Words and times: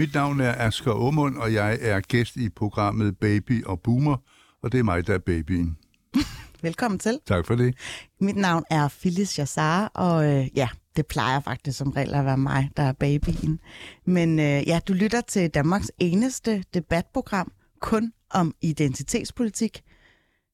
Mit 0.00 0.14
navn 0.14 0.40
er 0.40 0.66
Asger 0.66 0.92
Aumund, 0.92 1.36
og 1.36 1.54
jeg 1.54 1.78
er 1.80 2.00
gæst 2.00 2.36
i 2.36 2.48
programmet 2.48 3.18
Baby 3.18 3.64
og 3.64 3.80
Boomer, 3.80 4.16
og 4.62 4.72
det 4.72 4.78
er 4.78 4.82
mig, 4.82 5.06
der 5.06 5.14
er 5.14 5.18
babyen. 5.18 5.76
Velkommen 6.62 6.98
til. 6.98 7.18
Tak 7.26 7.46
for 7.46 7.54
det. 7.54 7.74
Mit 8.20 8.36
navn 8.36 8.64
er 8.70 8.88
Phyllis 8.88 9.38
Jassar, 9.38 9.86
og 9.86 10.26
øh, 10.26 10.48
ja, 10.56 10.68
det 10.96 11.06
plejer 11.06 11.40
faktisk 11.40 11.78
som 11.78 11.90
regel 11.90 12.14
at 12.14 12.24
være 12.24 12.36
mig, 12.36 12.70
der 12.76 12.82
er 12.82 12.92
babyen. 12.92 13.60
Men 14.04 14.38
øh, 14.38 14.68
ja, 14.68 14.80
du 14.88 14.92
lytter 14.92 15.20
til 15.20 15.50
Danmarks 15.50 15.92
eneste 15.98 16.64
debatprogram 16.74 17.52
kun 17.80 18.12
om 18.30 18.54
identitetspolitik. 18.62 19.82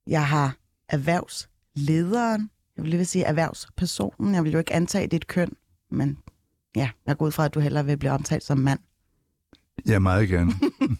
Jeg 0.06 0.26
har 0.26 0.56
erhvervslederen, 0.88 2.50
jeg 2.76 2.82
vil 2.82 2.90
lige 2.90 2.98
vil 2.98 3.06
sige 3.06 3.24
erhvervspersonen, 3.24 4.34
jeg 4.34 4.44
vil 4.44 4.52
jo 4.52 4.58
ikke 4.58 4.74
antage 4.74 5.06
dit 5.06 5.26
køn, 5.26 5.52
men 5.90 6.18
ja, 6.76 6.90
jeg 7.06 7.16
går 7.16 7.26
ud 7.26 7.32
fra, 7.32 7.44
at 7.44 7.54
du 7.54 7.60
hellere 7.60 7.86
vil 7.86 7.96
blive 7.98 8.12
omtalt 8.12 8.44
som 8.44 8.58
mand. 8.58 8.78
Ja, 9.86 9.98
meget 9.98 10.28
gerne. 10.28 10.52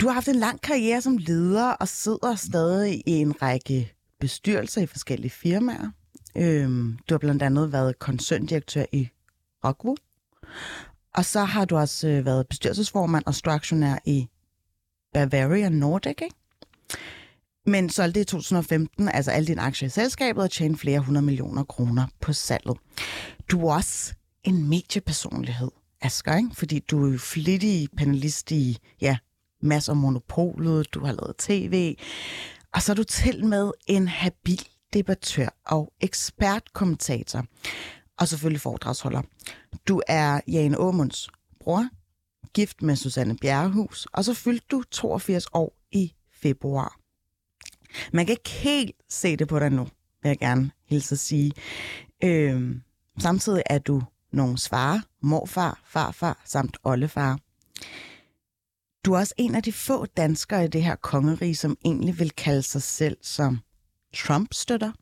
Du 0.00 0.06
har 0.06 0.12
haft 0.14 0.28
en 0.28 0.34
lang 0.36 0.60
karriere 0.60 1.02
som 1.02 1.16
leder 1.16 1.70
og 1.70 1.88
sidder 1.88 2.34
stadig 2.34 3.02
i 3.06 3.10
en 3.10 3.42
række 3.42 3.94
bestyrelser 4.20 4.82
i 4.82 4.86
forskellige 4.86 5.30
firmaer. 5.30 5.90
Øhm, 6.36 6.98
du 7.08 7.14
har 7.14 7.18
blandt 7.18 7.42
andet 7.42 7.72
været 7.72 7.98
koncerndirektør 7.98 8.84
i 8.92 9.08
Rockwool. 9.64 9.96
Og 11.14 11.24
så 11.24 11.44
har 11.44 11.64
du 11.64 11.76
også 11.76 12.08
øh, 12.08 12.24
været 12.24 12.48
bestyrelsesformand 12.48 13.24
og 13.26 13.34
struktionær 13.34 13.98
i 14.04 14.28
Bavaria 15.12 15.68
Nordic, 15.68 16.22
ikke? 16.22 16.34
Men 17.66 17.90
solgte 17.90 18.20
i 18.20 18.24
2015 18.24 19.08
altså 19.08 19.30
alle 19.30 19.46
dine 19.46 19.60
aktier 19.62 19.86
i 19.86 19.90
selskabet 19.90 20.42
og 20.42 20.50
tjente 20.50 20.80
flere 20.80 21.00
hundrede 21.00 21.26
millioner 21.26 21.64
kroner 21.64 22.06
på 22.20 22.32
salget. 22.32 22.76
Du 23.50 23.66
er 23.66 23.74
også 23.74 24.14
en 24.44 24.68
mediepersonlighed, 24.68 25.70
Asger, 26.04 26.36
ikke? 26.36 26.50
fordi 26.52 26.78
du 26.78 27.06
er 27.06 27.12
jo 27.12 27.18
flittig 27.18 27.88
panelist 27.96 28.50
i 28.50 28.78
ja, 29.00 29.16
masser 29.62 29.92
af 29.92 29.96
monopolet, 29.96 30.94
du 30.94 31.04
har 31.04 31.12
lavet 31.12 31.36
tv, 31.38 31.96
og 32.72 32.82
så 32.82 32.92
er 32.92 32.96
du 32.96 33.04
til 33.04 33.46
med 33.46 33.72
en 33.86 34.08
habil 34.08 34.68
debattør 34.92 35.48
og 35.66 35.92
ekspertkommentator, 36.00 37.44
og 38.18 38.28
selvfølgelig 38.28 38.60
foredragsholder. 38.60 39.22
Du 39.88 40.02
er 40.08 40.40
Jane 40.48 40.78
Åmunds 40.78 41.28
bror, 41.60 41.88
gift 42.54 42.82
med 42.82 42.96
Susanne 42.96 43.36
Bjerrehus, 43.36 44.06
og 44.12 44.24
så 44.24 44.34
fyldte 44.34 44.66
du 44.70 44.82
82 44.90 45.46
år 45.52 45.76
i 45.92 46.12
februar. 46.32 46.98
Man 48.12 48.26
kan 48.26 48.32
ikke 48.32 48.50
helt 48.50 48.96
se 49.08 49.36
det 49.36 49.48
på 49.48 49.58
dig 49.58 49.70
nu, 49.70 49.84
vil 50.22 50.28
jeg 50.28 50.38
gerne 50.38 50.70
hilse 50.86 51.14
at 51.14 51.18
sige. 51.18 51.52
Øhm, 52.24 52.82
samtidig 53.18 53.62
er 53.66 53.78
du 53.78 54.02
nogens 54.34 54.68
far, 54.68 55.04
morfar, 55.20 55.80
farfar 55.84 56.42
samt 56.44 56.76
oldefar. 56.84 57.38
Du 59.04 59.12
er 59.12 59.18
også 59.18 59.34
en 59.38 59.54
af 59.54 59.62
de 59.62 59.72
få 59.72 60.06
danskere 60.06 60.64
i 60.64 60.68
det 60.68 60.84
her 60.84 60.96
kongerige, 60.96 61.54
som 61.54 61.76
egentlig 61.84 62.18
vil 62.18 62.30
kalde 62.30 62.62
sig 62.62 62.82
selv 62.82 63.16
som 63.22 63.58
Trump-støtter. 64.14 64.92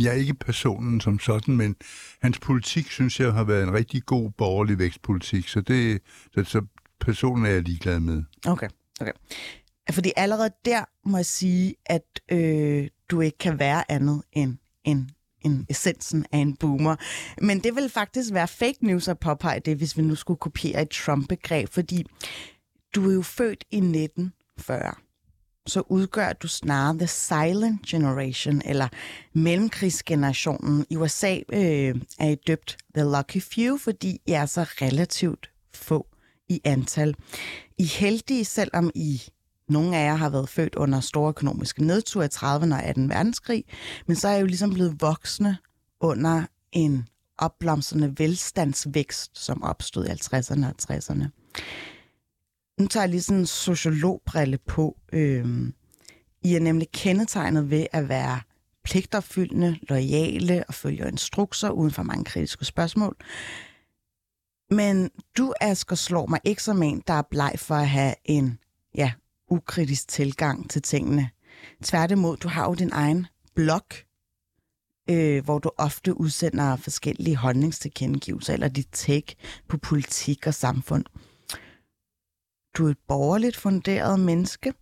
Jeg 0.00 0.08
er 0.08 0.18
ikke 0.18 0.34
personen 0.34 1.00
som 1.00 1.18
sådan, 1.18 1.56
men 1.56 1.76
hans 2.22 2.38
politik, 2.38 2.90
synes 2.90 3.20
jeg, 3.20 3.32
har 3.32 3.44
været 3.44 3.62
en 3.62 3.72
rigtig 3.72 4.04
god 4.06 4.30
borgerlig 4.30 4.78
vækstpolitik, 4.78 5.48
så, 5.48 5.60
det, 5.60 6.02
så, 6.34 6.44
så 6.44 6.66
personen 7.00 7.46
er 7.46 7.50
jeg 7.50 7.62
ligeglad 7.62 8.00
med. 8.00 8.22
Okay, 8.46 8.68
okay. 9.00 9.12
Fordi 9.90 10.12
allerede 10.16 10.50
der 10.64 10.84
må 11.04 11.16
jeg 11.16 11.26
sige, 11.26 11.74
at 11.86 12.20
øh, 12.32 12.88
du 13.10 13.20
ikke 13.20 13.38
kan 13.38 13.58
være 13.58 13.90
andet 13.90 14.22
end 14.32 14.58
en 14.84 15.10
en 15.44 15.66
essensen 15.68 16.26
af 16.32 16.38
en 16.38 16.56
boomer. 16.56 16.96
Men 17.42 17.60
det 17.60 17.74
vil 17.74 17.88
faktisk 17.88 18.32
være 18.32 18.48
fake 18.48 18.78
news 18.80 19.08
at 19.08 19.18
påpege 19.18 19.60
det, 19.60 19.76
hvis 19.76 19.96
vi 19.96 20.02
nu 20.02 20.14
skulle 20.14 20.38
kopiere 20.38 20.82
et 20.82 20.90
Trump-begreb, 20.90 21.68
fordi 21.68 22.04
du 22.94 23.10
er 23.10 23.14
jo 23.14 23.22
født 23.22 23.64
i 23.70 23.76
1940. 23.76 24.94
Så 25.66 25.82
udgør 25.88 26.32
du 26.32 26.48
snarere 26.48 26.98
The 26.98 27.06
Silent 27.06 27.86
Generation, 27.86 28.62
eller 28.64 28.88
mellemkrigsgenerationen. 29.32 30.86
I 30.90 30.96
USA 30.96 31.38
øh, 31.52 31.94
er 32.18 32.28
I 32.28 32.34
døbt 32.46 32.76
The 32.94 33.04
Lucky 33.04 33.42
Few, 33.42 33.78
fordi 33.78 34.20
I 34.26 34.32
er 34.32 34.46
så 34.46 34.62
relativt 34.62 35.50
få 35.74 36.06
i 36.48 36.60
antal. 36.64 37.14
I 37.78 37.82
er 37.82 37.98
heldige, 37.98 38.44
selvom 38.44 38.90
I 38.94 39.22
nogle 39.68 39.96
af 39.96 40.04
jer 40.04 40.14
har 40.14 40.28
været 40.28 40.48
født 40.48 40.74
under 40.74 41.00
store 41.00 41.28
økonomiske 41.28 41.84
nedtur 41.84 42.22
i 42.22 42.28
30'erne 42.34 42.74
og 42.74 42.82
18. 42.82 43.08
verdenskrig, 43.08 43.64
men 44.06 44.16
så 44.16 44.28
er 44.28 44.32
jeg 44.32 44.40
jo 44.40 44.46
ligesom 44.46 44.74
blevet 44.74 45.00
voksne 45.00 45.56
under 46.00 46.42
en 46.72 47.08
opblomstrende 47.38 48.14
velstandsvækst, 48.18 49.38
som 49.38 49.62
opstod 49.62 50.06
i 50.06 50.08
50'erne 50.08 50.66
og 50.66 50.74
60'erne. 50.82 51.24
Nu 52.80 52.86
tager 52.86 53.04
jeg 53.04 53.10
lige 53.10 53.22
sådan 53.22 53.40
en 53.40 53.46
sociologbrille 53.46 54.58
på. 54.58 54.96
Øhm, 55.12 55.74
I 56.42 56.54
er 56.54 56.60
nemlig 56.60 56.88
kendetegnet 56.92 57.70
ved 57.70 57.86
at 57.92 58.08
være 58.08 58.40
pligtopfyldende, 58.84 59.78
lojale 59.88 60.64
og 60.68 60.74
følger 60.74 61.06
instrukser 61.06 61.70
uden 61.70 61.90
for 61.90 62.02
mange 62.02 62.24
kritiske 62.24 62.64
spørgsmål. 62.64 63.16
Men 64.70 65.10
du, 65.36 65.54
Asger, 65.60 65.96
slår 65.96 66.26
mig 66.26 66.40
ikke 66.44 66.62
som 66.62 66.82
en, 66.82 67.02
der 67.06 67.14
er 67.14 67.22
bleg 67.30 67.52
for 67.56 67.74
at 67.74 67.88
have 67.88 68.14
en 68.24 68.58
ja, 68.94 69.12
ukritisk 69.50 70.08
tilgang 70.08 70.70
til 70.70 70.82
tingene. 70.82 71.30
Tværtimod, 71.82 72.36
du 72.36 72.48
har 72.48 72.64
jo 72.64 72.74
din 72.74 72.90
egen 72.92 73.26
blog, 73.54 73.86
øh, 75.10 75.44
hvor 75.44 75.58
du 75.58 75.70
ofte 75.78 76.20
udsender 76.20 76.76
forskellige 76.76 77.36
holdningstilkendegivelser 77.36 78.52
eller 78.52 78.68
dit 78.68 78.88
take 78.92 79.36
på 79.68 79.78
politik 79.78 80.46
og 80.46 80.54
samfund. 80.54 81.04
Du 82.76 82.86
er 82.86 82.90
et 82.90 82.98
borgerligt 83.08 83.56
funderet 83.56 84.20
menneske, 84.20 84.72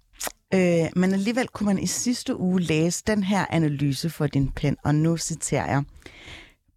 øh, 0.54 0.86
men 0.96 1.12
alligevel 1.12 1.48
kunne 1.48 1.66
man 1.66 1.78
i 1.78 1.86
sidste 1.86 2.36
uge 2.36 2.60
læse 2.60 3.02
den 3.06 3.22
her 3.22 3.46
analyse 3.50 4.10
for 4.10 4.26
din 4.26 4.52
pen, 4.52 4.76
og 4.84 4.94
nu 4.94 5.16
citerer 5.16 5.66
jeg. 5.66 5.84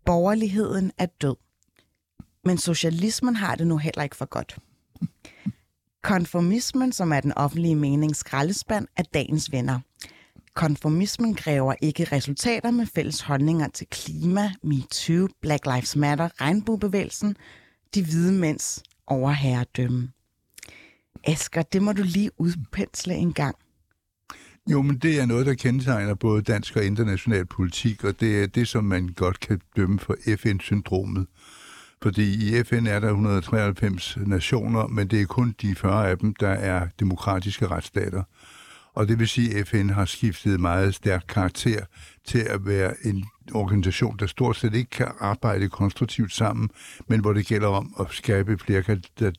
Borgerligheden 0.06 0.92
er 0.98 1.06
død, 1.06 1.36
men 2.44 2.58
socialismen 2.58 3.36
har 3.36 3.56
det 3.56 3.68
nu 3.68 3.78
heller 3.78 4.04
ikke 4.04 4.16
for 4.16 4.26
godt. 4.26 4.58
Konformismen, 6.06 6.92
som 6.92 7.12
er 7.12 7.20
den 7.20 7.34
offentlige 7.34 7.76
menings 7.76 8.20
skraldespand, 8.20 8.88
er 8.98 9.04
dagens 9.14 9.52
venner. 9.52 9.80
Konformismen 10.54 11.36
kræver 11.36 11.74
ikke 11.82 12.04
resultater 12.12 12.72
med 12.72 12.86
fælles 12.96 13.22
holdninger 13.22 13.68
til 13.68 13.88
klima, 13.92 14.52
MeToo, 14.64 15.28
Black 15.42 15.66
Lives 15.66 15.96
Matter, 15.96 16.30
regnbuebevægelsen, 16.42 17.36
de 17.96 18.04
hvide 18.04 18.32
mænds 18.32 18.84
overherredømme. 19.08 20.10
Asger, 21.24 21.62
det 21.62 21.82
må 21.82 21.94
du 21.94 22.04
lige 22.04 22.32
udpensle 22.38 23.14
en 23.14 23.34
gang. 23.34 23.56
Jo, 24.72 24.82
men 24.82 24.98
det 24.98 25.20
er 25.20 25.26
noget, 25.26 25.46
der 25.46 25.54
kendetegner 25.54 26.14
både 26.14 26.42
dansk 26.42 26.76
og 26.76 26.86
international 26.86 27.46
politik, 27.46 28.04
og 28.04 28.20
det 28.20 28.44
er 28.44 28.48
det, 28.48 28.68
som 28.68 28.84
man 28.84 29.08
godt 29.08 29.40
kan 29.40 29.62
dømme 29.76 30.00
for 30.00 30.16
FN-syndromet. 30.38 31.28
Fordi 32.02 32.58
i 32.60 32.64
FN 32.64 32.88
er 32.88 33.00
der 33.00 33.10
193 33.10 34.18
nationer, 34.26 34.88
men 34.88 35.08
det 35.08 35.22
er 35.22 35.26
kun 35.26 35.56
de 35.62 35.76
40 35.76 36.10
af 36.10 36.18
dem, 36.18 36.36
der 36.36 36.50
er 36.50 36.88
demokratiske 37.00 37.68
retsstater. 37.68 38.24
Og 38.96 39.08
det 39.08 39.20
vil 39.20 39.28
sige, 39.28 39.58
at 39.58 39.68
FN 39.68 39.90
har 39.90 40.06
skiftet 40.06 40.60
meget 40.60 40.96
stærk 40.96 41.24
karakter 41.28 41.86
til 42.26 42.40
at 42.40 42.66
være 42.66 42.94
en 43.04 43.26
organisation, 43.54 44.18
der 44.20 44.28
stort 44.28 44.58
set 44.58 44.76
ikke 44.76 44.90
kan 44.90 45.08
arbejde 45.20 45.70
konstruktivt 45.70 46.34
sammen, 46.34 46.70
men 47.08 47.20
hvor 47.20 47.34
det 47.34 47.46
gælder 47.46 47.68
om 47.68 47.96
at 48.00 48.06
skabe 48.12 48.58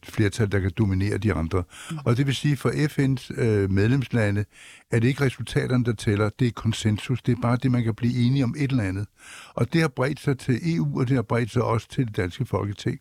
flertal, 0.03 0.53
der 0.53 0.61
kan 0.61 0.71
dominere 0.79 1.19
de 1.19 1.33
andre. 1.33 1.63
Mm. 1.91 1.99
Og 2.05 2.17
det 2.17 2.27
vil 2.27 2.35
sige, 2.35 2.57
for 2.57 2.71
FN's 2.71 3.41
øh, 3.43 3.71
medlemslande 3.71 4.45
er 4.91 5.01
det 5.01 5.09
ikke 5.09 5.25
resultaterne, 5.25 5.85
der 5.85 5.93
tæller, 5.93 6.31
det 6.39 6.47
er 6.47 6.53
konsensus, 6.53 7.23
det 7.23 7.37
er 7.37 7.41
bare 7.43 7.59
det, 7.63 7.71
man 7.71 7.85
kan 7.85 7.95
blive 7.95 8.27
enige 8.27 8.45
om 8.45 8.55
et 8.59 8.71
eller 8.71 8.85
andet. 8.85 9.07
Og 9.55 9.73
det 9.73 9.81
har 9.81 9.89
bredt 9.89 10.21
sig 10.21 10.39
til 10.39 10.77
EU, 10.77 11.01
og 11.01 11.09
det 11.09 11.15
har 11.15 11.23
bredt 11.23 11.51
sig 11.51 11.63
også 11.63 11.89
til 11.89 12.07
det 12.07 12.17
danske 12.17 12.47
folketing. 12.47 13.01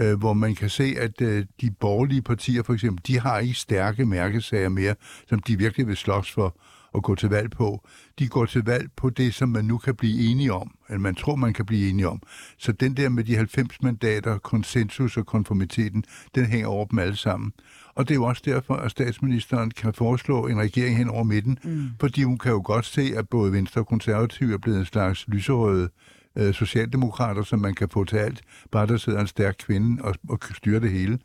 Øh, 0.00 0.18
hvor 0.18 0.32
man 0.32 0.54
kan 0.54 0.70
se, 0.70 0.94
at 0.98 1.20
øh, 1.20 1.44
de 1.60 1.70
borgerlige 1.70 2.22
partier 2.22 2.62
for 2.62 2.72
eksempel, 2.72 3.06
de 3.06 3.20
har 3.20 3.38
ikke 3.38 3.54
stærke 3.54 4.06
mærkesager 4.06 4.68
mere, 4.68 4.94
som 5.28 5.38
de 5.38 5.58
virkelig 5.58 5.86
vil 5.86 5.96
slås 5.96 6.32
for 6.32 6.56
at 6.94 7.02
gå 7.02 7.14
til 7.14 7.28
valg 7.28 7.50
på. 7.50 7.88
De 8.18 8.28
går 8.28 8.46
til 8.46 8.62
valg 8.64 8.88
på 8.96 9.10
det, 9.10 9.34
som 9.34 9.48
man 9.48 9.64
nu 9.64 9.78
kan 9.78 9.94
blive 9.94 10.30
enige 10.30 10.52
om, 10.52 10.74
eller 10.88 11.00
man 11.00 11.14
tror, 11.14 11.36
man 11.36 11.52
kan 11.52 11.66
blive 11.66 11.90
enige 11.90 12.08
om. 12.08 12.22
Så 12.58 12.72
den 12.72 12.96
der 12.96 13.08
med 13.08 13.24
de 13.24 13.36
90 13.36 13.82
mandater, 13.82 14.38
konsensus 14.38 15.16
og 15.16 15.26
konformiteten, 15.26 16.04
den 16.34 16.46
hænger 16.46 16.68
over 16.68 16.86
dem 16.86 16.98
alle 16.98 17.16
sammen. 17.16 17.52
Og 17.94 18.08
det 18.08 18.14
er 18.14 18.18
jo 18.18 18.24
også 18.24 18.42
derfor, 18.44 18.74
at 18.74 18.90
statsministeren 18.90 19.70
kan 19.70 19.94
foreslå 19.94 20.46
en 20.46 20.58
regering 20.58 20.96
hen 20.96 21.08
over 21.08 21.24
midten, 21.24 21.58
mm. 21.64 21.90
fordi 22.00 22.22
hun 22.22 22.38
kan 22.38 22.52
jo 22.52 22.62
godt 22.64 22.84
se, 22.84 23.12
at 23.16 23.28
både 23.28 23.52
Venstre 23.52 23.80
og 23.80 23.86
Konservative 23.86 24.52
er 24.52 24.58
blevet 24.58 24.78
en 24.78 24.84
slags 24.84 25.28
lyserøde 25.28 25.88
øh, 26.36 26.54
socialdemokrater, 26.54 27.42
som 27.42 27.58
man 27.58 27.74
kan 27.74 27.88
få 27.88 28.04
til 28.04 28.16
alt, 28.16 28.42
bare 28.70 28.86
der 28.86 28.96
sidder 28.96 29.20
en 29.20 29.26
stærk 29.26 29.54
kvinde 29.58 30.02
og, 30.02 30.14
og 30.28 30.38
styrer 30.54 30.80
det 30.80 30.90
hele. 30.90 31.18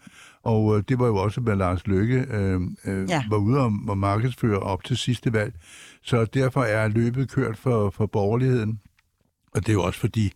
Og 0.44 0.77
øh, 0.77 0.83
det 0.89 1.00
var 1.00 1.07
jo 1.07 1.15
også, 1.15 1.42
hvad 1.42 1.56
Lars 1.56 1.88
Løkke 1.88 2.25
øh, 2.30 2.62
øh, 2.86 3.09
ja. 3.09 3.24
var 3.30 3.38
ude 3.38 3.59
og, 3.59 3.74
og 3.88 3.98
markedsføre 3.98 4.59
op 4.59 4.83
til 4.83 4.98
sidste 4.98 5.33
valg. 5.33 5.54
Så 6.01 6.25
derfor 6.25 6.63
er 6.63 6.88
løbet 6.88 7.31
kørt 7.31 7.57
for, 7.57 7.89
for 7.89 8.06
borgerligheden. 8.06 8.80
Og 9.51 9.62
det 9.62 9.69
er 9.69 9.74
jo 9.74 9.83
også 9.83 10.00
fordi, 10.00 10.31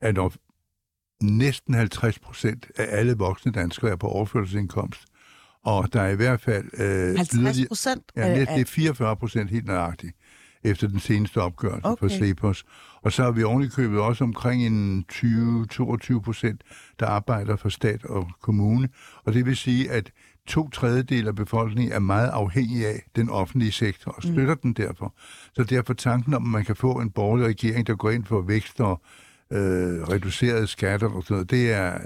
at 0.00 0.14
når 0.14 0.32
næsten 1.22 1.74
50 1.74 2.18
procent 2.18 2.66
af 2.76 2.86
alle 2.90 3.14
voksne 3.14 3.52
danskere 3.52 3.90
er 3.90 3.96
på 3.96 4.08
overførselsindkomst, 4.08 5.04
og 5.64 5.92
der 5.92 6.00
er 6.00 6.08
i 6.08 6.16
hvert 6.16 6.40
fald... 6.40 6.64
Øh, 6.80 7.16
50 7.16 7.68
procent? 7.68 8.12
Ja, 8.16 8.40
det 8.40 8.48
er 8.48 8.64
44 8.64 9.16
procent 9.16 9.50
helt 9.50 9.66
nøjagtigt 9.66 10.16
efter 10.62 10.88
den 10.88 11.00
seneste 11.00 11.42
opgørelse 11.42 11.86
okay. 11.86 11.98
for 11.98 12.08
Cepos. 12.08 12.64
Og 13.02 13.12
så 13.12 13.22
har 13.22 13.30
vi 13.30 13.42
ovenikøbet 13.42 14.00
også 14.00 14.24
omkring 14.24 14.66
en 14.66 15.04
20-22 15.12 16.20
procent, 16.20 16.62
der 17.00 17.06
arbejder 17.06 17.56
for 17.56 17.68
stat 17.68 18.04
og 18.04 18.28
kommune. 18.42 18.88
Og 19.24 19.34
det 19.34 19.46
vil 19.46 19.56
sige, 19.56 19.90
at 19.90 20.12
to 20.46 20.70
tredjedel 20.70 21.28
af 21.28 21.34
befolkningen 21.34 21.92
er 21.92 21.98
meget 21.98 22.28
afhængig 22.28 22.86
af 22.86 23.02
den 23.16 23.30
offentlige 23.30 23.72
sektor 23.72 24.10
og 24.10 24.22
støtter 24.22 24.54
mm. 24.54 24.60
den 24.60 24.72
derfor. 24.72 25.14
Så 25.54 25.64
derfor 25.64 25.94
tanken 25.94 26.34
om, 26.34 26.44
at 26.44 26.50
man 26.50 26.64
kan 26.64 26.76
få 26.76 26.92
en 27.00 27.10
borgerlig 27.10 27.46
regering, 27.46 27.86
der 27.86 27.94
går 27.94 28.10
ind 28.10 28.24
for 28.24 28.40
vækst 28.40 28.80
og 28.80 29.02
øh, 29.52 29.58
reducerede 30.02 30.66
skatter 30.66 31.08
og 31.08 31.22
sådan 31.22 31.34
noget, 31.34 31.50
det 31.50 31.72
er, 31.72 31.98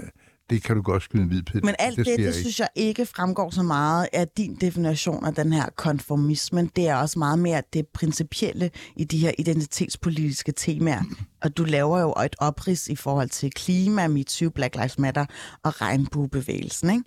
det 0.49 0.63
kan 0.63 0.75
du 0.75 0.81
godt 0.81 1.03
skyde 1.03 1.23
en 1.23 1.27
hvid 1.27 1.43
pæt. 1.43 1.63
Men 1.63 1.75
alt 1.79 1.97
det, 1.97 2.05
det, 2.05 2.19
det 2.19 2.35
synes 2.35 2.59
jeg 2.59 2.67
ikke 2.75 3.05
fremgår 3.05 3.49
så 3.49 3.63
meget 3.63 4.07
af 4.13 4.27
din 4.27 4.55
definition 4.55 5.25
af 5.25 5.35
den 5.35 5.53
her 5.53 5.69
konformisme. 5.75 6.69
Det 6.75 6.87
er 6.87 6.95
også 6.95 7.19
meget 7.19 7.39
mere 7.39 7.63
det 7.73 7.87
principielle 7.87 8.71
i 8.95 9.03
de 9.03 9.17
her 9.17 9.31
identitetspolitiske 9.37 10.51
temaer. 10.51 11.01
Og 11.41 11.57
du 11.57 11.63
laver 11.63 11.99
jo 11.99 12.13
et 12.25 12.35
oprids 12.39 12.87
i 12.87 12.95
forhold 12.95 13.29
til 13.29 13.51
klima, 13.51 14.07
MeToo, 14.07 14.49
Black 14.49 14.75
Lives 14.75 14.99
Matter 14.99 15.25
og 15.63 15.81
regnbuebevægelsen. 15.81 16.89
Ikke? 16.89 17.03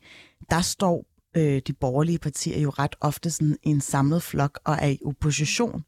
Der 0.50 0.60
står 0.60 1.04
øh, 1.36 1.62
de 1.66 1.72
borgerlige 1.72 2.18
partier 2.18 2.60
jo 2.60 2.70
ret 2.70 2.96
ofte 3.00 3.30
sådan 3.30 3.56
i 3.62 3.68
en 3.68 3.80
samlet 3.80 4.22
flok 4.22 4.60
og 4.64 4.76
er 4.80 4.88
i 4.88 4.98
opposition 5.04 5.84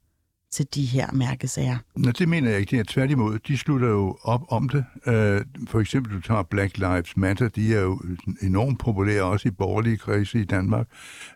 til 0.53 0.67
de 0.75 0.85
her 0.85 1.13
mærkesager? 1.13 1.77
Nå, 1.97 2.11
det 2.11 2.29
mener 2.29 2.51
jeg 2.51 2.61
ikke. 2.61 2.71
Det 2.71 2.79
er 2.79 2.85
tværtimod. 2.89 3.39
De 3.39 3.59
slutter 3.59 3.89
jo 3.89 4.19
op 4.23 4.43
om 4.49 4.69
det. 4.69 4.85
Øh, 5.07 5.41
for 5.69 5.81
eksempel, 5.81 6.17
du 6.17 6.21
tager 6.21 6.43
Black 6.43 6.79
Lives 6.79 7.17
Matter. 7.17 7.49
De 7.49 7.75
er 7.75 7.81
jo 7.81 8.01
enormt 8.43 8.79
populære 8.79 9.23
også 9.23 9.49
i 9.49 9.51
borgerlige 9.51 9.97
kredse 9.97 10.41
i 10.41 10.45
Danmark. 10.45 10.87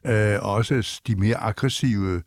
Øh, 0.06 0.36
også 0.40 1.00
de 1.06 1.16
mere 1.16 1.36
aggressive 1.36 2.22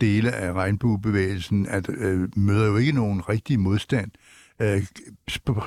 dele 0.00 0.32
af 0.32 0.52
regnbuebevægelsen 0.52 1.66
at, 1.66 1.88
øh, 1.88 2.28
møder 2.36 2.66
jo 2.66 2.76
ikke 2.76 2.92
nogen 2.92 3.28
rigtig 3.28 3.60
modstand. 3.60 4.10
Øh, 4.60 4.82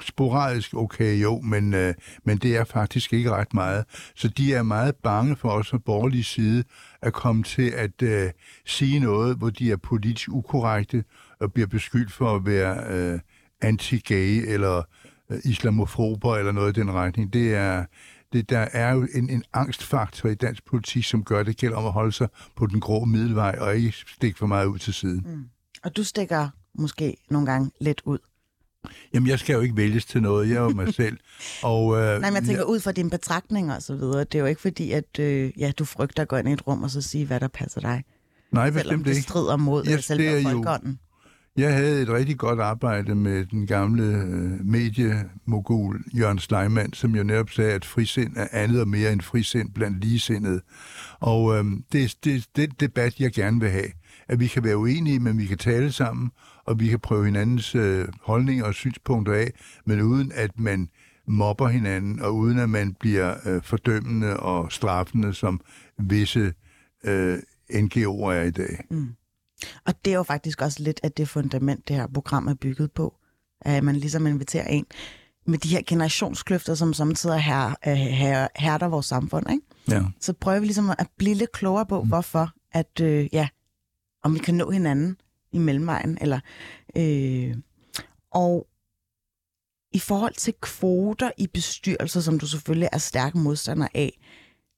sporadisk, 0.01 0.73
okay 0.73 1.21
jo, 1.21 1.41
men, 1.41 1.73
øh, 1.73 1.93
men 2.23 2.37
det 2.37 2.57
er 2.57 2.63
faktisk 2.63 3.13
ikke 3.13 3.31
ret 3.31 3.53
meget. 3.53 3.85
Så 4.15 4.27
de 4.27 4.53
er 4.53 4.63
meget 4.63 4.95
bange 4.95 5.35
for 5.35 5.49
os 5.49 5.69
fra 5.69 5.77
borgerlig 5.77 6.25
side 6.25 6.63
at 7.01 7.13
komme 7.13 7.43
til 7.43 7.69
at 7.69 8.01
øh, 8.01 8.29
sige 8.65 8.99
noget, 8.99 9.37
hvor 9.37 9.49
de 9.49 9.71
er 9.71 9.77
politisk 9.77 10.29
ukorrekte 10.31 11.03
og 11.39 11.53
bliver 11.53 11.67
beskyldt 11.67 12.11
for 12.11 12.35
at 12.35 12.45
være 12.45 12.83
øh, 12.89 13.19
anti-gay 13.61 14.51
eller 14.53 14.83
øh, 15.29 15.39
islamofober 15.43 16.35
eller 16.35 16.51
noget 16.51 16.77
i 16.77 16.79
den 16.79 16.91
retning. 16.91 17.33
Det 17.33 17.55
er, 17.55 17.85
det, 18.33 18.49
der 18.49 18.67
er 18.73 18.93
jo 18.93 19.07
en, 19.13 19.29
en 19.29 19.43
angstfaktor 19.53 20.29
i 20.29 20.35
dansk 20.35 20.65
politik, 20.65 21.03
som 21.03 21.23
gør 21.23 21.43
det 21.43 21.57
gælder 21.57 21.77
om 21.77 21.85
at 21.85 21.91
holde 21.91 22.11
sig 22.11 22.27
på 22.55 22.65
den 22.65 22.79
grå 22.79 23.05
middelvej 23.05 23.57
og 23.59 23.75
ikke 23.75 23.97
stikke 24.07 24.39
for 24.39 24.47
meget 24.47 24.65
ud 24.65 24.79
til 24.79 24.93
siden. 24.93 25.23
Mm. 25.25 25.45
Og 25.83 25.97
du 25.97 26.03
stikker 26.03 26.49
måske 26.75 27.17
nogle 27.29 27.47
gange 27.51 27.71
lidt 27.81 28.01
ud. 28.05 28.17
Jamen, 29.13 29.29
jeg 29.29 29.39
skal 29.39 29.53
jo 29.53 29.59
ikke 29.59 29.77
vælges 29.77 30.05
til 30.05 30.21
noget. 30.21 30.49
Jeg 30.49 30.55
er 30.55 30.61
jo 30.61 30.69
mig 30.69 30.93
selv. 31.03 31.17
Og, 31.63 31.97
øh, 31.97 32.21
Nej, 32.21 32.29
men 32.29 32.35
jeg 32.35 32.43
tænker 32.43 32.63
ud 32.63 32.79
fra 32.79 32.91
dine 32.91 33.09
betragtninger 33.09 33.75
og 33.75 33.81
så 33.81 33.95
videre. 33.95 34.19
Det 34.19 34.35
er 34.35 34.39
jo 34.39 34.45
ikke 34.45 34.61
fordi, 34.61 34.91
at 34.91 35.19
øh, 35.19 35.51
ja, 35.57 35.71
du 35.79 35.85
frygter 35.85 36.21
at 36.21 36.27
gå 36.27 36.35
ind 36.35 36.49
i 36.49 36.51
et 36.51 36.67
rum 36.67 36.83
og 36.83 36.89
så 36.89 37.01
sige, 37.01 37.25
hvad 37.25 37.39
der 37.39 37.47
passer 37.47 37.81
dig. 37.81 38.03
Nej, 38.51 38.69
bestemt 38.69 39.05
det 39.05 39.11
ikke. 39.11 39.21
strider 39.21 39.57
mod 39.57 39.85
yes, 39.87 40.05
selve 40.05 40.35
det 40.35 40.43
folkeånden. 40.43 40.99
Jeg 41.57 41.73
havde 41.73 42.01
et 42.01 42.09
rigtig 42.09 42.37
godt 42.37 42.59
arbejde 42.59 43.15
med 43.15 43.45
den 43.45 43.67
gamle 43.67 44.03
øh, 44.03 44.65
mediemogul 44.65 46.03
Jørgen 46.17 46.39
Sleiman, 46.39 46.93
som 46.93 47.15
jo 47.15 47.23
netop 47.23 47.49
sagde, 47.49 47.71
at 47.71 47.85
frisind 47.85 48.37
er 48.37 48.47
andet 48.51 48.81
og 48.81 48.87
mere 48.87 49.11
end 49.13 49.21
frisind 49.21 49.73
blandt 49.73 50.03
ligesindede. 50.03 50.61
Og 51.19 51.57
øh, 51.57 51.65
det 51.91 52.03
er 52.03 52.15
det, 52.23 52.45
det 52.55 52.79
debat, 52.79 53.19
jeg 53.19 53.31
gerne 53.31 53.59
vil 53.59 53.69
have. 53.69 53.87
At 54.31 54.39
vi 54.39 54.47
kan 54.47 54.63
være 54.63 54.77
uenige, 54.77 55.19
men 55.19 55.37
vi 55.37 55.45
kan 55.45 55.57
tale 55.57 55.91
sammen, 55.91 56.31
og 56.65 56.79
vi 56.79 56.87
kan 56.87 56.99
prøve 56.99 57.25
hinandens 57.25 57.75
øh, 57.75 58.07
holdninger 58.21 58.65
og 58.65 58.73
synspunkter 58.73 59.33
af, 59.33 59.51
men 59.85 60.01
uden 60.01 60.31
at 60.35 60.59
man 60.59 60.89
mobber 61.27 61.67
hinanden, 61.67 62.19
og 62.19 62.35
uden 62.35 62.59
at 62.59 62.69
man 62.69 62.93
bliver 62.99 63.35
øh, 63.45 63.61
fordømmende 63.63 64.37
og 64.37 64.71
straffende, 64.71 65.33
som 65.33 65.61
visse 65.97 66.53
øh, 67.03 67.39
NGO'er 67.71 68.31
er 68.31 68.43
i 68.43 68.51
dag. 68.51 68.85
Mm. 68.89 69.15
Og 69.85 70.05
det 70.05 70.13
er 70.13 70.17
jo 70.17 70.23
faktisk 70.23 70.61
også 70.61 70.83
lidt 70.83 70.99
af 71.03 71.11
det 71.11 71.29
fundament, 71.29 71.87
det 71.87 71.95
her 71.95 72.07
program 72.13 72.47
er 72.47 72.53
bygget 72.53 72.91
på. 72.91 73.15
At 73.61 73.83
man 73.83 73.95
ligesom 73.95 74.27
inviterer 74.27 74.67
en 74.67 74.85
med 75.47 75.57
de 75.57 75.69
her 75.69 75.81
generationskløfter, 75.87 76.75
som 76.75 76.93
samtidig 76.93 77.39
her, 77.39 77.93
her, 77.95 78.47
hærder 78.55 78.87
vores 78.87 79.05
samfund. 79.05 79.51
Ikke? 79.51 79.63
Ja. 79.89 80.03
Så 80.19 80.33
prøver 80.33 80.59
vi 80.59 80.65
ligesom 80.65 80.89
at 80.89 81.07
blive 81.17 81.35
lidt 81.35 81.51
klogere 81.51 81.85
på, 81.85 82.01
mm. 82.01 82.07
hvorfor, 82.07 82.51
at 82.71 83.01
øh, 83.01 83.27
ja, 83.33 83.47
om 84.23 84.33
vi 84.33 84.39
kan 84.39 84.55
nå 84.55 84.71
hinanden 84.71 85.17
i 85.51 85.57
mellemvejen. 85.57 86.17
Eller, 86.21 86.39
øh, 86.95 87.55
og 88.31 88.67
i 89.93 89.99
forhold 89.99 90.33
til 90.33 90.53
kvoter 90.61 91.31
i 91.37 91.47
bestyrelser, 91.47 92.21
som 92.21 92.39
du 92.39 92.47
selvfølgelig 92.47 92.89
er 92.91 92.97
stærk 92.97 93.35
modstander 93.35 93.87
af, 93.93 94.19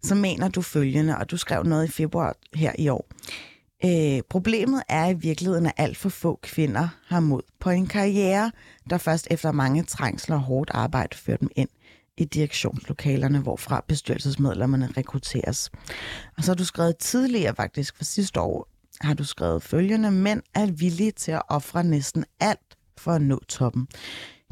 så 0.03 0.15
mener 0.15 0.47
du 0.47 0.61
følgende, 0.61 1.17
og 1.17 1.31
du 1.31 1.37
skrev 1.37 1.63
noget 1.63 1.87
i 1.87 1.91
februar 1.91 2.35
her 2.53 2.73
i 2.79 2.89
år. 2.89 3.07
Øh, 3.85 4.21
problemet 4.29 4.83
er 4.89 5.07
i 5.07 5.13
virkeligheden, 5.13 5.65
at 5.65 5.73
alt 5.77 5.97
for 5.97 6.09
få 6.09 6.39
kvinder 6.43 6.88
har 7.07 7.19
mod 7.19 7.41
på 7.59 7.69
en 7.69 7.88
karriere, 7.88 8.51
der 8.89 8.97
først 8.97 9.27
efter 9.31 9.51
mange 9.51 9.83
trængsler 9.83 10.35
og 10.35 10.41
hårdt 10.41 10.69
arbejde 10.73 11.17
fører 11.17 11.38
dem 11.38 11.50
ind 11.55 11.69
i 12.17 12.25
direktionslokalerne, 12.25 13.39
hvorfra 13.39 13.85
bestyrelsesmedlemmerne 13.88 14.89
rekrutteres. 14.97 15.71
Og 16.38 16.43
så 16.43 16.51
har 16.51 16.55
du 16.55 16.65
skrevet 16.65 16.97
tidligere 16.97 17.55
faktisk 17.55 17.97
for 17.97 18.03
sidste 18.03 18.41
år, 18.41 18.67
har 19.01 19.13
du 19.13 19.23
skrevet 19.23 19.63
følgende, 19.63 20.12
mænd 20.12 20.41
er 20.53 20.65
villige 20.65 21.12
til 21.12 21.31
at 21.31 21.41
ofre 21.50 21.83
næsten 21.83 22.25
alt 22.39 22.77
for 22.97 23.12
at 23.12 23.21
nå 23.21 23.39
toppen. 23.47 23.88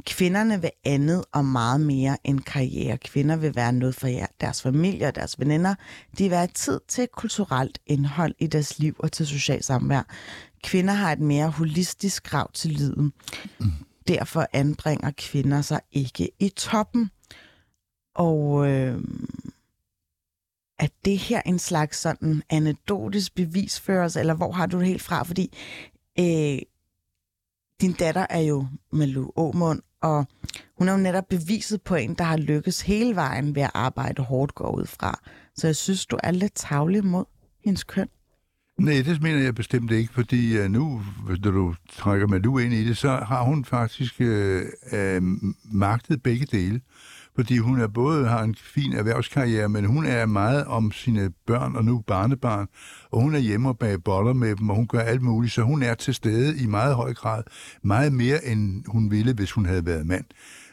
Kvinderne 0.05 0.62
vil 0.62 0.71
andet 0.83 1.25
og 1.31 1.45
meget 1.45 1.81
mere 1.81 2.17
end 2.24 2.39
karriere. 2.39 2.98
Kvinder 2.98 3.36
vil 3.36 3.55
være 3.55 3.74
noget 3.74 3.95
for 3.95 4.07
jer, 4.07 4.25
deres 4.41 4.62
familie 4.62 5.07
og 5.07 5.15
deres 5.15 5.39
veninder. 5.39 5.75
De 6.17 6.29
vil 6.29 6.38
have 6.38 6.50
tid 6.53 6.79
til 6.88 7.07
kulturelt 7.07 7.79
indhold 7.86 8.36
i 8.39 8.48
deres 8.48 8.79
liv 8.79 8.95
og 9.00 9.12
til 9.12 9.27
social 9.27 9.63
samvær. 9.63 10.03
Kvinder 10.63 10.93
har 10.93 11.12
et 11.12 11.19
mere 11.19 11.50
holistisk 11.50 12.24
krav 12.24 12.51
til 12.53 12.71
livet. 12.71 13.12
Derfor 14.07 14.48
anbringer 14.53 15.12
kvinder 15.17 15.62
sig 15.62 15.79
ikke 15.91 16.29
i 16.39 16.50
toppen. 16.50 17.10
Og 18.15 18.69
øh, 18.69 19.01
er 20.81 20.88
det 21.05 21.17
her 21.17 21.41
en 21.45 21.59
slags 21.59 21.97
sådan 21.97 22.43
anekdotisk 22.50 23.35
bevisførelse, 23.35 24.19
eller 24.19 24.33
hvor 24.33 24.51
har 24.51 24.65
du 24.65 24.79
det 24.79 24.88
helt 24.88 25.01
fra? 25.01 25.23
Fordi 25.23 25.57
øh, 26.19 26.59
din 27.81 27.93
datter 27.93 28.25
er 28.29 28.39
jo 28.39 28.67
Malu 28.91 29.29
Aumund, 29.38 29.81
og 30.01 30.25
hun 30.77 30.88
er 30.88 30.91
jo 30.91 30.97
netop 30.97 31.27
beviset 31.29 31.81
på 31.81 31.95
en, 31.95 32.13
der 32.13 32.23
har 32.23 32.38
lykkes 32.38 32.81
hele 32.81 33.15
vejen 33.15 33.55
ved 33.55 33.61
at 33.61 33.71
arbejde 33.73 34.21
hårdt 34.21 34.55
går 34.55 34.75
ud 34.75 34.85
fra. 34.85 35.19
Så 35.55 35.67
jeg 35.67 35.75
synes, 35.75 36.05
du 36.05 36.17
er 36.23 36.31
lidt 36.31 36.55
tavlig 36.55 37.05
mod 37.05 37.25
hendes 37.65 37.83
køn. 37.83 38.07
Nej, 38.79 39.01
det 39.05 39.21
mener 39.21 39.39
jeg 39.39 39.55
bestemt 39.55 39.91
ikke, 39.91 40.13
fordi 40.13 40.57
øh, 40.57 40.69
nu, 40.69 41.01
hvis 41.25 41.39
du 41.39 41.75
trækker 41.89 42.27
Malu 42.27 42.57
ind 42.57 42.73
i 42.73 42.88
det, 42.88 42.97
så 42.97 43.09
har 43.09 43.43
hun 43.43 43.65
faktisk 43.65 44.21
øh, 44.21 44.65
øh, 44.91 45.21
magtet 45.71 46.23
begge 46.23 46.45
dele 46.45 46.81
fordi 47.35 47.57
hun 47.57 47.79
er 47.79 47.88
både 47.88 48.27
har 48.27 48.43
en 48.43 48.55
fin 48.55 48.93
erhvervskarriere, 48.93 49.69
men 49.69 49.85
hun 49.85 50.05
er 50.05 50.25
meget 50.25 50.65
om 50.65 50.91
sine 50.91 51.31
børn 51.47 51.75
og 51.75 51.85
nu 51.85 52.03
barnebarn, 52.07 52.67
og 53.11 53.21
hun 53.21 53.35
er 53.35 53.39
hjemme 53.39 53.69
og 53.69 53.77
bag 53.77 54.03
boller 54.03 54.33
med 54.33 54.55
dem, 54.55 54.69
og 54.69 54.75
hun 54.75 54.88
gør 54.88 55.00
alt 55.00 55.21
muligt, 55.21 55.53
så 55.53 55.61
hun 55.61 55.83
er 55.83 55.93
til 55.93 56.13
stede 56.13 56.57
i 56.63 56.67
meget 56.67 56.95
høj 56.95 57.13
grad, 57.13 57.43
meget 57.83 58.13
mere 58.13 58.45
end 58.45 58.83
hun 58.88 59.11
ville, 59.11 59.33
hvis 59.33 59.51
hun 59.51 59.65
havde 59.65 59.85
været 59.85 60.05
mand. 60.05 60.25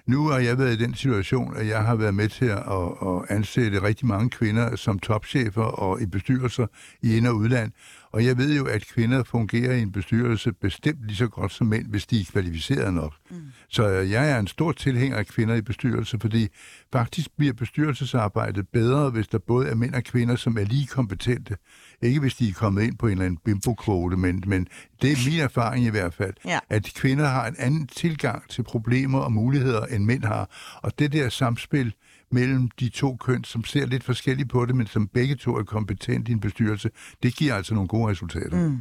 Nu 0.08 0.28
har 0.28 0.38
jeg 0.38 0.58
været 0.58 0.80
i 0.80 0.84
den 0.84 0.94
situation, 0.94 1.56
at 1.56 1.66
jeg 1.66 1.84
har 1.84 1.94
været 1.94 2.14
med 2.14 2.28
til 2.28 2.44
at, 2.44 2.58
at 3.02 3.36
ansætte 3.36 3.82
rigtig 3.82 4.06
mange 4.06 4.30
kvinder 4.30 4.76
som 4.76 4.98
topchefer 4.98 5.62
og 5.62 6.02
i 6.02 6.06
bestyrelser 6.06 6.66
i 7.02 7.16
ind- 7.16 7.26
og 7.26 7.36
udland. 7.36 7.72
Og 8.12 8.24
jeg 8.24 8.38
ved 8.38 8.56
jo, 8.56 8.64
at 8.64 8.86
kvinder 8.86 9.24
fungerer 9.24 9.74
i 9.74 9.82
en 9.82 9.92
bestyrelse 9.92 10.52
bestemt 10.52 11.06
lige 11.06 11.16
så 11.16 11.28
godt 11.28 11.52
som 11.52 11.66
mænd, 11.66 11.86
hvis 11.86 12.06
de 12.06 12.20
er 12.20 12.24
kvalificerede 12.32 12.92
nok. 12.92 13.12
Mm. 13.30 13.36
Så 13.70 13.86
jeg 13.88 14.30
er 14.30 14.38
en 14.38 14.46
stor 14.46 14.72
tilhænger 14.72 15.16
af 15.16 15.26
kvinder 15.26 15.54
i 15.54 15.62
bestyrelse, 15.62 16.18
fordi 16.20 16.48
faktisk 16.92 17.28
bliver 17.38 17.52
bestyrelsesarbejdet 17.52 18.68
bedre, 18.68 19.10
hvis 19.10 19.28
der 19.28 19.38
både 19.38 19.68
er 19.68 19.74
mænd 19.74 19.94
og 19.94 20.04
kvinder, 20.04 20.36
som 20.36 20.58
er 20.58 20.64
lige 20.64 20.86
kompetente. 20.86 21.56
Ikke 22.02 22.20
hvis 22.20 22.34
de 22.34 22.48
er 22.48 22.52
kommet 22.52 22.82
ind 22.82 22.98
på 22.98 23.06
en 23.06 23.12
eller 23.12 23.24
anden 23.24 23.38
bimbo-kvote, 23.44 24.16
men, 24.16 24.42
men 24.46 24.66
det 25.02 25.12
er 25.12 25.30
min 25.30 25.40
erfaring 25.40 25.84
i 25.86 25.90
hvert 25.90 26.14
fald, 26.14 26.34
Ja. 26.44 26.58
at 26.70 26.92
kvinder 26.96 27.26
har 27.28 27.46
en 27.46 27.54
anden 27.58 27.86
tilgang 27.86 28.48
til 28.48 28.62
problemer 28.62 29.18
og 29.18 29.32
muligheder, 29.32 29.86
end 29.86 30.04
mænd 30.04 30.24
har. 30.24 30.50
Og 30.82 30.98
det 30.98 31.12
der 31.12 31.28
samspil 31.28 31.94
mellem 32.32 32.70
de 32.80 32.88
to 32.88 33.16
køn, 33.16 33.44
som 33.44 33.64
ser 33.64 33.86
lidt 33.86 34.04
forskelligt 34.04 34.48
på 34.50 34.66
det, 34.66 34.74
men 34.76 34.86
som 34.86 35.08
begge 35.08 35.34
to 35.34 35.56
er 35.56 35.62
kompetente 35.62 36.30
i 36.30 36.32
en 36.34 36.40
bestyrelse, 36.40 36.90
det 37.22 37.36
giver 37.36 37.54
altså 37.54 37.74
nogle 37.74 37.88
gode 37.88 38.10
resultater. 38.10 38.68
Mm. 38.68 38.78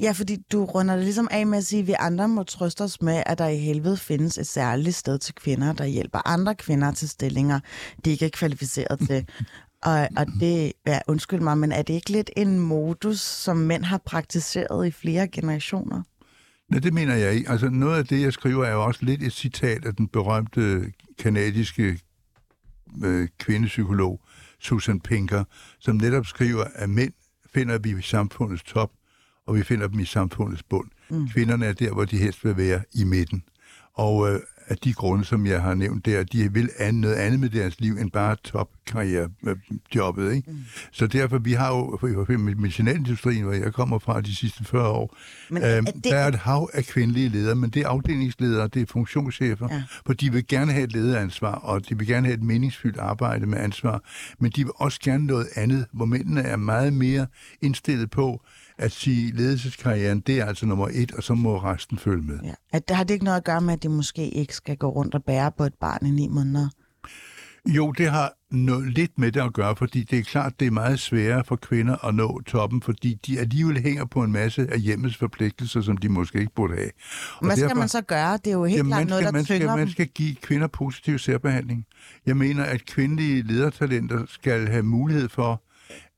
Ja, 0.00 0.12
fordi 0.12 0.36
du 0.52 0.64
runder 0.64 0.94
det 0.94 1.04
ligesom 1.04 1.28
af 1.30 1.46
med 1.46 1.58
at 1.58 1.64
sige, 1.64 1.80
at 1.80 1.86
vi 1.86 1.94
andre 1.98 2.28
må 2.28 2.42
trøste 2.42 2.84
os 2.84 3.02
med, 3.02 3.22
at 3.26 3.38
der 3.38 3.48
i 3.48 3.56
helvede 3.56 3.96
findes 3.96 4.38
et 4.38 4.46
særligt 4.46 4.96
sted 4.96 5.18
til 5.18 5.34
kvinder, 5.34 5.72
der 5.72 5.84
hjælper 5.84 6.28
andre 6.28 6.54
kvinder 6.54 6.92
til 6.92 7.08
stillinger, 7.08 7.60
de 8.04 8.10
ikke 8.10 8.24
er 8.24 8.30
kvalificeret 8.30 9.00
til. 9.06 9.26
Og, 9.82 10.08
og 10.16 10.26
det, 10.40 10.72
ja, 10.86 10.98
undskyld 11.08 11.40
mig, 11.40 11.58
men 11.58 11.72
er 11.72 11.82
det 11.82 11.94
ikke 11.94 12.10
lidt 12.10 12.30
en 12.36 12.58
modus, 12.58 13.20
som 13.20 13.56
mænd 13.56 13.84
har 13.84 13.98
praktiseret 13.98 14.86
i 14.86 14.90
flere 14.90 15.28
generationer? 15.28 16.02
Nej, 16.68 16.80
det 16.80 16.94
mener 16.94 17.14
jeg 17.14 17.34
ikke. 17.34 17.50
Altså 17.50 17.68
noget 17.68 17.98
af 17.98 18.06
det, 18.06 18.20
jeg 18.20 18.32
skriver, 18.32 18.64
er 18.64 18.72
jo 18.72 18.84
også 18.84 19.04
lidt 19.04 19.22
et 19.22 19.32
citat 19.32 19.84
af 19.84 19.94
den 19.94 20.08
berømte 20.08 20.92
kanadiske 21.18 21.98
øh, 23.04 23.28
kvindepsykolog 23.38 24.20
Susan 24.60 25.00
Pinker, 25.00 25.44
som 25.78 25.96
netop 25.96 26.26
skriver, 26.26 26.64
at 26.74 26.90
mænd 26.90 27.12
finder 27.54 27.78
vi 27.78 27.90
i 27.98 28.02
samfundets 28.02 28.62
top, 28.62 28.90
og 29.46 29.54
vi 29.56 29.62
finder 29.62 29.88
dem 29.88 30.00
i 30.00 30.04
samfundets 30.04 30.62
bund. 30.62 30.88
Mm. 31.10 31.28
Kvinderne 31.28 31.66
er 31.66 31.72
der, 31.72 31.92
hvor 31.92 32.04
de 32.04 32.16
helst 32.18 32.44
vil 32.44 32.56
være 32.56 32.80
i 32.94 33.04
midten. 33.04 33.42
Og 33.94 34.32
øh, 34.32 34.40
af 34.68 34.76
de 34.78 34.92
grunde, 34.92 35.24
som 35.24 35.46
jeg 35.46 35.62
har 35.62 35.74
nævnt 35.74 36.06
der, 36.06 36.22
de 36.24 36.52
vil 36.52 36.70
an, 36.78 36.94
noget 36.94 37.14
andet 37.14 37.40
med 37.40 37.50
deres 37.50 37.80
liv 37.80 37.96
end 38.00 38.10
bare 38.10 38.36
topkarrierejobbet. 38.44 40.32
Ikke? 40.34 40.50
Mm. 40.50 40.56
Så 40.92 41.06
derfor, 41.06 41.38
vi 41.38 41.52
har 41.52 41.68
jo 41.68 41.98
i 42.30 42.36
medicinalindustrien, 42.36 43.42
hvor 43.42 43.52
jeg 43.52 43.72
kommer 43.72 43.98
fra 43.98 44.20
de 44.20 44.36
sidste 44.36 44.64
40 44.64 44.88
år, 44.88 45.16
Men 45.50 45.62
men, 45.62 45.62
er 45.62 45.80
det- 45.80 46.04
der 46.04 46.16
er 46.16 46.28
et 46.28 46.34
hav 46.34 46.70
af 46.74 46.84
kvindelige 46.84 47.28
ledere, 47.28 47.54
men 47.54 47.70
det 47.70 47.82
er 47.82 47.88
afdelingsledere, 47.88 48.68
det 48.68 48.82
er 48.82 48.86
funktionschefer, 48.86 49.68
ja. 49.70 49.82
for 50.06 50.12
de 50.12 50.32
vil 50.32 50.46
gerne 50.46 50.72
have 50.72 50.84
et 50.84 50.92
lederansvar, 50.92 51.54
og 51.54 51.88
de 51.88 51.98
vil 51.98 52.06
gerne 52.06 52.26
have 52.26 52.34
et 52.34 52.42
meningsfyldt 52.42 52.98
arbejde 52.98 53.46
med 53.46 53.58
ansvar, 53.58 54.02
men 54.38 54.50
de 54.50 54.64
vil 54.64 54.72
også 54.76 55.00
gerne 55.02 55.26
noget 55.26 55.46
andet, 55.54 55.86
hvor 55.92 56.04
mændene 56.04 56.40
er 56.42 56.56
meget 56.56 56.92
mere 56.92 57.26
indstillet 57.62 58.10
på 58.10 58.42
at 58.78 58.92
sige, 58.92 59.32
ledelseskarrieren, 59.32 60.20
det 60.20 60.40
er 60.40 60.44
altså 60.46 60.66
nummer 60.66 60.88
et, 60.92 61.12
og 61.12 61.22
så 61.22 61.34
må 61.34 61.58
resten 61.58 61.98
følge 61.98 62.22
med. 62.22 62.38
Ja. 62.44 62.52
At, 62.72 62.82
har 62.90 63.04
det 63.04 63.14
ikke 63.14 63.24
noget 63.24 63.36
at 63.38 63.44
gøre 63.44 63.60
med, 63.60 63.74
at 63.74 63.82
de 63.82 63.88
måske 63.88 64.28
ikke 64.28 64.54
skal 64.54 64.76
gå 64.76 64.88
rundt 64.88 65.14
og 65.14 65.24
bære 65.24 65.52
på 65.58 65.64
et 65.64 65.74
barn 65.80 66.06
i 66.06 66.10
ni 66.10 66.28
måneder? 66.28 66.68
Jo, 67.68 67.92
det 67.92 68.10
har 68.10 68.32
noget 68.50 68.92
lidt 68.92 69.18
med 69.18 69.32
det 69.32 69.40
at 69.40 69.52
gøre, 69.52 69.76
fordi 69.76 70.02
det 70.04 70.18
er 70.18 70.22
klart, 70.22 70.60
det 70.60 70.66
er 70.66 70.70
meget 70.70 71.00
sværere 71.00 71.44
for 71.44 71.56
kvinder 71.56 72.04
at 72.04 72.14
nå 72.14 72.40
toppen, 72.46 72.82
fordi 72.82 73.14
de 73.26 73.38
alligevel 73.40 73.82
hænger 73.82 74.04
på 74.04 74.22
en 74.22 74.32
masse 74.32 74.66
af 74.72 74.80
hjemmets 74.80 75.16
forpligtelser, 75.16 75.80
som 75.80 75.96
de 75.96 76.08
måske 76.08 76.38
ikke 76.40 76.52
burde 76.56 76.74
have. 76.74 76.90
Og 77.38 77.46
Hvad 77.46 77.56
skal 77.56 77.68
derfor- 77.68 77.78
man 77.78 77.88
så 77.88 78.02
gøre? 78.02 78.36
Det 78.36 78.46
er 78.46 78.52
jo 78.52 78.64
helt 78.64 78.76
Jamen, 78.76 78.90
klart 78.90 79.06
noget, 79.08 79.22
skal, 79.22 79.26
der 79.26 79.32
man, 79.32 79.44
skal, 79.44 79.56
tynger 79.56 79.76
man 79.76 79.86
dem. 79.86 79.92
skal 79.92 80.06
give 80.08 80.34
kvinder 80.34 80.66
positiv 80.66 81.18
særbehandling. 81.18 81.86
Jeg 82.26 82.36
mener, 82.36 82.64
at 82.64 82.86
kvindelige 82.86 83.42
ledertalenter 83.42 84.24
skal 84.28 84.68
have 84.68 84.82
mulighed 84.82 85.28
for 85.28 85.62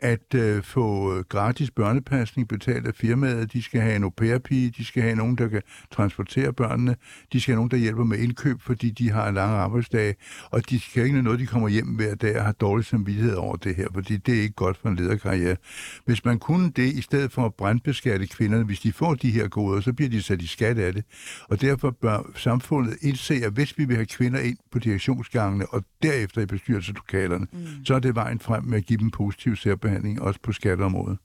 at 0.01 0.35
øh, 0.35 0.63
få 0.63 1.17
øh, 1.17 1.25
gratis 1.25 1.71
børnepasning 1.71 2.49
betalt 2.49 2.87
af 2.87 2.95
firmaet. 2.95 3.53
De 3.53 3.63
skal 3.63 3.81
have 3.81 3.97
en 3.97 4.03
au 4.03 4.11
pair-pige, 4.11 4.71
de 4.71 4.85
skal 4.85 5.03
have 5.03 5.17
nogen, 5.17 5.39
der 5.39 5.49
kan 5.49 5.63
transportere 5.91 6.53
børnene, 6.53 6.97
de 7.33 7.41
skal 7.41 7.53
have 7.53 7.57
nogen, 7.57 7.71
der 7.71 7.77
hjælper 7.77 8.05
med 8.05 8.19
indkøb, 8.19 8.61
fordi 8.61 8.91
de 8.91 9.11
har 9.11 9.29
en 9.29 9.35
lang 9.35 9.53
arbejdsdag, 9.53 10.15
og 10.51 10.71
de 10.71 10.81
skal 10.81 11.05
ikke 11.05 11.23
noget, 11.23 11.41
de 11.41 11.47
kommer 11.47 11.69
hjem 11.69 11.87
hver 11.87 12.15
dag 12.15 12.39
og 12.39 12.45
har 12.45 12.53
dårlig 12.53 12.87
samvittighed 12.87 13.35
over 13.35 13.57
det 13.57 13.77
her, 13.77 13.87
fordi 13.95 14.17
det 14.17 14.39
er 14.39 14.43
ikke 14.43 14.55
godt 14.55 14.77
for 14.77 14.89
en 14.89 14.97
lederkarriere. 14.97 15.57
Hvis 16.05 16.25
man 16.25 16.39
kunne 16.39 16.71
det, 16.71 16.93
i 16.93 17.03
stedet 17.03 17.33
for 17.33 17.47
at 17.47 17.55
brandbeskatte 17.55 18.27
kvinderne, 18.27 18.65
hvis 18.65 18.81
de 18.81 18.93
får 18.93 19.15
de 19.15 19.31
her 19.31 19.49
goder, 19.49 19.81
så 19.81 19.93
bliver 19.93 20.11
de 20.11 20.23
sat 20.23 20.43
i 20.43 20.47
skat 20.47 20.79
af 20.79 20.93
det. 20.93 21.05
Og 21.49 21.61
derfor 21.61 21.91
bør 21.91 22.31
samfundet 22.37 22.97
indse, 23.03 23.35
at 23.35 23.53
hvis 23.53 23.79
vi 23.79 23.85
vil 23.85 23.97
have 23.97 24.07
kvinder 24.07 24.41
ind 24.41 24.57
på 24.73 24.79
direktionsgangene 24.79 25.67
og 25.67 25.85
derefter 26.03 26.41
i 26.41 26.47
bestyrelseslokalerne, 26.47 27.47
mm. 27.53 27.85
så 27.85 27.95
er 27.95 27.99
det 27.99 28.15
vejen 28.15 28.41
frem 28.41 28.65
med 28.65 28.79
at 28.79 28.87
give 28.87 28.99
dem 28.99 29.11
positiv 29.11 29.57
særbehandling, 29.57 29.88
også 30.21 30.41
på 30.43 30.53
skatteområdet. 30.53 31.19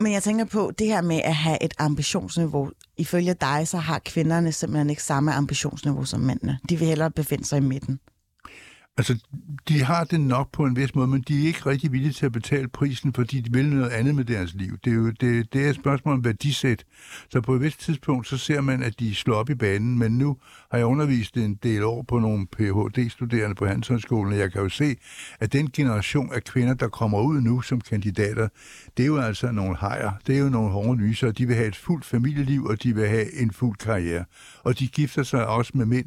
Men 0.00 0.12
jeg 0.12 0.22
tænker 0.22 0.44
på 0.44 0.72
det 0.78 0.86
her 0.86 1.02
med 1.02 1.20
at 1.24 1.34
have 1.34 1.62
et 1.62 1.74
ambitionsniveau. 1.78 2.70
Ifølge 2.96 3.34
dig, 3.34 3.68
så 3.68 3.78
har 3.78 3.98
kvinderne 3.98 4.52
simpelthen 4.52 4.90
ikke 4.90 5.02
samme 5.02 5.32
ambitionsniveau 5.32 6.04
som 6.04 6.20
mændene. 6.20 6.58
De 6.68 6.78
vil 6.78 6.88
hellere 6.88 7.10
befinde 7.10 7.44
sig 7.44 7.56
i 7.56 7.60
midten. 7.60 8.00
Altså, 9.00 9.18
de 9.68 9.82
har 9.82 10.04
det 10.04 10.20
nok 10.20 10.52
på 10.52 10.64
en 10.64 10.76
vis 10.76 10.94
måde, 10.94 11.08
men 11.08 11.24
de 11.28 11.42
er 11.42 11.46
ikke 11.46 11.66
rigtig 11.66 11.92
villige 11.92 12.12
til 12.12 12.26
at 12.26 12.32
betale 12.32 12.68
prisen, 12.68 13.12
fordi 13.12 13.40
de 13.40 13.52
vil 13.52 13.66
noget 13.66 13.90
andet 13.90 14.14
med 14.14 14.24
deres 14.24 14.54
liv. 14.54 14.78
Det 14.84 14.90
er 14.90 14.94
jo 14.94 15.10
det, 15.10 15.52
det 15.52 15.64
er 15.64 15.70
et 15.70 15.74
spørgsmål 15.74 16.14
om 16.14 16.24
værdisæt. 16.24 16.84
Så 17.30 17.40
på 17.40 17.54
et 17.54 17.60
vist 17.60 17.80
tidspunkt, 17.80 18.28
så 18.28 18.36
ser 18.36 18.60
man, 18.60 18.82
at 18.82 19.00
de 19.00 19.14
slår 19.14 19.36
op 19.36 19.50
i 19.50 19.54
banen, 19.54 19.98
men 19.98 20.18
nu 20.18 20.36
har 20.70 20.78
jeg 20.78 20.86
undervist 20.86 21.36
en 21.36 21.54
del 21.62 21.82
år 21.82 22.02
på 22.08 22.18
nogle 22.18 22.46
Ph.D.-studerende 22.46 23.54
på 23.54 23.66
Handelshøjskolen, 23.66 24.32
og 24.32 24.38
jeg 24.38 24.52
kan 24.52 24.62
jo 24.62 24.68
se, 24.68 24.96
at 25.40 25.52
den 25.52 25.70
generation 25.70 26.32
af 26.32 26.44
kvinder, 26.44 26.74
der 26.74 26.88
kommer 26.88 27.20
ud 27.20 27.40
nu 27.40 27.60
som 27.60 27.80
kandidater, 27.80 28.48
det 28.96 29.02
er 29.02 29.06
jo 29.06 29.18
altså 29.18 29.52
nogle 29.52 29.76
hejer, 29.80 30.10
det 30.26 30.34
er 30.34 30.40
jo 30.40 30.48
nogle 30.48 30.70
hårde 30.70 30.96
nyser, 30.96 31.28
og 31.28 31.38
de 31.38 31.46
vil 31.46 31.56
have 31.56 31.68
et 31.68 31.76
fuldt 31.76 32.04
familieliv, 32.04 32.64
og 32.64 32.82
de 32.82 32.94
vil 32.94 33.08
have 33.08 33.42
en 33.42 33.50
fuld 33.50 33.76
karriere. 33.76 34.24
Og 34.62 34.78
de 34.78 34.88
gifter 34.88 35.22
sig 35.22 35.46
også 35.46 35.72
med 35.74 35.86
mænd, 35.86 36.06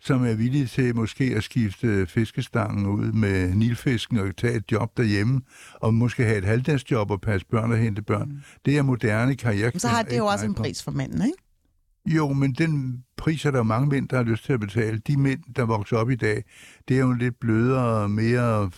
som 0.00 0.24
er 0.24 0.34
villige 0.34 0.66
til 0.66 0.96
måske 0.96 1.24
at 1.24 1.42
skifte 1.42 2.06
fiskestangen 2.06 2.86
ud 2.86 3.12
med 3.12 3.54
nilfisken 3.54 4.18
og 4.18 4.36
tage 4.36 4.54
et 4.54 4.72
job 4.72 4.96
derhjemme, 4.96 5.40
og 5.74 5.94
måske 5.94 6.24
have 6.24 6.38
et 6.38 6.44
halvdagsjob 6.44 7.10
og 7.10 7.20
passe 7.20 7.46
børn 7.46 7.72
og 7.72 7.78
hente 7.78 8.02
børn. 8.02 8.28
Mm. 8.28 8.38
Det 8.64 8.78
er 8.78 8.82
moderne 8.82 9.36
karriere. 9.36 9.70
Men 9.74 9.80
så 9.80 9.88
har 9.88 10.02
det 10.02 10.18
jo 10.18 10.26
også 10.26 10.44
en 10.44 10.54
pris 10.54 10.82
for 10.82 10.90
mændene, 10.90 11.24
ikke? 11.24 12.16
Jo, 12.16 12.32
men 12.32 12.52
den 12.52 13.04
pris 13.16 13.44
er 13.44 13.50
der 13.50 13.62
mange 13.62 13.88
mænd, 13.88 14.08
der 14.08 14.16
har 14.16 14.24
lyst 14.24 14.44
til 14.44 14.52
at 14.52 14.60
betale. 14.60 14.98
De 14.98 15.16
mænd, 15.16 15.40
der 15.56 15.64
vokser 15.64 15.96
op 15.96 16.10
i 16.10 16.16
dag, 16.16 16.44
det 16.88 16.96
er 16.96 17.00
jo 17.00 17.10
en 17.10 17.18
lidt 17.18 17.40
blødere, 17.40 18.08
mere 18.08 18.70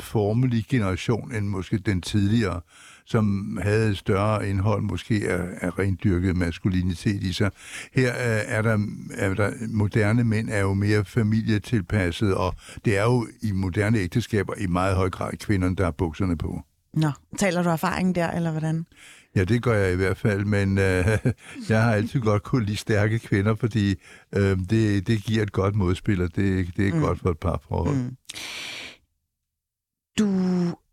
formelig 0.00 0.64
generation 0.68 1.34
end 1.34 1.46
måske 1.46 1.78
den 1.78 2.02
tidligere, 2.02 2.60
som 3.04 3.58
havde 3.62 3.90
et 3.90 3.98
større 3.98 4.48
indhold 4.48 4.82
måske 4.82 5.14
af, 5.28 5.44
af 5.60 5.78
rendyrket 5.78 6.36
maskulinitet 6.36 7.22
i 7.22 7.32
sig. 7.32 7.50
Her 7.92 8.10
er, 8.10 8.58
er, 8.58 8.62
der, 8.62 8.78
er 9.14 9.34
der 9.34 9.52
moderne 9.68 10.24
mænd 10.24 10.50
er 10.50 10.60
jo 10.60 10.74
mere 10.74 11.04
familietilpasset, 11.04 12.34
og 12.34 12.54
det 12.84 12.98
er 12.98 13.02
jo 13.02 13.26
i 13.42 13.52
moderne 13.52 13.98
ægteskaber 13.98 14.54
i 14.58 14.66
meget 14.66 14.96
høj 14.96 15.10
grad 15.10 15.32
kvinderne, 15.36 15.76
der 15.76 15.84
har 15.84 15.90
bukserne 15.90 16.38
på. 16.38 16.60
Nå, 16.94 17.10
taler 17.38 17.62
du 17.62 17.68
erfaring 17.68 18.14
der, 18.14 18.30
eller 18.30 18.50
hvordan? 18.50 18.86
Ja, 19.36 19.44
det 19.44 19.62
gør 19.62 19.74
jeg 19.74 19.92
i 19.92 19.96
hvert 19.96 20.16
fald, 20.16 20.44
men 20.44 20.78
øh, 20.78 21.06
jeg 21.68 21.82
har 21.82 21.92
altid 21.92 22.20
godt 22.20 22.42
kunne 22.42 22.64
lide 22.64 22.76
stærke 22.76 23.18
kvinder, 23.18 23.54
fordi 23.54 23.94
øh, 24.34 24.58
det, 24.70 25.06
det 25.06 25.22
giver 25.22 25.42
et 25.42 25.52
godt 25.52 25.74
modspil, 25.74 26.22
og 26.22 26.36
det, 26.36 26.76
det 26.76 26.88
er 26.88 26.94
mm. 26.94 27.00
godt 27.00 27.20
for 27.20 27.30
et 27.30 27.38
par 27.38 27.60
forhold. 27.68 27.96
Mm. 27.96 28.16
Du 30.18 30.28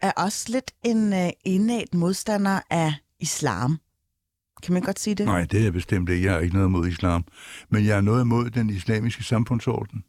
er 0.02 0.12
også 0.12 0.46
lidt 0.50 0.72
en 0.84 1.14
uh, 1.14 1.30
indad 1.46 1.84
modstander 1.94 2.60
af 2.70 2.94
islam. 3.20 3.80
Kan 4.64 4.74
man 4.74 4.82
godt 4.82 5.00
sige 5.00 5.16
det? 5.16 5.26
Nej, 5.26 5.46
det 5.52 5.60
er 5.60 5.64
jeg 5.64 5.74
bestemt 5.74 6.10
ikke. 6.10 6.26
Jeg 6.26 6.34
har 6.34 6.40
ikke 6.40 6.56
noget 6.56 6.68
imod 6.68 6.88
islam. 6.88 7.26
Men 7.70 7.86
jeg 7.86 7.96
har 7.96 8.02
noget 8.02 8.22
imod 8.22 8.50
den 8.50 8.70
islamiske 8.70 9.24
samfundsorden. 9.24 10.04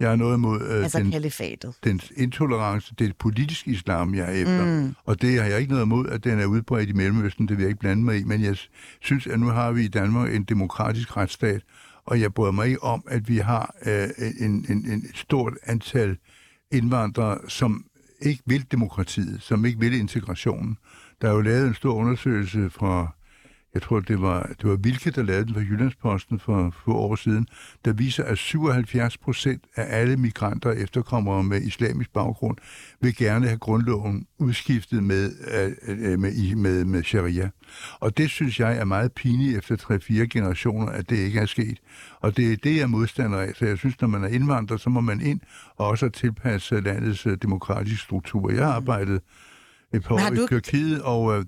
Jeg 0.00 0.08
har 0.08 0.16
noget 0.16 0.36
imod 0.36 0.60
øh, 0.62 0.82
altså 0.82 0.98
den, 0.98 1.10
kalifatet. 1.10 1.74
den 1.84 2.00
intolerance. 2.16 2.94
Det 2.98 3.08
er 3.08 3.12
politisk 3.18 3.68
islam, 3.68 4.14
jeg 4.14 4.24
er 4.24 4.42
efter. 4.42 4.64
Mm. 4.64 4.94
Og 5.04 5.22
det 5.22 5.40
har 5.40 5.48
jeg 5.48 5.60
ikke 5.60 5.72
noget 5.72 5.84
imod, 5.84 6.08
at 6.08 6.24
den 6.24 6.40
er 6.40 6.46
udbredt 6.46 6.88
i 6.88 6.92
Mellemøsten. 6.92 7.48
Det 7.48 7.56
vil 7.56 7.62
jeg 7.62 7.68
ikke 7.68 7.80
blande 7.80 8.04
mig 8.04 8.18
i. 8.18 8.24
Men 8.24 8.42
jeg 8.42 8.56
synes, 9.00 9.26
at 9.26 9.40
nu 9.40 9.46
har 9.46 9.72
vi 9.72 9.84
i 9.84 9.88
Danmark 9.88 10.34
en 10.34 10.44
demokratisk 10.44 11.16
retsstat, 11.16 11.62
og 12.04 12.20
jeg 12.20 12.34
bryder 12.34 12.52
mig 12.52 12.66
ikke 12.66 12.82
om, 12.82 13.04
at 13.06 13.28
vi 13.28 13.38
har 13.38 13.74
øh, 13.86 14.08
en, 14.40 14.66
en, 14.68 14.90
en 14.90 15.06
stort 15.14 15.54
antal 15.66 16.16
indvandrere, 16.72 17.38
som 17.48 17.84
ikke 18.24 18.42
vil 18.46 18.66
demokratiet, 18.72 19.42
som 19.42 19.64
ikke 19.64 19.80
vil 19.80 19.94
integrationen. 19.94 20.78
Der 21.22 21.28
er 21.28 21.32
jo 21.32 21.40
lavet 21.40 21.68
en 21.68 21.74
stor 21.74 21.94
undersøgelse 21.94 22.70
fra 22.70 23.14
jeg 23.74 23.82
tror, 23.82 24.00
det 24.00 24.20
var, 24.20 24.50
det 24.60 24.70
var 24.70 24.76
Vilke, 24.76 25.10
der 25.10 25.22
lavede 25.22 25.44
den 25.46 25.54
for 25.54 25.60
Jyllandsposten 25.60 26.40
for 26.40 26.74
få 26.84 26.94
år 26.94 27.16
siden, 27.16 27.46
der 27.84 27.92
viser, 27.92 28.24
at 28.24 28.38
77 28.38 29.18
procent 29.18 29.64
af 29.76 30.00
alle 30.00 30.16
migranter 30.16 30.70
og 30.70 30.78
efterkommere 30.78 31.44
med 31.44 31.60
islamisk 31.62 32.12
baggrund 32.12 32.56
vil 33.00 33.16
gerne 33.16 33.46
have 33.46 33.58
grundloven 33.58 34.26
udskiftet 34.38 35.02
med, 35.04 35.30
øh, 35.88 36.18
med, 36.18 36.54
med, 36.56 36.84
med 36.84 37.02
sharia. 37.02 37.50
Og 38.00 38.16
det 38.16 38.30
synes 38.30 38.60
jeg 38.60 38.76
er 38.76 38.84
meget 38.84 39.12
pinligt 39.12 39.58
efter 39.58 39.76
3-4 39.76 40.12
generationer, 40.12 40.86
at 40.86 41.10
det 41.10 41.16
ikke 41.16 41.40
er 41.40 41.46
sket. 41.46 41.78
Og 42.20 42.36
det 42.36 42.52
er 42.52 42.56
det, 42.56 42.76
jeg 42.76 42.82
er 42.82 42.86
modstander 42.86 43.38
af. 43.38 43.54
Så 43.54 43.66
jeg 43.66 43.78
synes, 43.78 44.00
når 44.00 44.08
man 44.08 44.24
er 44.24 44.28
indvandrer, 44.28 44.76
så 44.76 44.90
må 44.90 45.00
man 45.00 45.20
ind 45.20 45.40
og 45.76 45.86
også 45.86 46.08
tilpasse 46.08 46.80
landets 46.80 47.26
øh, 47.26 47.38
demokratiske 47.42 47.98
struktur. 47.98 48.50
Jeg 48.50 48.64
har 48.64 48.72
arbejdet 48.72 49.20
et 49.94 50.02
par 50.02 50.14
år 50.14 50.32
i 50.44 50.46
Tyrkiet, 50.48 51.02
og 51.02 51.38
øh, 51.38 51.44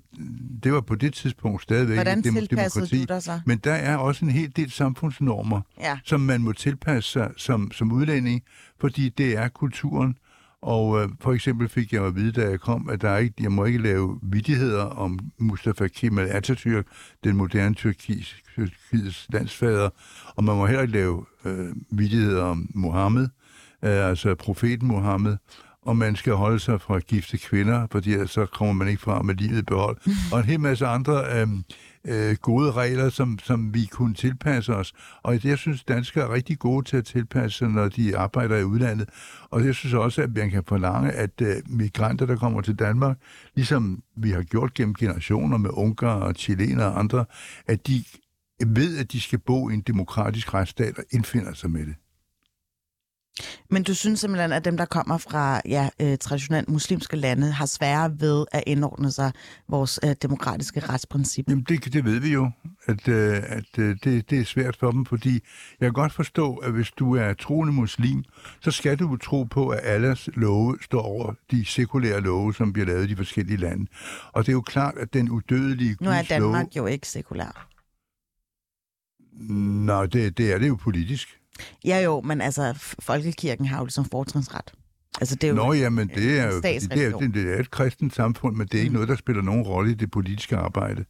det 0.63 0.73
var 0.73 0.81
på 0.81 0.95
det 0.95 1.13
tidspunkt 1.13 1.63
stadigvæk 1.63 1.95
Hvordan 1.97 2.21
dem- 2.23 2.47
demokrati. 2.47 2.99
du 2.99 3.13
dig 3.13 3.23
så? 3.23 3.39
Men 3.45 3.57
der 3.57 3.73
er 3.73 3.97
også 3.97 4.25
en 4.25 4.31
hel 4.31 4.51
del 4.55 4.71
samfundsnormer, 4.71 5.61
ja. 5.79 5.99
som 6.03 6.21
man 6.21 6.41
må 6.41 6.51
tilpasse 6.53 7.11
sig 7.11 7.31
som, 7.37 7.71
som 7.71 7.91
udlænding, 7.91 8.41
fordi 8.79 9.09
det 9.09 9.37
er 9.37 9.47
kulturen. 9.47 10.17
Og 10.61 11.01
øh, 11.03 11.09
for 11.21 11.33
eksempel 11.33 11.69
fik 11.69 11.93
jeg 11.93 12.05
at 12.05 12.15
vide, 12.15 12.31
da 12.31 12.49
jeg 12.49 12.59
kom, 12.59 12.89
at 12.89 13.01
der 13.01 13.17
ikke, 13.17 13.35
jeg 13.39 13.51
må 13.51 13.65
ikke 13.65 13.79
lave 13.79 14.19
vidigheder 14.23 14.83
om 14.83 15.19
Mustafa 15.37 15.87
Kemal 15.87 16.27
Atatürk, 16.27 16.83
den 17.23 17.35
moderne 17.35 17.75
Tyrkisk, 17.75 18.43
Tyrkiets 18.55 19.27
landsfader, 19.29 19.89
og 20.35 20.43
man 20.43 20.55
må 20.55 20.65
heller 20.65 20.81
ikke 20.81 20.93
lave 20.93 21.25
øh, 21.45 21.67
vidigheder 21.91 22.43
om 22.43 22.69
Mohammed, 22.73 23.27
øh, 23.83 24.09
altså 24.09 24.35
profeten 24.35 24.87
Mohammed, 24.87 25.37
og 25.87 25.97
man 25.97 26.15
skal 26.15 26.33
holde 26.33 26.59
sig 26.59 26.81
fra 26.81 26.99
gifte 26.99 27.37
kvinder, 27.37 27.87
fordi 27.91 28.27
så 28.27 28.45
kommer 28.45 28.73
man 28.73 28.87
ikke 28.87 29.01
fra 29.01 29.21
med 29.21 29.35
livet 29.35 29.65
behold. 29.65 29.97
Og 30.31 30.39
en 30.39 30.45
hel 30.45 30.59
masse 30.59 30.85
andre 30.85 31.23
øh, 31.35 31.47
øh, 32.07 32.35
gode 32.41 32.71
regler, 32.71 33.09
som, 33.09 33.39
som 33.39 33.73
vi 33.73 33.85
kunne 33.85 34.13
tilpasse 34.13 34.75
os. 34.75 34.93
Og 35.23 35.45
jeg 35.45 35.57
synes, 35.57 35.83
danskere 35.83 36.23
er 36.23 36.33
rigtig 36.33 36.59
gode 36.59 36.85
til 36.85 36.97
at 36.97 37.05
tilpasse 37.05 37.57
sig, 37.57 37.69
når 37.69 37.89
de 37.89 38.17
arbejder 38.17 38.57
i 38.57 38.63
udlandet. 38.63 39.09
Og 39.49 39.65
jeg 39.65 39.75
synes 39.75 39.93
også, 39.93 40.21
at 40.21 40.35
man 40.35 40.49
kan 40.49 40.63
forlange, 40.67 41.11
at 41.11 41.41
øh, 41.41 41.55
migranter, 41.65 42.25
der 42.25 42.35
kommer 42.35 42.61
til 42.61 42.75
Danmark, 42.75 43.17
ligesom 43.55 44.03
vi 44.17 44.29
har 44.29 44.43
gjort 44.43 44.73
gennem 44.73 44.95
generationer 44.95 45.57
med 45.57 45.69
ungar 45.73 46.15
og 46.15 46.33
chilener 46.37 46.85
og 46.85 46.99
andre, 46.99 47.25
at 47.67 47.87
de 47.87 48.03
ved, 48.65 48.97
at 48.97 49.11
de 49.11 49.21
skal 49.21 49.39
bo 49.39 49.69
i 49.69 49.73
en 49.73 49.81
demokratisk 49.81 50.53
retsstat 50.53 50.97
og 50.97 51.03
indfinder 51.11 51.53
sig 51.53 51.71
med 51.71 51.85
det. 51.85 51.95
Men 53.69 53.83
du 53.83 53.93
synes 53.93 54.19
simpelthen, 54.19 54.51
at 54.51 54.65
dem, 54.65 54.77
der 54.77 54.85
kommer 54.85 55.17
fra 55.17 55.61
ja, 55.65 55.89
øh, 56.01 56.17
traditionelt 56.17 56.69
muslimske 56.69 57.17
lande, 57.17 57.51
har 57.51 57.65
sværere 57.65 58.19
ved 58.19 58.45
at 58.51 58.63
indordne 58.67 59.11
sig 59.11 59.31
vores 59.69 59.99
øh, 60.03 60.15
demokratiske 60.21 60.79
retsprincip? 60.79 61.49
Jamen, 61.49 61.65
det, 61.69 61.93
det 61.93 62.05
ved 62.05 62.19
vi 62.19 62.33
jo, 62.33 62.51
at, 62.85 63.07
øh, 63.07 63.43
at 63.47 63.79
øh, 63.79 63.95
det, 64.03 64.29
det 64.29 64.39
er 64.39 64.45
svært 64.45 64.77
for 64.79 64.91
dem, 64.91 65.05
fordi 65.05 65.33
jeg 65.79 65.85
kan 65.85 65.93
godt 65.93 66.13
forstå, 66.13 66.55
at 66.55 66.71
hvis 66.71 66.91
du 66.91 67.15
er 67.15 67.33
troende 67.33 67.73
muslim, 67.73 68.23
så 68.61 68.71
skal 68.71 68.99
du 68.99 69.17
tro 69.17 69.43
på, 69.43 69.69
at 69.69 69.79
alles 69.83 70.29
love 70.35 70.77
står 70.81 71.01
over 71.01 71.33
de 71.51 71.65
sekulære 71.65 72.21
love, 72.21 72.53
som 72.53 72.73
bliver 72.73 72.85
lavet 72.85 73.03
i 73.03 73.07
de 73.07 73.15
forskellige 73.15 73.57
lande. 73.57 73.87
Og 74.31 74.45
det 74.45 74.51
er 74.51 74.53
jo 74.53 74.61
klart, 74.61 74.97
at 74.97 75.13
den 75.13 75.29
udødelige 75.29 75.95
Guds 75.95 76.05
Nu 76.05 76.11
er 76.11 76.21
Danmark 76.21 76.65
love... 76.65 76.77
jo 76.77 76.85
ikke 76.85 77.07
sekulær. 77.07 77.67
Nå, 79.39 80.05
det, 80.05 80.37
det 80.37 80.53
er 80.53 80.57
det 80.57 80.67
jo 80.67 80.75
politisk. 80.75 81.36
Ja 81.85 81.99
jo, 81.99 82.21
men 82.21 82.41
altså, 82.41 82.93
folkekirken 82.99 83.65
har 83.65 83.77
jo 83.77 83.85
ligesom 83.85 84.05
fortrinsret. 84.05 84.73
Altså, 85.19 85.35
det 85.35 85.43
er 85.43 85.47
jo 85.47 85.55
Nå 85.55 85.73
ja, 85.73 85.89
men 85.89 86.07
det 86.07 86.39
er 86.39 86.45
jo 86.45 86.61
det 86.61 87.03
er, 87.05 87.17
det 87.33 87.53
er 87.53 87.59
et 87.59 87.71
kristent 87.71 88.15
samfund, 88.15 88.55
men 88.55 88.67
det 88.67 88.73
er 88.73 88.79
ikke 88.79 88.89
Mm. 88.89 88.93
noget, 88.93 89.09
der 89.09 89.15
spiller 89.15 89.41
nogen 89.41 89.63
rolle 89.63 89.91
i 89.91 89.93
det 89.93 90.11
politiske 90.11 90.57
arbejde. 90.57 91.05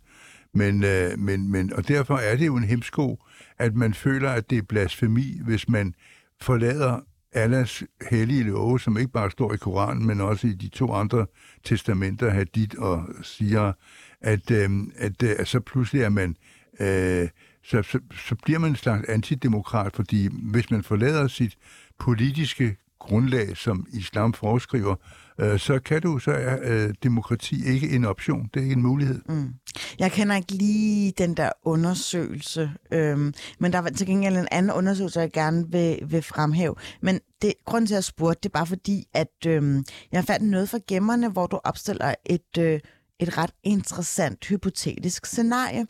Men, 0.54 0.84
øh, 0.84 1.20
men, 1.20 1.52
men, 1.52 1.74
og 1.74 1.88
derfor 1.88 2.18
er 2.18 2.36
det 2.36 2.46
jo 2.46 2.56
en 2.56 2.64
hemsko, 2.64 3.24
at 3.58 3.76
man 3.76 3.94
føler, 3.94 4.30
at 4.30 4.50
det 4.50 4.58
er 4.58 4.62
blasfemi, 4.62 5.42
hvis 5.46 5.70
man 5.70 5.94
forlader 6.42 7.00
Allahs 7.34 7.84
hellige 8.10 8.44
love, 8.44 8.80
som 8.80 8.98
ikke 8.98 9.12
bare 9.12 9.32
står 9.32 9.54
i 9.54 9.58
Koranen, 9.58 10.06
men 10.08 10.22
også 10.22 10.48
i 10.48 10.54
de 10.54 10.70
to 10.70 10.94
andre 10.94 11.26
testamenter, 11.64 12.30
Hadith 12.30 12.76
og 12.82 13.04
siger, 13.24 13.74
at, 14.22 14.52
øh, 14.52 14.70
at, 14.98 15.24
øh, 15.24 15.46
så 15.46 15.60
pludselig 15.60 16.02
er 16.02 16.10
man... 16.10 16.36
Øh, 16.80 17.30
så, 17.68 17.84
så, 17.84 18.00
så 18.28 18.36
bliver 18.44 18.60
man 18.60 18.70
en 18.70 18.76
slags 18.76 19.10
antidemokrat, 19.10 19.96
fordi 19.96 20.30
hvis 20.52 20.72
man 20.72 20.84
forlader 20.84 21.28
sit 21.28 21.58
politiske 22.00 22.78
grundlag, 23.00 23.58
som 23.58 23.88
islam 23.94 24.34
foreskriver, 24.34 24.96
øh, 25.40 25.60
så 25.60 25.80
kan 25.80 26.02
du, 26.02 26.20
så 26.20 26.32
er 26.32 26.58
øh, 26.64 26.94
demokrati 27.04 27.66
ikke 27.66 27.90
en 27.90 28.06
option, 28.06 28.50
det 28.54 28.60
er 28.60 28.64
ikke 28.64 28.76
en 28.76 28.82
mulighed. 28.82 29.22
Mm. 29.30 29.54
Jeg 30.00 30.12
kender 30.12 30.36
ikke 30.36 30.52
lige 30.52 31.14
den 31.18 31.34
der 31.38 31.52
undersøgelse, 31.64 32.72
øhm, 32.92 33.34
men 33.60 33.74
der 33.74 33.80
var 33.80 33.90
til 33.90 34.08
gengæld 34.08 34.38
en 34.38 34.48
anden 34.52 34.72
undersøgelse, 34.72 35.20
jeg 35.20 35.32
gerne 35.32 35.72
vil, 35.72 36.00
vil 36.08 36.22
fremhæve. 36.22 36.76
Men 37.02 37.20
det, 37.42 37.54
grunden 37.66 37.88
til, 37.88 37.94
at 37.94 37.98
jeg 37.98 38.04
spurgte, 38.04 38.40
det 38.44 38.50
er 38.50 38.60
bare 38.60 38.68
fordi, 38.68 39.04
at 39.14 39.46
øhm, 39.48 39.86
jeg 40.12 40.24
fandt 40.24 40.46
noget 40.46 40.70
fra 40.70 40.80
gemmerne, 40.88 41.30
hvor 41.30 41.48
du 41.48 41.60
opstiller 41.64 42.16
et, 42.26 42.58
øh, 42.60 42.80
et 43.20 43.38
ret 43.38 43.52
interessant 43.64 44.46
hypotetisk 44.46 45.26
scenarie. 45.26 45.86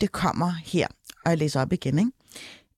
Det 0.00 0.12
kommer 0.12 0.52
her, 0.64 0.86
og 1.24 1.30
jeg 1.30 1.38
læser 1.38 1.60
op 1.60 1.72
igen, 1.72 1.98
ikke? 1.98 2.10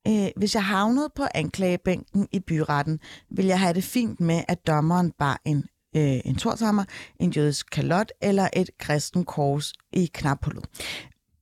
Øh, 0.08 0.30
hvis 0.36 0.54
jeg 0.54 0.64
havnede 0.64 1.08
på 1.16 1.22
anklagebænken 1.34 2.28
i 2.32 2.40
byretten, 2.40 3.00
ville 3.30 3.48
jeg 3.48 3.60
have 3.60 3.74
det 3.74 3.84
fint 3.84 4.20
med, 4.20 4.42
at 4.48 4.66
dommeren 4.66 5.12
bar 5.18 5.40
en, 5.44 5.64
øh, 5.96 6.20
en 6.24 6.36
torsammer, 6.36 6.84
en 7.20 7.30
jødisk 7.30 7.70
kalot 7.72 8.12
eller 8.22 8.48
et 8.52 8.70
kristen 8.78 9.24
kors 9.24 9.72
i 9.92 10.10
knaphullet. 10.14 10.64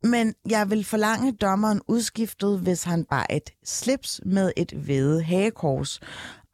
Men 0.03 0.35
jeg 0.49 0.71
vil 0.71 0.85
forlange 0.85 1.33
dommeren 1.33 1.81
udskiftet, 1.88 2.59
hvis 2.61 2.85
han 2.85 3.05
bar 3.05 3.27
et 3.31 3.51
slips 3.64 4.21
med 4.27 4.53
et 4.57 4.71
hvede 4.71 5.23
hagekors. 5.23 6.01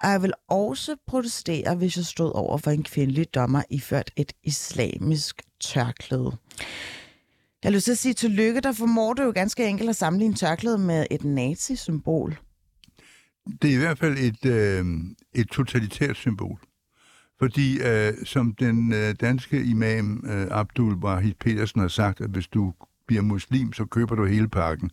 Og 0.03 0.11
jeg 0.11 0.23
vil 0.23 0.33
også 0.49 0.97
protestere, 1.07 1.75
hvis 1.75 1.97
jeg 1.97 2.05
stod 2.05 2.33
over 2.35 2.59
for 2.59 2.71
en 2.71 2.83
kvindelig 2.83 3.35
dommer 3.35 3.63
iført 3.71 4.11
et 4.17 4.33
islamisk 4.45 5.43
tørklæde. 5.61 6.33
Jeg 7.63 7.71
har 7.71 7.75
lyst 7.75 7.85
til 7.85 7.93
at 7.93 7.99
sige 7.99 8.15
tillykke, 8.15 8.61
der 8.61 8.73
formår 8.73 9.15
du 9.15 9.23
jo 9.23 9.33
ganske 9.35 9.67
enkelt 9.67 9.91
at 9.91 9.97
sammenligne 9.97 10.35
tørklæde 10.35 10.79
med 10.79 11.07
et 11.11 11.25
nazi-symbol. 11.25 12.39
Det 13.63 13.71
er 13.71 13.75
i 13.75 13.79
hvert 13.79 13.99
fald 13.99 14.19
et, 14.19 14.47
øh, 14.47 14.85
et 15.35 15.49
totalitært 15.49 16.17
symbol. 16.17 16.61
Fordi 17.39 17.81
øh, 17.83 18.13
som 18.25 18.55
den 18.55 18.93
øh, 18.93 19.15
danske 19.21 19.65
imam 19.65 20.25
øh, 20.27 20.47
Abdul 20.51 20.95
Wahid 20.95 21.35
Petersen 21.41 21.81
har 21.81 21.89
sagt, 21.89 22.21
at 22.21 22.31
hvis 22.31 22.49
du 22.49 22.75
bliver 23.07 23.23
muslim, 23.23 23.73
så 23.73 23.85
køber 23.85 24.15
du 24.15 24.25
hele 24.25 24.49
pakken. 24.49 24.91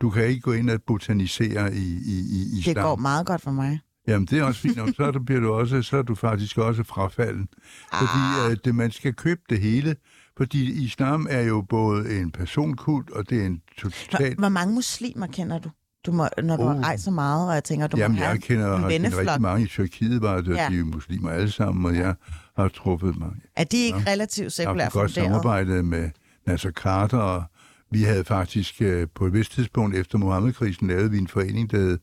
Du 0.00 0.10
kan 0.10 0.26
ikke 0.26 0.40
gå 0.40 0.52
ind 0.52 0.70
og 0.70 0.82
botanisere 0.82 1.74
i, 1.74 1.98
i, 2.06 2.18
i 2.30 2.58
islam. 2.58 2.74
Det 2.74 2.82
går 2.82 2.96
meget 2.96 3.26
godt 3.26 3.42
for 3.42 3.50
mig. 3.50 3.80
Jamen, 4.08 4.26
det 4.26 4.38
er 4.38 4.42
også 4.42 4.60
fint. 4.60 4.76
Jamen, 4.76 4.94
så, 4.94 5.02
er 5.02 5.12
bliver 5.26 5.40
du 5.40 5.52
også, 5.52 5.82
så 5.82 5.96
er 5.96 6.02
du 6.02 6.14
faktisk 6.14 6.58
også 6.58 6.84
frafalden. 6.84 7.48
Fordi 7.92 8.50
øh, 8.50 8.56
det, 8.64 8.74
man 8.74 8.90
skal 8.90 9.14
købe 9.14 9.40
det 9.48 9.60
hele. 9.60 9.96
Fordi 10.38 10.84
islam 10.84 11.26
er 11.30 11.40
jo 11.40 11.60
både 11.68 12.20
en 12.20 12.30
personkult, 12.30 13.10
og 13.10 13.30
det 13.30 13.42
er 13.42 13.46
en 13.46 13.62
Hvor, 13.80 13.90
totalt... 13.90 14.38
hvor 14.38 14.48
mange 14.48 14.74
muslimer 14.74 15.26
kender 15.26 15.58
du? 15.58 15.70
du 16.06 16.12
må, 16.12 16.28
når 16.42 16.56
du 16.56 16.62
Oh. 16.62 16.80
rejser 16.80 17.10
meget, 17.10 17.48
og 17.48 17.54
jeg 17.54 17.64
tænker, 17.64 17.86
du 17.86 17.96
Jamen, 17.96 18.14
må 18.16 18.22
have 18.22 18.30
jeg 18.30 18.42
kender, 18.42 18.74
en 18.74 18.80
har 18.80 18.88
venneflok. 18.88 19.20
rigtig 19.20 19.42
mange 19.42 19.64
i 19.64 19.68
Tyrkiet, 19.68 20.22
var 20.22 20.40
det, 20.40 20.56
Ja. 20.56 20.68
de 20.70 20.78
er 20.78 20.84
muslimer 20.84 21.30
alle 21.30 21.50
sammen, 21.50 21.84
og 21.86 21.94
jeg 21.96 22.14
har 22.56 22.68
truffet 22.68 23.18
mig. 23.18 23.30
Er 23.56 23.64
de 23.64 23.76
ikke 23.76 23.98
Ja. 24.06 24.10
relativt 24.12 24.58
Jeg 24.58 24.66
har 24.66 24.72
sekulært 24.72 24.82
haft 24.84 24.94
et 24.94 25.00
godt 25.00 25.10
funderet? 25.14 25.30
samarbejde 25.30 25.82
med 25.82 26.10
Nasser 26.46 26.70
Carter, 26.70 27.18
og 27.18 27.44
vi 27.90 28.02
havde 28.02 28.24
faktisk 28.24 28.74
øh, 28.82 29.06
på 29.14 29.26
et 29.26 29.32
vist 29.32 29.52
tidspunkt 29.52 29.96
efter 29.96 30.18
Mohammed-krisen 30.18 30.88
lavet 30.88 31.12
vi 31.12 31.18
en 31.18 31.28
forening, 31.28 31.70
der 31.70 31.78
hed 31.78 31.98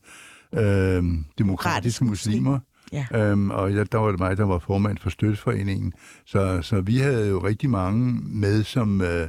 øh, 0.98 1.04
Demokratiske 1.38 2.04
Muslimer. 2.04 2.58
Ja. 2.92 3.06
Øhm, 3.14 3.50
og 3.50 3.74
jeg, 3.74 3.92
der 3.92 3.98
var 3.98 4.10
det 4.10 4.20
mig, 4.20 4.36
der 4.36 4.44
var 4.44 4.58
formand 4.58 4.98
for 4.98 5.10
støtteforeningen. 5.10 5.92
Så, 6.24 6.62
så 6.62 6.80
vi 6.80 6.96
havde 6.96 7.28
jo 7.28 7.38
rigtig 7.38 7.70
mange 7.70 8.20
med, 8.22 8.64
som, 8.64 9.00
øh, 9.00 9.28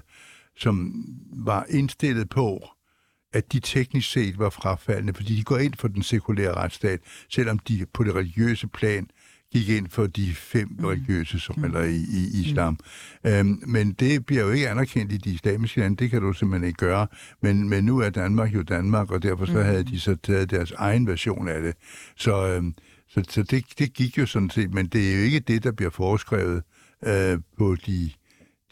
som 0.58 1.06
var 1.34 1.66
indstillet 1.70 2.30
på, 2.30 2.68
at 3.34 3.54
de 3.54 3.60
teknisk 3.60 4.12
set 4.12 4.40
var 4.40 4.50
frafaldende, 4.50 5.14
fordi 5.14 5.36
de 5.36 5.44
går 5.44 5.58
ind 5.58 5.74
for 5.78 5.88
den 5.88 6.04
sekulære 6.04 6.54
retsstat, 6.54 7.00
selvom 7.30 7.60
de 7.60 7.86
på 7.94 8.04
det 8.04 8.16
religiøse 8.16 8.68
plan 8.68 9.08
gik 9.52 9.70
ind 9.70 9.88
for 9.90 10.08
de 10.08 10.34
fem 10.36 10.76
mm. 10.80 10.86
religiøse, 10.86 11.40
som 11.40 11.64
eller 11.64 11.84
i, 11.84 11.96
i 11.96 12.42
islam. 12.42 12.80
Mm. 13.24 13.30
Øhm, 13.32 13.64
men 13.68 13.92
det 13.92 14.26
bliver 14.26 14.44
jo 14.44 14.52
ikke 14.52 14.70
anerkendt 14.70 15.12
i 15.12 15.18
de 15.18 15.30
islamiske 15.30 15.80
lande, 15.80 15.98
det 15.98 16.10
kan 16.10 16.22
du 16.22 16.34
simpelthen 16.34 16.68
ikke 16.68 16.78
gøre. 16.78 17.08
Men, 17.42 17.70
men 17.70 17.84
nu 17.84 18.00
er 18.00 18.10
Danmark 18.10 18.54
jo 18.54 18.62
Danmark, 18.62 19.12
og 19.12 19.24
derfor 19.24 19.46
så 19.46 19.52
mm. 19.52 19.64
havde 19.64 19.84
de 19.84 20.00
så 20.00 20.16
taget 20.16 20.52
deres 20.52 20.72
egen 20.72 21.08
version 21.08 21.48
af 21.48 21.62
det. 21.62 21.76
Så, 22.16 22.48
øhm, 22.48 22.74
så, 23.10 23.24
så 23.30 23.44
det, 23.44 23.66
det 23.80 23.94
gik 23.94 24.18
jo 24.18 24.26
sådan 24.26 24.50
set, 24.50 24.74
men 24.74 24.88
det 24.88 25.12
er 25.12 25.16
jo 25.16 25.22
ikke 25.22 25.40
det, 25.40 25.64
der 25.64 25.72
bliver 25.72 25.92
foreskrevet 25.92 26.64
øh, 27.06 27.40
på 27.58 27.76
de, 27.86 28.12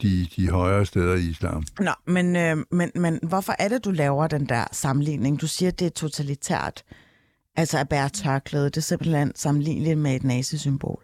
de, 0.02 0.26
de 0.36 0.48
højere 0.48 0.86
steder 0.86 1.14
i 1.14 1.20
islam. 1.20 1.64
Nå, 1.80 1.92
men, 2.06 2.36
øh, 2.36 2.56
men, 2.70 2.90
men 2.94 3.18
hvorfor 3.22 3.54
er 3.58 3.68
det, 3.68 3.84
du 3.84 3.90
laver 3.90 4.26
den 4.26 4.46
der 4.46 4.64
sammenligning? 4.72 5.40
Du 5.40 5.46
siger, 5.46 5.70
det 5.70 5.86
er 5.86 5.90
totalitært. 5.90 6.82
Altså 7.56 7.78
at 7.78 7.88
bære 7.88 8.08
tørklæde, 8.08 8.64
det 8.64 8.76
er 8.76 8.80
simpelthen 8.80 9.32
sammenligneligt 9.34 9.98
med 9.98 10.16
et 10.16 10.24
nazisymbol. 10.24 11.02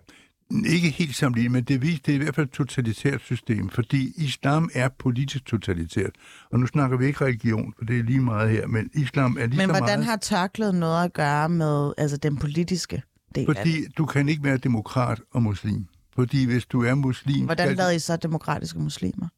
Ikke 0.66 0.90
helt 0.90 1.16
sammenlignet, 1.16 1.52
men 1.52 1.64
det, 1.64 1.80
det 2.06 2.08
er 2.08 2.14
i 2.14 2.16
hvert 2.16 2.34
fald 2.34 2.46
et 2.46 2.52
totalitært 2.52 3.20
system, 3.20 3.70
fordi 3.70 4.12
islam 4.16 4.70
er 4.74 4.88
politisk 4.98 5.44
totalitært. 5.44 6.10
Og 6.50 6.58
nu 6.58 6.66
snakker 6.66 6.96
vi 6.96 7.06
ikke 7.06 7.24
religion, 7.24 7.74
for 7.78 7.84
det 7.84 7.98
er 7.98 8.02
lige 8.02 8.20
meget 8.20 8.50
her, 8.50 8.66
men 8.66 8.90
islam 8.94 9.36
er 9.40 9.46
lige 9.46 9.56
Men 9.56 9.70
hvordan 9.70 9.98
meget... 9.98 10.04
har 10.04 10.16
tørklædet 10.16 10.74
noget 10.74 11.04
at 11.04 11.12
gøre 11.12 11.48
med 11.48 11.92
altså, 11.98 12.16
den 12.16 12.36
politiske 12.36 13.02
del 13.32 13.48
af 13.48 13.54
det? 13.54 13.56
Fordi 13.56 13.86
du 13.98 14.06
kan 14.06 14.28
ikke 14.28 14.44
være 14.44 14.56
demokrat 14.56 15.20
og 15.30 15.42
muslim. 15.42 15.86
Fordi 16.14 16.44
hvis 16.44 16.66
du 16.66 16.84
er 16.84 16.94
muslim... 16.94 17.44
Hvordan 17.44 17.68
kan- 17.68 17.76
lavede 17.76 17.96
I 17.96 17.98
så 17.98 18.16
demokratiske 18.16 18.78
muslimer? 18.78 19.28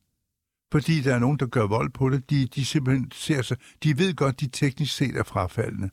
Fordi 0.72 1.00
der 1.00 1.14
er 1.14 1.18
nogen, 1.18 1.38
der 1.38 1.46
gør 1.46 1.66
vold 1.66 1.90
på 1.90 2.08
det. 2.10 2.30
De, 2.30 2.46
de 2.46 2.64
simpelthen 2.64 3.10
ser 3.14 3.42
sig... 3.42 3.56
De 3.82 3.98
ved 3.98 4.14
godt, 4.14 4.40
de 4.40 4.48
teknisk 4.48 4.96
set 4.96 5.16
er 5.16 5.22
frafaldende. 5.22 5.90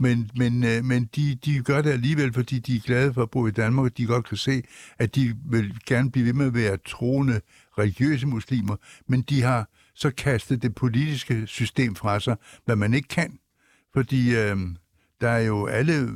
Men, 0.00 0.30
men, 0.36 0.64
øh, 0.64 0.84
men 0.84 1.04
de, 1.16 1.34
de 1.34 1.60
gør 1.62 1.82
det 1.82 1.90
alligevel, 1.90 2.32
fordi 2.32 2.58
de 2.58 2.76
er 2.76 2.80
glade 2.80 3.14
for 3.14 3.22
at 3.22 3.30
bo 3.30 3.46
i 3.46 3.50
Danmark, 3.50 3.84
og 3.84 3.96
de 3.96 4.06
godt 4.06 4.28
kan 4.28 4.36
se, 4.36 4.62
at 4.98 5.14
de 5.14 5.36
vil 5.44 5.78
gerne 5.86 6.10
blive 6.10 6.26
ved 6.26 6.32
med 6.32 6.46
at 6.46 6.54
være 6.54 6.76
troende 6.86 7.40
religiøse 7.78 8.26
muslimer, 8.26 8.76
men 9.06 9.22
de 9.22 9.42
har 9.42 9.68
så 9.94 10.10
kastet 10.10 10.62
det 10.62 10.74
politiske 10.74 11.46
system 11.46 11.94
fra 11.94 12.20
sig, 12.20 12.36
hvad 12.64 12.76
man 12.76 12.94
ikke 12.94 13.08
kan. 13.08 13.38
Fordi 13.92 14.36
øh, 14.36 14.56
der 15.20 15.28
er 15.28 15.40
jo 15.40 15.66
alle 15.66 16.08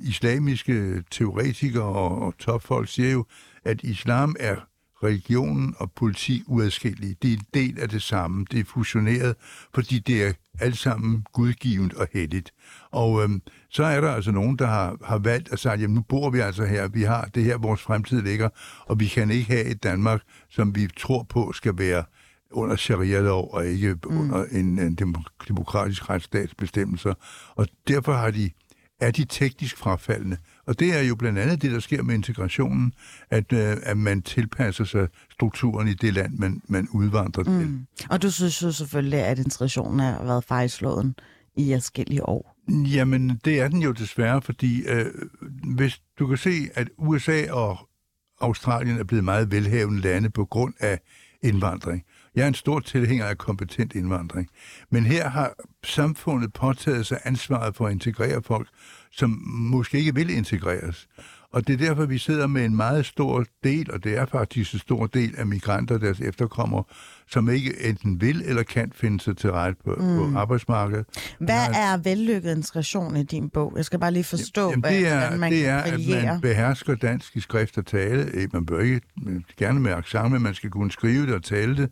islamiske 0.00 1.02
teoretikere 1.10 1.84
og, 1.84 2.22
og 2.22 2.38
topfolk 2.38 2.88
siger 2.88 3.12
jo, 3.12 3.24
at 3.64 3.82
islam 3.82 4.36
er 4.40 4.56
religionen 5.02 5.74
og 5.78 5.92
politik 5.92 6.42
uadskillelige. 6.46 7.16
Det 7.22 7.32
er 7.32 7.36
en 7.36 7.46
del 7.54 7.80
af 7.80 7.88
det 7.88 8.02
samme. 8.02 8.46
Det 8.50 8.60
er 8.60 8.64
fusioneret, 8.64 9.36
fordi 9.74 9.98
det 9.98 10.26
er 10.26 10.32
alt 10.60 10.78
sammen 10.78 11.24
gudgivet 11.32 11.94
og 11.94 12.08
helligt. 12.12 12.52
Og 12.90 13.22
øhm, 13.22 13.42
så 13.70 13.84
er 13.84 14.00
der 14.00 14.10
altså 14.10 14.30
nogen, 14.30 14.56
der 14.58 14.66
har, 14.66 14.96
har 15.04 15.18
valgt 15.18 15.52
at 15.52 15.58
sige, 15.58 15.72
jamen 15.72 15.94
nu 15.94 16.00
bor 16.00 16.30
vi 16.30 16.38
altså 16.38 16.64
her, 16.64 16.88
vi 16.88 17.02
har 17.02 17.24
det 17.24 17.44
her, 17.44 17.58
vores 17.58 17.80
fremtid 17.82 18.22
ligger, 18.22 18.48
og 18.86 19.00
vi 19.00 19.06
kan 19.06 19.30
ikke 19.30 19.52
have 19.52 19.64
et 19.64 19.82
Danmark, 19.82 20.22
som 20.50 20.74
vi 20.74 20.88
tror 20.96 21.22
på 21.22 21.52
skal 21.52 21.78
være 21.78 22.04
under 22.50 22.76
sharia-lov 22.76 23.50
og 23.52 23.66
ikke 23.66 23.94
mm. 23.94 24.18
under 24.18 24.44
en, 24.44 24.78
en 24.78 24.98
demok- 25.02 25.48
demokratisk 25.48 26.10
retsstats 26.10 26.54
bestemmelser. 26.54 27.14
Og 27.54 27.66
derfor 27.88 28.12
har 28.12 28.30
de, 28.30 28.50
er 29.00 29.10
de 29.10 29.24
teknisk 29.24 29.76
frafaldende. 29.76 30.36
Og 30.66 30.78
det 30.78 30.98
er 30.98 31.02
jo 31.02 31.14
blandt 31.14 31.38
andet 31.38 31.62
det, 31.62 31.70
der 31.70 31.80
sker 31.80 32.02
med 32.02 32.14
integrationen, 32.14 32.92
at, 33.30 33.52
øh, 33.52 33.76
at 33.82 33.96
man 33.96 34.22
tilpasser 34.22 34.84
sig 34.84 35.08
strukturen 35.30 35.88
i 35.88 35.94
det 35.94 36.14
land, 36.14 36.38
man, 36.38 36.62
man 36.68 36.88
udvandrer 36.92 37.44
mm. 37.44 37.86
til. 37.96 38.06
Og 38.10 38.22
du 38.22 38.30
synes 38.30 38.62
jo 38.62 38.72
selvfølgelig, 38.72 39.18
at 39.18 39.38
integrationen 39.38 40.00
har 40.00 40.24
været 40.24 40.44
fejlslået 40.44 41.14
i 41.56 41.74
forskellige 41.74 42.28
år. 42.28 42.54
Jamen, 42.68 43.40
det 43.44 43.60
er 43.60 43.68
den 43.68 43.82
jo 43.82 43.92
desværre, 43.92 44.42
fordi 44.42 44.82
øh, 44.86 45.06
hvis 45.76 46.00
du 46.18 46.26
kan 46.26 46.36
se, 46.36 46.68
at 46.74 46.88
USA 46.98 47.52
og 47.52 47.88
Australien 48.40 48.98
er 48.98 49.04
blevet 49.04 49.24
meget 49.24 49.50
velhavende 49.50 50.00
lande 50.00 50.30
på 50.30 50.44
grund 50.44 50.74
af 50.80 51.00
indvandring. 51.42 52.04
Jeg 52.38 52.44
er 52.44 52.48
en 52.48 52.54
stor 52.54 52.80
tilhænger 52.80 53.24
af 53.24 53.38
kompetent 53.38 53.94
indvandring. 53.94 54.48
Men 54.90 55.06
her 55.06 55.28
har 55.28 55.54
samfundet 55.84 56.52
påtaget 56.52 57.06
sig 57.06 57.18
ansvaret 57.24 57.76
for 57.76 57.86
at 57.86 57.92
integrere 57.92 58.42
folk, 58.42 58.68
som 59.12 59.30
måske 59.46 59.98
ikke 59.98 60.14
vil 60.14 60.30
integreres. 60.30 61.08
Og 61.52 61.66
det 61.66 61.72
er 61.72 61.86
derfor, 61.86 62.06
vi 62.06 62.18
sidder 62.18 62.46
med 62.46 62.64
en 62.64 62.76
meget 62.76 63.06
stor 63.06 63.44
del, 63.64 63.92
og 63.92 64.04
det 64.04 64.18
er 64.18 64.26
faktisk 64.26 64.72
en 64.72 64.78
stor 64.78 65.06
del 65.06 65.34
af 65.38 65.46
migranter 65.46 65.94
og 65.94 66.00
deres 66.00 66.20
efterkommere, 66.20 66.84
som 67.30 67.50
ikke 67.50 67.88
enten 67.88 68.20
vil 68.20 68.42
eller 68.46 68.62
kan 68.62 68.92
finde 68.94 69.20
sig 69.20 69.36
til 69.36 69.52
rette 69.52 69.76
på, 69.84 69.94
mm. 69.94 70.32
på 70.32 70.38
arbejdsmarkedet. 70.38 71.06
Hvad 71.38 71.66
er 71.74 71.96
vellykket 71.96 72.56
integration 72.56 73.16
i 73.16 73.22
din 73.22 73.50
bog? 73.50 73.72
Jeg 73.76 73.84
skal 73.84 73.98
bare 73.98 74.10
lige 74.10 74.24
forstå, 74.24 74.70
Jamen, 74.70 74.80
hvad, 74.80 74.90
det 74.90 75.08
er, 75.08 75.18
hvordan 75.20 75.40
man 75.40 75.52
det 75.52 75.62
kan 75.62 75.70
er 75.70 75.78
at 75.78 76.24
man 76.32 76.40
behersker 76.40 76.94
dansk 76.94 77.36
i 77.36 77.40
skrift 77.40 77.78
og 77.78 77.86
tale. 77.86 78.30
Eh, 78.34 78.48
Man 78.52 78.66
bør 78.66 78.80
ikke 78.80 79.00
gerne 79.56 79.80
med 79.80 79.92
accent, 79.92 80.32
men 80.32 80.42
man 80.42 80.54
skal 80.54 80.70
kunne 80.70 80.90
skrive 80.90 81.26
det 81.26 81.34
og 81.34 81.44
tale 81.44 81.76
det. 81.76 81.90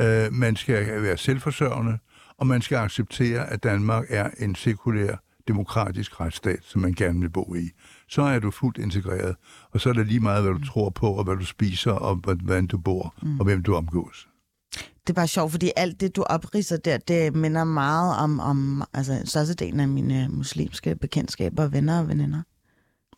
Uh, 0.00 0.32
man 0.32 0.56
skal 0.56 1.02
være 1.02 1.16
selvforsørgende, 1.16 1.98
og 2.38 2.46
man 2.46 2.62
skal 2.62 2.76
acceptere, 2.76 3.50
at 3.50 3.62
Danmark 3.62 4.06
er 4.08 4.30
en 4.38 4.54
sekulær 4.54 5.16
demokratisk 5.48 6.20
retsstat, 6.20 6.58
som 6.62 6.80
man 6.80 6.92
gerne 6.92 7.20
vil 7.20 7.30
bo 7.30 7.54
i. 7.54 7.70
Så 8.08 8.22
er 8.22 8.38
du 8.38 8.50
fuldt 8.50 8.78
integreret, 8.78 9.36
og 9.70 9.80
så 9.80 9.88
er 9.88 9.92
det 9.92 10.06
lige 10.06 10.20
meget, 10.20 10.42
hvad 10.42 10.52
du 10.52 10.64
tror 10.66 10.90
på, 10.90 11.06
og 11.06 11.24
hvad 11.24 11.36
du 11.36 11.44
spiser, 11.44 11.92
og 11.92 12.14
hvordan 12.14 12.66
du 12.66 12.78
bor, 12.78 13.14
mm. 13.22 13.38
og 13.40 13.44
hvem 13.44 13.62
du 13.62 13.74
omgås. 13.74 14.28
Det 14.76 15.10
er 15.10 15.12
bare 15.12 15.28
sjovt, 15.28 15.50
fordi 15.50 15.72
alt 15.76 16.00
det, 16.00 16.16
du 16.16 16.22
opridser 16.22 16.76
der, 16.76 16.98
det 16.98 17.36
minder 17.36 17.64
meget 17.64 18.16
om, 18.16 18.40
om 18.40 18.82
altså, 18.94 19.22
størstedelen 19.24 19.80
af 19.80 19.88
mine 19.88 20.28
muslimske 20.28 20.96
bekendtskaber, 20.96 21.66
venner 21.68 22.00
og 22.00 22.08
veninder, 22.08 22.42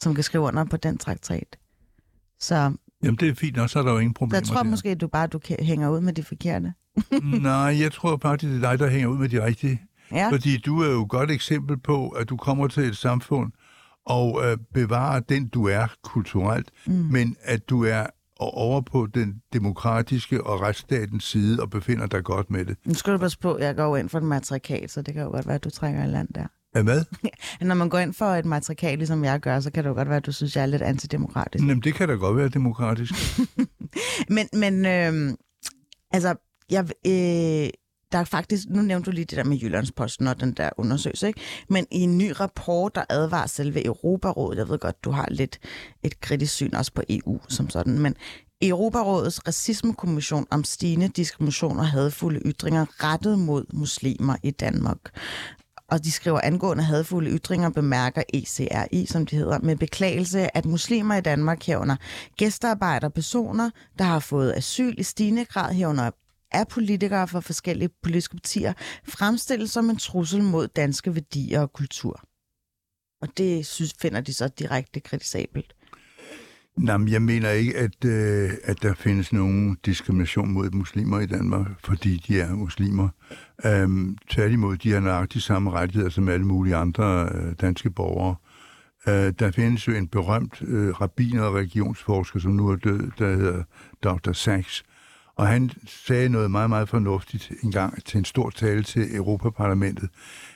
som 0.00 0.14
kan 0.14 0.24
skrive 0.24 0.44
under 0.44 0.64
på 0.64 0.76
den 0.76 0.98
traktat. 0.98 1.56
Så 2.40 2.72
Jamen, 3.02 3.16
det 3.16 3.28
er 3.28 3.34
fint, 3.34 3.58
og 3.58 3.70
så 3.70 3.78
er 3.78 3.82
der 3.82 3.92
jo 3.92 3.98
ingen 3.98 4.14
problemer 4.14 4.36
jeg 4.36 4.44
tror 4.44 4.62
der. 4.62 4.70
måske, 4.70 4.88
at 4.88 5.00
du 5.00 5.08
bare 5.08 5.26
du 5.26 5.40
hænger 5.60 5.88
ud 5.88 6.00
med 6.00 6.12
de 6.12 6.22
forkerte. 6.22 6.72
Nej, 7.42 7.80
jeg 7.80 7.92
tror 7.92 8.18
faktisk, 8.22 8.52
det 8.52 8.64
er 8.64 8.70
dig, 8.70 8.78
der 8.78 8.88
hænger 8.88 9.08
ud 9.08 9.18
med 9.18 9.28
de 9.28 9.44
rigtige. 9.44 9.82
Ja, 10.12 10.28
Fordi 10.30 10.58
du 10.58 10.82
er 10.82 10.90
jo 10.90 11.02
et 11.02 11.08
godt 11.08 11.30
eksempel 11.30 11.76
på, 11.76 12.08
at 12.08 12.28
du 12.28 12.36
kommer 12.36 12.68
til 12.68 12.82
et 12.82 12.96
samfund 12.96 13.52
og 14.06 14.40
øh, 14.44 14.58
bevarer 14.74 15.20
den, 15.20 15.48
du 15.48 15.68
er 15.68 15.86
kulturelt, 16.02 16.70
mm. 16.86 16.92
men 16.92 17.36
at 17.42 17.68
du 17.68 17.84
er 17.84 18.06
over 18.38 18.80
på 18.80 19.06
den 19.14 19.42
demokratiske 19.52 20.44
og 20.44 20.60
retsstatens 20.60 21.24
side 21.24 21.62
og 21.62 21.70
befinder 21.70 22.06
dig 22.06 22.24
godt 22.24 22.50
med 22.50 22.64
det. 22.64 22.76
nu 22.84 22.94
skal 22.94 23.12
du 23.12 23.18
passe 23.18 23.38
på, 23.38 23.58
jeg 23.58 23.76
går 23.76 23.96
ind 23.96 24.08
for 24.08 24.18
et 24.18 24.24
matrikat, 24.24 24.90
så 24.90 25.02
det 25.02 25.14
kan 25.14 25.22
jo 25.22 25.28
godt 25.28 25.46
være, 25.46 25.54
at 25.54 25.64
du 25.64 25.70
trækker 25.70 26.04
i 26.04 26.06
land 26.06 26.28
der. 26.34 26.46
Er 26.74 26.82
hvad? 26.82 27.04
Når 27.60 27.74
man 27.74 27.88
går 27.88 27.98
ind 27.98 28.14
for 28.14 28.26
et 28.26 28.44
matrikat, 28.44 28.98
ligesom 28.98 29.24
jeg 29.24 29.40
gør, 29.40 29.60
så 29.60 29.70
kan 29.70 29.84
det 29.84 29.90
jo 29.90 29.94
godt 29.94 30.08
være, 30.08 30.16
at 30.16 30.26
du 30.26 30.32
synes, 30.32 30.56
jeg 30.56 30.62
er 30.62 30.66
lidt 30.66 30.82
antidemokratisk. 30.82 31.64
Jamen, 31.64 31.82
det 31.82 31.94
kan 31.94 32.08
da 32.08 32.14
godt 32.14 32.36
være 32.36 32.48
demokratisk. 32.48 33.14
Men, 34.28 34.48
men 34.52 34.86
øh, 34.86 35.36
altså, 36.10 36.34
jeg, 36.70 36.84
øh, 37.06 37.70
der 38.12 38.18
er 38.18 38.24
faktisk, 38.24 38.68
nu 38.68 38.82
nævnte 38.82 39.10
du 39.10 39.14
lige 39.14 39.24
det 39.24 39.36
der 39.36 39.44
med 39.44 39.56
Jyllandsposten 39.56 40.26
og 40.26 40.40
den 40.40 40.52
der 40.52 40.70
undersøgelse, 40.76 41.26
ikke? 41.26 41.40
men 41.68 41.86
i 41.90 42.00
en 42.00 42.18
ny 42.18 42.32
rapport, 42.40 42.94
der 42.94 43.04
advarer 43.08 43.46
selve 43.46 43.86
Europarådet, 43.86 44.58
jeg 44.58 44.68
ved 44.68 44.78
godt, 44.78 45.04
du 45.04 45.10
har 45.10 45.28
lidt 45.30 45.58
et 46.02 46.20
kritisk 46.20 46.54
syn 46.54 46.74
også 46.74 46.92
på 46.92 47.02
EU 47.10 47.40
som 47.48 47.70
sådan, 47.70 47.98
men 47.98 48.14
Europarådets 48.62 49.46
racismekommission 49.46 50.46
om 50.50 50.64
stigende 50.64 51.08
diskrimination 51.08 51.78
og 51.78 51.86
hadfulde 51.86 52.40
ytringer 52.46 53.04
rettet 53.04 53.38
mod 53.38 53.64
muslimer 53.72 54.36
i 54.42 54.50
Danmark. 54.50 54.98
Og 55.92 56.04
de 56.04 56.12
skriver 56.12 56.40
angående 56.40 56.82
hadfulde 56.84 57.30
ytringer, 57.30 57.70
bemærker 57.70 58.22
ECRI, 58.34 59.06
som 59.06 59.26
de 59.26 59.36
hedder, 59.36 59.58
med 59.58 59.76
beklagelse, 59.76 60.56
at 60.56 60.64
muslimer 60.64 61.14
i 61.14 61.20
Danmark 61.20 61.62
herunder 61.62 61.96
gæstearbejder 62.36 63.08
personer, 63.08 63.70
der 63.98 64.04
har 64.04 64.18
fået 64.18 64.52
asyl 64.56 64.94
i 64.98 65.02
stigende 65.02 65.44
grad 65.44 65.74
herunder 65.74 66.10
er 66.50 66.64
politikere 66.64 67.28
fra 67.28 67.40
forskellige 67.40 67.88
politiske 68.02 68.36
partier, 68.36 68.72
fremstillet 69.08 69.70
som 69.70 69.90
en 69.90 69.96
trussel 69.96 70.42
mod 70.42 70.68
danske 70.68 71.14
værdier 71.14 71.60
og 71.60 71.72
kultur. 71.72 72.20
Og 73.22 73.28
det 73.36 73.66
synes, 73.66 73.94
finder 74.00 74.20
de 74.20 74.34
så 74.34 74.48
direkte 74.48 75.00
kritisabelt. 75.00 75.74
Jamen, 76.80 77.08
jeg 77.08 77.22
mener 77.22 77.50
ikke, 77.50 77.76
at, 77.76 78.04
øh, 78.04 78.50
at 78.64 78.82
der 78.82 78.94
findes 78.94 79.32
nogen 79.32 79.76
diskrimination 79.86 80.52
mod 80.52 80.70
muslimer 80.70 81.20
i 81.20 81.26
Danmark, 81.26 81.66
fordi 81.84 82.16
de 82.28 82.40
er 82.40 82.54
muslimer. 82.54 83.08
Øhm, 83.66 84.16
tværtimod, 84.30 84.76
de 84.76 84.92
har 84.92 85.00
nøjagtigt 85.00 85.44
samme 85.44 85.70
rettigheder 85.70 86.10
som 86.10 86.28
alle 86.28 86.46
mulige 86.46 86.76
andre 86.76 87.28
øh, 87.34 87.54
danske 87.60 87.90
borgere. 87.90 88.36
Øh, 89.08 89.32
der 89.38 89.50
findes 89.50 89.88
jo 89.88 89.92
en 89.92 90.08
berømt 90.08 90.62
øh, 90.62 91.00
rabbiner 91.00 91.42
og 91.42 91.54
religionsforsker, 91.54 92.40
som 92.40 92.52
nu 92.52 92.68
er 92.68 92.76
død, 92.76 93.10
der 93.18 93.36
hedder 93.36 93.62
Dr. 94.02 94.32
Sachs. 94.32 94.84
Og 95.36 95.46
han 95.46 95.70
sagde 95.86 96.28
noget 96.28 96.50
meget, 96.50 96.70
meget 96.70 96.88
fornuftigt 96.88 97.52
en 97.62 97.72
gang 97.72 98.04
til 98.04 98.18
en 98.18 98.24
stor 98.24 98.50
tale 98.50 98.82
til 98.82 99.16
Europaparlamentet. 99.16 100.08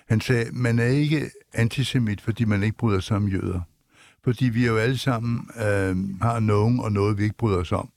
Han 0.09 0.21
sagde, 0.21 0.51
man 0.53 0.79
er 0.79 0.87
ikke 0.87 1.31
antisemit, 1.55 2.21
fordi 2.21 2.45
man 2.45 2.63
ikke 2.63 2.77
bryder 2.77 3.01
sig 3.01 3.17
om 3.17 3.29
jøder 3.29 3.61
fordi 4.27 4.45
vi 4.45 4.67
jo 4.67 4.77
alle 4.77 4.99
sammen 4.99 5.51
øh, 5.57 6.21
har 6.23 6.41
nogen 6.41 6.81
og 6.81 6.93
noget, 6.93 7.19
vi 7.19 7.23
ikke 7.23 7.37
bryder 7.37 7.59
os 7.59 7.73
om. 7.73 7.89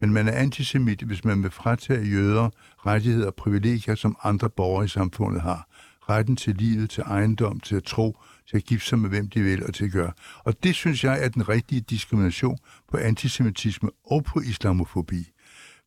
Men 0.00 0.12
man 0.12 0.28
er 0.28 0.32
antisemit, 0.32 1.02
hvis 1.02 1.24
man 1.24 1.42
vil 1.42 1.50
fratage 1.50 2.04
jøder 2.04 2.50
rettigheder 2.86 3.26
og 3.26 3.34
privilegier, 3.34 3.94
som 3.94 4.16
andre 4.22 4.50
borgere 4.50 4.84
i 4.84 4.88
samfundet 4.88 5.42
har. 5.42 5.68
Retten 6.08 6.36
til 6.36 6.54
livet, 6.54 6.90
til 6.90 7.02
ejendom, 7.06 7.60
til 7.60 7.76
at 7.76 7.84
tro, 7.84 8.18
til 8.48 8.56
at 8.56 8.64
gifte 8.64 8.88
sig 8.88 8.98
med 8.98 9.10
hvem 9.10 9.28
de 9.28 9.42
vil 9.42 9.66
og 9.66 9.74
til 9.74 9.84
at 9.84 9.92
gøre. 9.92 10.12
Og 10.44 10.62
det 10.62 10.74
synes 10.74 11.04
jeg 11.04 11.24
er 11.24 11.28
den 11.28 11.48
rigtige 11.48 11.80
diskrimination 11.80 12.58
på 12.90 12.96
antisemitisme 12.96 13.90
og 14.04 14.24
på 14.24 14.40
islamofobi. 14.40 15.32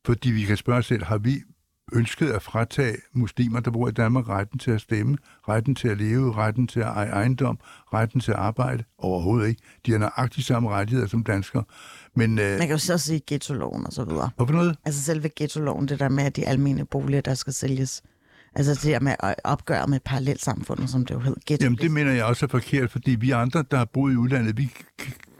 Fordi 0.05 0.31
vi 0.31 0.43
kan 0.43 0.57
spørge 0.57 0.79
os 0.79 0.85
selv, 0.85 1.03
har 1.03 1.17
vi 1.17 1.41
ønsket 1.93 2.29
at 2.31 2.41
fratage 2.41 2.97
muslimer, 3.13 3.59
der 3.59 3.71
bor 3.71 3.87
i 3.87 3.91
Danmark, 3.91 4.29
retten 4.29 4.59
til 4.59 4.71
at 4.71 4.81
stemme, 4.81 5.17
retten 5.49 5.75
til 5.75 5.87
at 5.87 5.97
leve, 5.97 6.33
retten 6.35 6.67
til 6.67 6.79
at 6.79 6.85
eje 6.85 7.09
ejendom, 7.09 7.59
retten 7.93 8.21
til 8.21 8.31
at 8.31 8.37
arbejde? 8.37 8.83
Overhovedet 8.97 9.47
ikke. 9.47 9.61
De 9.85 9.91
har 9.91 9.97
nøjagtigt 9.99 10.47
samme 10.47 10.69
rettigheder 10.69 11.07
som 11.07 11.23
danskere. 11.23 11.63
Men 12.15 12.39
øh, 12.39 12.49
Man 12.51 12.59
kan 12.67 12.69
jo 12.69 12.77
så 12.77 12.97
sige 12.97 13.21
ghetto-loven 13.27 13.85
og 13.85 13.93
så 13.93 14.03
videre. 14.03 14.29
hvorfor 14.35 14.53
noget? 14.53 14.75
Altså 14.85 15.01
selve 15.03 15.29
ghetto-loven, 15.35 15.87
det 15.87 15.99
der 15.99 16.09
med 16.09 16.23
at 16.23 16.35
de 16.35 16.47
almene 16.47 16.85
boliger, 16.85 17.21
der 17.21 17.33
skal 17.33 17.53
sælges. 17.53 18.01
Altså 18.55 18.73
det 18.73 18.83
der 18.83 18.99
med 18.99 19.15
at 19.19 19.35
opgøre 19.43 19.87
med 19.87 19.99
parallelt 20.05 20.41
samfundet, 20.43 20.89
som 20.89 21.05
det 21.05 21.13
jo 21.15 21.19
hedder. 21.19 21.39
Ghetto. 21.45 21.63
Jamen, 21.63 21.77
det 21.77 21.91
mener 21.91 22.11
jeg 22.11 22.25
også 22.25 22.45
er 22.45 22.49
forkert, 22.49 22.91
fordi 22.91 23.11
vi 23.11 23.31
andre, 23.31 23.63
der 23.71 23.77
har 23.77 23.85
boet 23.85 24.13
i 24.13 24.15
udlandet, 24.15 24.57
vi 24.57 24.71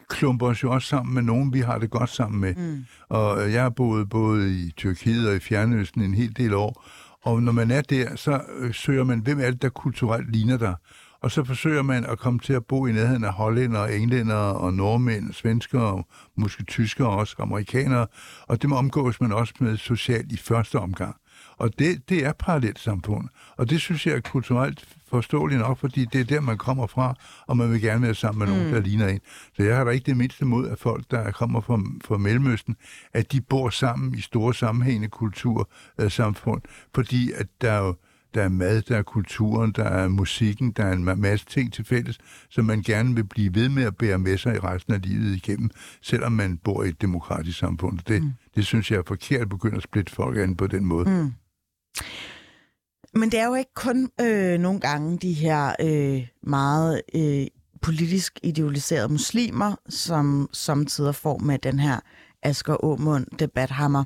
klumper 0.10 0.48
os 0.48 0.63
jo 0.63 0.72
også 0.72 0.88
sammen 0.88 1.13
med 1.13 1.22
nogen, 1.22 1.54
vi 1.54 1.60
har 1.60 1.78
det 1.78 1.89
godt 1.89 2.10
sammen 2.10 2.41
med. 2.41 2.56
Mm. 2.56 2.86
Og 3.10 3.45
øh, 3.45 3.54
jeg 3.54 3.62
har 3.62 3.69
boet 3.69 4.10
både 4.10 4.54
i 4.54 4.72
Tyrkiet 4.78 5.30
og 5.30 5.36
i 5.36 5.39
Fjernøsten 5.39 6.02
en 6.02 6.13
hel 6.13 6.38
del 6.38 6.54
år, 6.54 6.86
og 7.24 7.43
når 7.43 7.52
man 7.52 7.72
er 7.72 7.82
der, 7.82 8.15
så 8.15 8.41
øh, 8.58 8.74
søger 8.74 9.04
man, 9.04 9.19
hvem 9.19 9.39
er 9.39 9.52
det, 9.52 9.62
der 9.62 9.69
kulturelt 9.69 10.32
ligner 10.32 10.58
dig? 10.58 10.76
Og 11.22 11.32
så 11.32 11.43
forsøger 11.43 11.82
man 11.82 12.06
at 12.06 12.19
komme 12.19 12.39
til 12.39 12.54
at 12.54 12.65
bo 12.65 12.86
i 12.86 12.91
nærheden 12.91 13.24
af 13.24 13.34
hollænder, 13.34 13.86
englænder 13.86 14.36
og 14.36 14.74
nordmænd, 14.74 15.34
svenskere 15.34 15.82
og 15.82 16.08
måske 16.36 16.63
tyskere 16.63 17.08
og 17.08 17.17
også 17.17 17.36
amerikanere. 17.39 18.08
Og 18.48 18.62
det 18.62 18.72
omgås 18.72 19.22
man 19.22 19.32
også 19.32 19.54
med 19.60 19.78
socialt 19.78 20.32
i 20.32 20.38
første 20.38 20.80
omgang. 20.80 21.15
Og 21.60 21.80
det, 21.80 22.10
det 22.10 22.26
er 22.26 22.34
parallelt 22.34 22.80
samfund. 22.80 23.28
Og 23.58 23.69
det 23.69 23.82
synes 23.82 24.08
jeg 24.08 24.15
er 24.15 24.19
kulturelt 24.19 24.86
forståeligt 25.08 25.62
nok, 25.62 25.78
fordi 25.78 26.06
det 26.06 26.22
er 26.22 26.26
der, 26.26 26.41
man 26.41 26.58
kommer 26.58 26.88
fra, 26.88 27.15
og 27.48 27.58
man 27.58 27.72
vil 27.72 27.82
gerne 27.82 28.02
være 28.02 28.15
sammen 28.15 28.39
med 28.39 28.48
nogen, 28.48 28.67
mm. 28.67 28.74
der 28.74 28.82
ligner 28.82 29.08
en. 29.08 29.19
Så 29.58 29.63
jeg 29.63 29.78
har 29.78 29.84
da 29.84 29.91
ikke 29.91 30.06
det 30.06 30.17
mindste 30.17 30.45
mod, 30.45 30.69
at 30.69 30.80
folk, 30.80 31.04
der 31.12 31.32
kommer 31.32 31.62
fra, 31.62 31.80
fra 32.06 32.17
Mellemøsten, 32.17 32.76
at 33.13 33.32
de 33.32 33.41
bor 33.41 33.69
sammen 33.69 34.15
i 34.15 34.22
store 34.22 34.54
sammenhængende 34.54 35.08
kultursamfund, 35.08 36.62
fordi 36.95 37.32
at 37.32 37.48
der 37.62 37.72
er 37.72 37.80
jo 37.80 37.95
der 38.34 38.41
er 38.41 38.50
mad, 38.50 38.82
der 38.82 38.98
er 38.98 39.02
kulturen, 39.02 39.72
der 39.72 39.84
er 39.84 40.08
musikken, 40.08 40.72
der 40.72 40.86
er 40.86 40.93
en 40.93 41.22
masse 41.22 41.45
ting 41.45 41.74
til 41.74 41.86
fælles, 41.86 42.17
som 42.50 42.65
man 42.65 42.82
gerne 42.82 43.15
vil 43.15 43.24
blive 43.24 43.56
ved 43.56 43.69
med 43.69 43.84
at 43.84 43.98
bære 43.98 44.19
med 44.19 44.38
sig 44.38 44.56
i 44.56 44.60
resten 44.60 44.93
af 44.93 45.02
livet 45.02 45.36
igennem, 45.36 45.69
selvom 46.02 46.32
man 46.32 46.58
bor 46.58 46.84
i 46.84 46.89
et 46.89 47.02
demokratisk 47.02 47.60
samfund. 47.60 48.00
Det, 48.08 48.24
mm. 48.24 48.32
det 48.56 48.65
synes 48.65 48.91
jeg 48.91 48.98
er 48.98 49.04
forkert 49.08 49.41
at 49.41 49.50
begynde 49.50 49.78
at 49.78 49.84
splitte 49.84 50.13
folk 50.13 50.38
an 50.38 50.56
på 50.56 50.67
den 50.67 50.86
måde. 50.86 51.10
Mm. 51.10 51.34
Men 53.13 53.32
det 53.32 53.39
er 53.39 53.45
jo 53.45 53.56
ikke 53.56 53.73
kun 53.73 54.12
øh, 54.21 54.60
nogle 54.60 54.80
gange 54.80 55.17
de 55.17 55.34
her 55.34 55.75
øh, 55.80 56.28
meget 56.43 57.02
øh, 57.15 57.47
politisk 57.82 58.39
idealiserede 58.43 59.10
muslimer, 59.10 59.75
som 59.89 60.49
samtidig 60.54 61.15
får 61.15 61.38
med 61.38 61.60
den 61.60 61.80
her 61.80 61.99
Asger 62.43 62.78
Aumund 62.84 63.25
debathammer. 63.39 64.04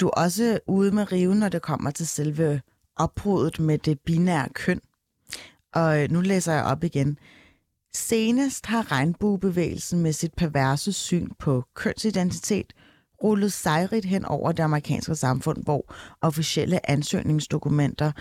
Du 0.00 0.06
er 0.06 0.10
også 0.10 0.58
ude 0.66 0.92
med 0.92 1.12
riven, 1.12 1.38
når 1.38 1.48
det 1.48 1.62
kommer 1.62 1.90
til 1.90 2.06
selve 2.06 2.60
opbruddet 2.96 3.60
med 3.60 3.78
det 3.78 4.00
binære 4.00 4.48
køn. 4.54 4.80
Og 5.74 6.02
øh, 6.02 6.10
nu 6.10 6.20
læser 6.20 6.52
jeg 6.52 6.64
op 6.64 6.84
igen. 6.84 7.18
Senest 7.94 8.66
har 8.66 8.92
regnbuebevægelsen 8.92 10.00
med 10.00 10.12
sit 10.12 10.34
perverse 10.34 10.92
syn 10.92 11.30
på 11.38 11.64
kønsidentitet 11.74 12.72
rullet 13.22 13.52
sejrigt 13.52 14.04
hen 14.04 14.24
over 14.24 14.52
det 14.52 14.62
amerikanske 14.62 15.14
samfund, 15.14 15.64
hvor 15.64 15.94
officielle 16.20 16.90
ansøgningsdokumenter 16.90 18.12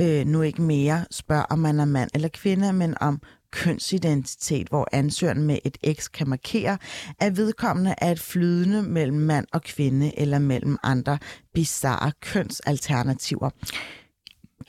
øh, 0.00 0.26
nu 0.26 0.42
ikke 0.42 0.62
mere 0.62 1.04
spørger, 1.10 1.42
om 1.42 1.58
man 1.58 1.80
er 1.80 1.84
mand 1.84 2.10
eller 2.14 2.28
kvinde, 2.28 2.72
men 2.72 2.94
om 3.00 3.22
kønsidentitet, 3.52 4.68
hvor 4.68 4.88
ansøgeren 4.92 5.42
med 5.42 5.58
et 5.64 5.98
X 5.98 6.10
kan 6.10 6.28
markere, 6.28 6.78
at 7.20 7.36
vedkommende 7.36 7.94
er 7.98 8.12
et 8.12 8.20
flydende 8.20 8.82
mellem 8.82 9.18
mand 9.18 9.46
og 9.52 9.62
kvinde 9.62 10.18
eller 10.18 10.38
mellem 10.38 10.78
andre 10.82 11.18
bizarre 11.54 12.12
kønsalternativer. 12.20 13.50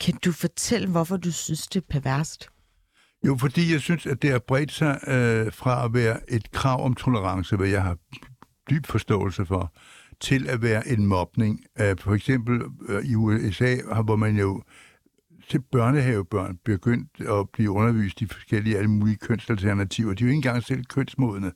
Kan 0.00 0.14
du 0.24 0.32
fortælle, 0.32 0.88
hvorfor 0.88 1.16
du 1.16 1.32
synes, 1.32 1.66
det 1.66 1.80
er 1.80 1.86
perverst? 1.90 2.48
Jo, 3.26 3.36
fordi 3.40 3.72
jeg 3.72 3.80
synes, 3.80 4.06
at 4.06 4.22
det 4.22 4.30
har 4.30 4.38
bredt 4.38 4.72
sig 4.72 5.00
øh, 5.06 5.52
fra 5.52 5.84
at 5.84 5.94
være 5.94 6.30
et 6.32 6.50
krav 6.50 6.84
om 6.84 6.94
tolerance, 6.94 7.56
hvad 7.56 7.68
jeg 7.68 7.82
har 7.82 7.96
dyb 8.70 8.86
forståelse 8.86 9.46
for, 9.46 9.72
til 10.20 10.48
at 10.48 10.62
være 10.62 10.88
en 10.88 11.06
mobning. 11.06 11.64
Øh, 11.80 11.96
for 11.98 12.14
eksempel 12.14 12.62
øh, 12.88 13.04
i 13.04 13.14
USA, 13.14 13.76
hvor 14.04 14.16
man 14.16 14.36
jo 14.36 14.62
til 15.48 15.60
børnehavebørn 15.72 16.58
begyndt 16.64 17.20
at 17.20 17.50
blive 17.52 17.70
undervist 17.70 18.20
i 18.20 18.26
forskellige 18.26 18.78
alle 18.78 18.90
mulige 18.90 19.16
kønsalternativer. 19.16 20.14
De 20.14 20.24
er 20.24 20.26
jo 20.26 20.30
ikke 20.30 20.36
engang 20.36 20.62
selv 20.62 20.84
kønsmodne. 20.84 21.52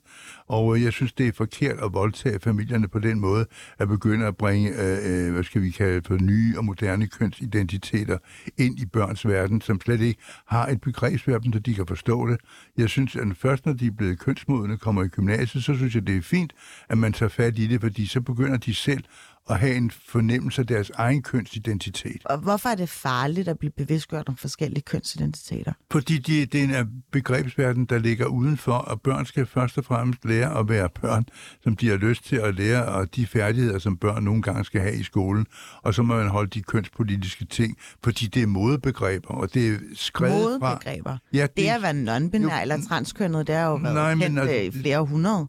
Og 0.47 0.75
øh, 0.75 0.83
jeg 0.83 0.93
synes, 0.93 1.13
det 1.13 1.27
er 1.27 1.31
forkert 1.31 1.79
at 1.83 1.93
voldtage 1.93 2.39
familierne 2.39 2.87
på 2.87 2.99
den 2.99 3.19
måde, 3.19 3.45
at 3.79 3.87
begynde 3.87 4.25
at 4.25 4.37
bringe, 4.37 4.69
øh, 4.69 5.27
øh, 5.27 5.33
hvad 5.33 5.43
skal 5.43 5.61
vi 5.61 5.69
kalde 5.69 6.01
for 6.07 6.17
nye 6.21 6.53
og 6.57 6.65
moderne 6.65 7.07
kønsidentiteter 7.07 8.17
ind 8.57 8.79
i 8.79 8.85
børns 8.85 9.27
verden, 9.27 9.61
som 9.61 9.81
slet 9.81 10.01
ikke 10.01 10.21
har 10.47 10.67
et 10.67 10.81
begrebsverden, 10.81 11.53
så 11.53 11.59
de 11.59 11.73
kan 11.73 11.87
forstå 11.87 12.27
det. 12.27 12.37
Jeg 12.77 12.89
synes, 12.89 13.15
at 13.15 13.27
først 13.37 13.65
når 13.65 13.73
de 13.73 13.87
er 13.87 13.91
blevet 13.91 14.19
kønsmodne, 14.19 14.77
kommer 14.77 15.03
i 15.03 15.07
gymnasiet, 15.07 15.63
så 15.63 15.75
synes 15.75 15.95
jeg, 15.95 16.07
det 16.07 16.17
er 16.17 16.21
fint, 16.21 16.53
at 16.89 16.97
man 16.97 17.13
tager 17.13 17.29
fat 17.29 17.59
i 17.59 17.67
det, 17.67 17.81
fordi 17.81 18.05
så 18.05 18.21
begynder 18.21 18.57
de 18.57 18.73
selv 18.73 19.03
at 19.49 19.59
have 19.59 19.75
en 19.75 19.91
fornemmelse 19.91 20.61
af 20.61 20.67
deres 20.67 20.89
egen 20.95 21.21
kønsidentitet. 21.21 22.25
Og 22.25 22.37
hvorfor 22.37 22.69
er 22.69 22.75
det 22.75 22.89
farligt 22.89 23.47
at 23.47 23.59
blive 23.59 23.71
bevidstgjort 23.77 24.29
om 24.29 24.37
forskellige 24.37 24.81
kønsidentiteter? 24.81 25.73
Fordi 25.91 26.17
de, 26.17 26.45
det 26.45 26.63
er 26.63 26.79
en 26.79 27.03
begrebsverden, 27.11 27.85
der 27.85 27.99
ligger 27.99 28.25
udenfor, 28.25 28.73
og 28.73 29.01
børn 29.01 29.25
skal 29.25 29.45
først 29.45 29.77
og 29.77 29.85
fremmest 29.85 30.25
lære 30.25 30.59
at 30.59 30.69
være 30.69 30.89
børn, 31.01 31.25
som 31.63 31.75
de 31.75 31.89
har 31.89 31.95
lyst 31.95 32.25
til 32.25 32.35
at 32.35 32.55
lære, 32.55 32.85
og 32.85 33.15
de 33.15 33.27
færdigheder, 33.27 33.79
som 33.79 33.97
børn 33.97 34.23
nogle 34.23 34.41
gange 34.41 34.65
skal 34.65 34.81
have 34.81 34.95
i 34.95 35.03
skolen. 35.03 35.45
Og 35.81 35.93
så 35.93 36.03
må 36.03 36.15
man 36.15 36.27
holde 36.27 36.49
de 36.49 36.61
kønspolitiske 36.61 37.45
ting, 37.45 37.77
fordi 38.03 38.25
det 38.25 38.43
er 38.43 38.47
modebegreber, 38.47 39.33
og 39.33 39.53
det 39.53 39.67
er 39.67 39.77
skrevet 39.93 40.43
modebegreber? 40.43 41.09
Fra... 41.11 41.17
Ja, 41.33 41.41
det, 41.41 41.57
det 41.57 41.69
er 41.69 41.75
at 41.75 41.81
være 41.81 42.17
non-binær 42.17 42.61
eller 42.61 42.77
transkønnet, 42.87 43.47
det 43.47 43.55
er 43.55 43.65
jo 43.65 43.75
været 43.75 43.95
nej, 43.95 44.15
kendt 44.15 44.33
men, 44.33 44.37
altså, 44.37 44.55
i 44.55 44.81
flere 44.81 45.05
hundrede. 45.05 45.47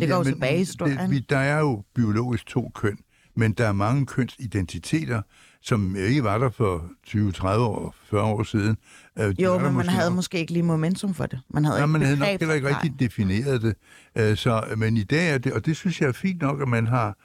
Det 0.00 0.08
går 0.08 0.16
jo 0.16 0.24
tilbage 0.24 0.54
i 0.54 0.58
historien. 0.58 1.10
Det, 1.10 1.30
der 1.30 1.38
er 1.38 1.58
jo 1.58 1.84
biologisk 1.94 2.46
to 2.46 2.70
køn. 2.74 2.98
Men 3.36 3.52
der 3.52 3.66
er 3.66 3.72
mange 3.72 4.06
kønsidentiteter, 4.06 5.22
som 5.62 5.96
ikke 5.96 6.24
var 6.24 6.38
der 6.38 6.50
for 6.50 6.90
20, 7.06 7.32
30 7.32 7.64
år, 7.64 7.94
40 8.10 8.22
år 8.22 8.42
siden. 8.42 8.76
Øh, 9.18 9.42
jo, 9.42 9.58
men 9.58 9.74
man 9.74 9.88
havde 9.88 10.10
måske 10.10 10.38
ikke 10.38 10.52
lige 10.52 10.62
momentum 10.62 11.14
for 11.14 11.26
det. 11.26 11.40
Man 11.48 11.64
havde, 11.64 11.78
ja, 11.78 11.84
ikke 11.84 11.92
man 11.92 12.02
havde 12.02 12.18
nok 12.18 12.28
heller 12.28 12.54
ikke 12.54 12.68
rigtig 12.68 13.00
defineret 13.00 13.62
det. 13.62 13.74
Øh, 14.16 14.36
så, 14.36 14.64
men 14.76 14.96
i 14.96 15.02
dag 15.02 15.34
er 15.34 15.38
det, 15.38 15.52
og 15.52 15.66
det 15.66 15.76
synes 15.76 16.00
jeg 16.00 16.08
er 16.08 16.12
fint 16.12 16.42
nok, 16.42 16.62
at 16.62 16.68
man 16.68 16.86
har 16.86 17.16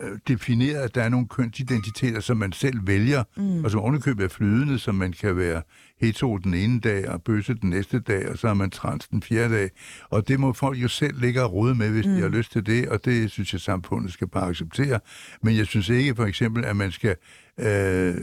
øh, 0.00 0.18
defineret, 0.28 0.80
at 0.80 0.94
der 0.94 1.02
er 1.02 1.08
nogle 1.08 1.28
kønsidentiteter, 1.28 2.20
som 2.20 2.36
man 2.36 2.52
selv 2.52 2.86
vælger, 2.86 3.24
mm. 3.36 3.64
og 3.64 3.70
som 3.70 3.80
ovenikøbet 3.80 4.24
er 4.24 4.28
flydende, 4.28 4.78
som 4.78 4.94
man 4.94 5.12
kan 5.12 5.36
være 5.36 5.62
hetero 6.04 6.36
den 6.36 6.54
ene 6.54 6.80
dag, 6.80 7.08
og 7.08 7.22
bøsse 7.22 7.54
den 7.54 7.70
næste 7.70 8.00
dag, 8.00 8.28
og 8.28 8.38
så 8.38 8.48
er 8.48 8.54
man 8.54 8.70
trans 8.70 9.08
den 9.08 9.22
fjerde 9.22 9.54
dag. 9.54 9.70
Og 10.10 10.28
det 10.28 10.40
må 10.40 10.52
folk 10.52 10.82
jo 10.82 10.88
selv 10.88 11.20
ligge 11.20 11.42
og 11.42 11.52
rode 11.52 11.74
med, 11.74 11.90
hvis 11.90 12.06
mm. 12.06 12.14
de 12.14 12.20
har 12.20 12.28
lyst 12.28 12.52
til 12.52 12.66
det, 12.66 12.88
og 12.88 13.04
det 13.04 13.30
synes 13.30 13.52
jeg, 13.52 13.60
samfundet 13.60 14.12
skal 14.12 14.28
bare 14.28 14.48
acceptere. 14.48 15.00
Men 15.42 15.56
jeg 15.56 15.66
synes 15.66 15.88
ikke 15.88 16.14
for 16.14 16.24
eksempel, 16.24 16.64
at 16.64 16.76
man 16.76 16.92
skal 16.92 17.16
øh, 17.60 18.14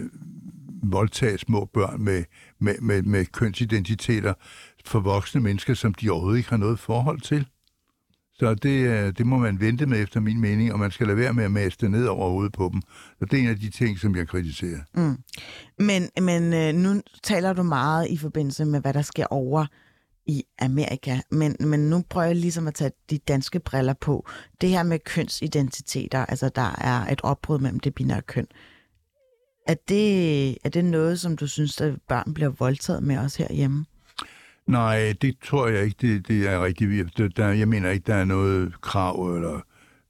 voldtage 0.83 1.37
små 1.37 1.69
børn 1.73 2.03
med, 2.03 2.23
med, 2.59 2.75
med, 2.81 3.03
med 3.03 3.25
kønsidentiteter 3.25 4.33
for 4.85 4.99
voksne 4.99 5.41
mennesker, 5.41 5.73
som 5.73 5.93
de 5.93 6.09
overhovedet 6.09 6.37
ikke 6.37 6.49
har 6.49 6.57
noget 6.57 6.79
forhold 6.79 7.21
til. 7.21 7.47
Så 8.41 8.53
det, 8.53 8.87
øh, 8.87 9.13
det 9.17 9.25
må 9.25 9.37
man 9.37 9.59
vente 9.59 9.85
med 9.85 10.03
efter 10.03 10.19
min 10.19 10.41
mening, 10.41 10.73
og 10.73 10.79
man 10.79 10.91
skal 10.91 11.07
lade 11.07 11.17
være 11.17 11.33
med 11.33 11.43
at 11.43 11.51
maste 11.51 11.89
ned 11.89 12.05
over 12.05 12.29
hovedet 12.29 12.53
på 12.53 12.69
dem. 12.73 12.81
Så 13.19 13.25
det 13.25 13.33
er 13.33 13.43
en 13.43 13.49
af 13.49 13.59
de 13.59 13.69
ting, 13.69 13.99
som 13.99 14.15
jeg 14.15 14.27
kritiserer. 14.27 14.79
Mm. 14.93 15.17
Men, 15.79 16.09
men 16.21 16.53
øh, 16.53 16.73
nu 16.73 17.01
taler 17.23 17.53
du 17.53 17.63
meget 17.63 18.07
i 18.09 18.17
forbindelse 18.17 18.65
med, 18.65 18.81
hvad 18.81 18.93
der 18.93 19.01
sker 19.01 19.25
over 19.25 19.65
i 20.25 20.43
Amerika, 20.59 21.19
men, 21.31 21.55
men 21.59 21.89
nu 21.89 22.03
prøver 22.09 22.27
jeg 22.27 22.35
ligesom 22.35 22.67
at 22.67 22.73
tage 22.73 22.91
de 23.09 23.17
danske 23.17 23.59
briller 23.59 23.93
på. 23.93 24.27
Det 24.61 24.69
her 24.69 24.83
med 24.83 24.99
kønsidentiteter, 24.99 26.25
altså 26.25 26.49
der 26.49 26.75
er 26.77 27.11
et 27.11 27.21
opbrud 27.23 27.59
mellem 27.59 27.79
det 27.79 27.95
binære 27.95 28.21
køn. 28.21 28.47
Er 29.67 29.75
det, 29.87 30.49
er 30.63 30.69
det 30.69 30.85
noget, 30.85 31.19
som 31.19 31.37
du 31.37 31.47
synes, 31.47 31.81
at 31.81 31.93
børn 32.07 32.33
bliver 32.33 32.49
voldtaget 32.49 33.03
med 33.03 33.17
os 33.17 33.35
herhjemme? 33.35 33.85
Nej, 34.71 35.13
det 35.21 35.35
tror 35.43 35.67
jeg 35.67 35.83
ikke, 35.83 35.97
det, 36.01 36.27
det 36.27 36.49
er 36.49 36.65
rigtigt. 36.65 37.37
Der, 37.37 37.47
jeg 37.47 37.67
mener 37.67 37.89
ikke, 37.89 38.03
der 38.07 38.15
er 38.15 38.25
noget 38.25 38.81
krav 38.81 39.35
eller 39.35 39.59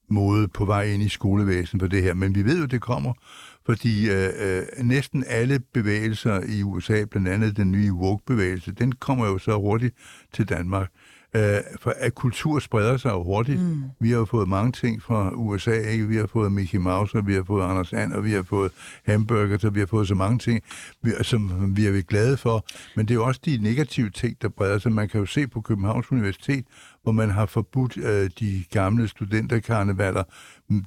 måde 0.10 0.48
på 0.48 0.66
vej 0.66 0.84
ind 0.84 1.04
i 1.04 1.10
skolevæsenet 1.10 1.80
på 1.80 1.88
det 1.88 2.04
her, 2.04 2.14
men 2.14 2.36
vi 2.36 2.46
ved 2.46 2.60
jo, 2.60 2.66
det 2.66 2.82
kommer, 2.82 3.14
fordi 3.66 4.10
øh, 4.10 4.30
øh 4.40 4.64
næsten 4.84 5.24
alle 5.28 5.60
bevægelser 5.74 6.42
i 6.48 6.64
USA, 6.64 7.06
blandt 7.06 7.28
andet 7.28 7.58
den 7.58 7.72
nye 7.72 7.94
woke-bevægelse, 7.94 8.72
den 8.72 8.92
kommer 8.92 9.26
jo 9.26 9.38
så 9.38 9.56
hurtigt 9.56 9.96
til 10.34 10.50
Danmark. 10.50 10.90
Øh, 11.36 11.58
for 11.80 11.94
at 11.98 12.16
kultur 12.16 12.60
spreder 12.60 12.98
sig 12.98 13.10
jo 13.10 13.24
hurtigt. 13.24 13.62
Mm. 13.62 13.84
Vi 14.00 14.10
har 14.10 14.18
jo 14.18 14.26
fået 14.26 14.48
mange 14.48 14.72
ting 14.72 15.02
fra 15.02 15.32
USA, 15.34 15.80
ikke? 15.80 16.08
Vi 16.08 16.16
har 16.16 16.28
fået 16.28 16.52
Mickey 16.52 16.78
Mouse, 16.78 17.18
og 17.18 17.28
vi 17.28 17.34
har 17.34 17.44
fået 17.44 17.64
Anders 17.64 17.94
And, 17.94 18.14
og 18.14 18.24
vi 18.24 18.32
har 18.32 18.44
fået 18.44 18.72
hamburger, 19.06 19.58
så 19.58 19.70
vi 19.70 19.80
har 19.80 19.88
fået 19.88 20.08
så 20.08 20.16
mange 20.16 20.40
ting, 20.40 20.64
som 21.22 21.74
vi 21.76 21.86
er 21.86 22.02
glade 22.02 22.38
for. 22.38 22.66
Men 22.96 23.06
det 23.06 23.12
er 23.12 23.16
jo 23.16 23.26
også 23.26 23.42
de 23.46 23.60
negative 23.62 24.10
ting, 24.10 24.42
der 24.42 24.50
breder 24.50 24.80
sig. 24.80 24.92
Man 24.92 25.10
kan 25.10 25.20
jo 25.20 25.26
se 25.26 25.48
på 25.48 25.62
Københavns 25.62 26.12
Universitet, 26.12 26.66
hvor 27.04 27.12
man 27.12 27.30
har 27.30 27.46
forbudt 27.46 27.98
øh, 27.98 28.30
de 28.40 28.64
gamle 28.72 29.08
studenterkarnevaler, 29.08 30.24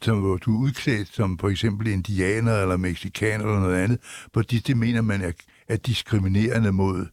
som 0.03 0.21
hvor 0.21 0.37
du 0.37 0.57
er 0.57 0.61
udklædt 0.61 1.09
som 1.15 1.39
for 1.39 1.49
eksempel 1.49 1.87
indianer 1.87 2.63
eller 2.63 2.77
mexikaner 2.77 3.45
eller 3.45 3.61
noget 3.61 3.77
andet, 3.77 3.99
fordi 4.35 4.59
det 4.59 4.77
mener 4.77 5.03
man 5.03 5.23
er, 5.23 5.33
er 5.69 5.77
diskriminerende 5.77 6.73
mod 6.73 7.07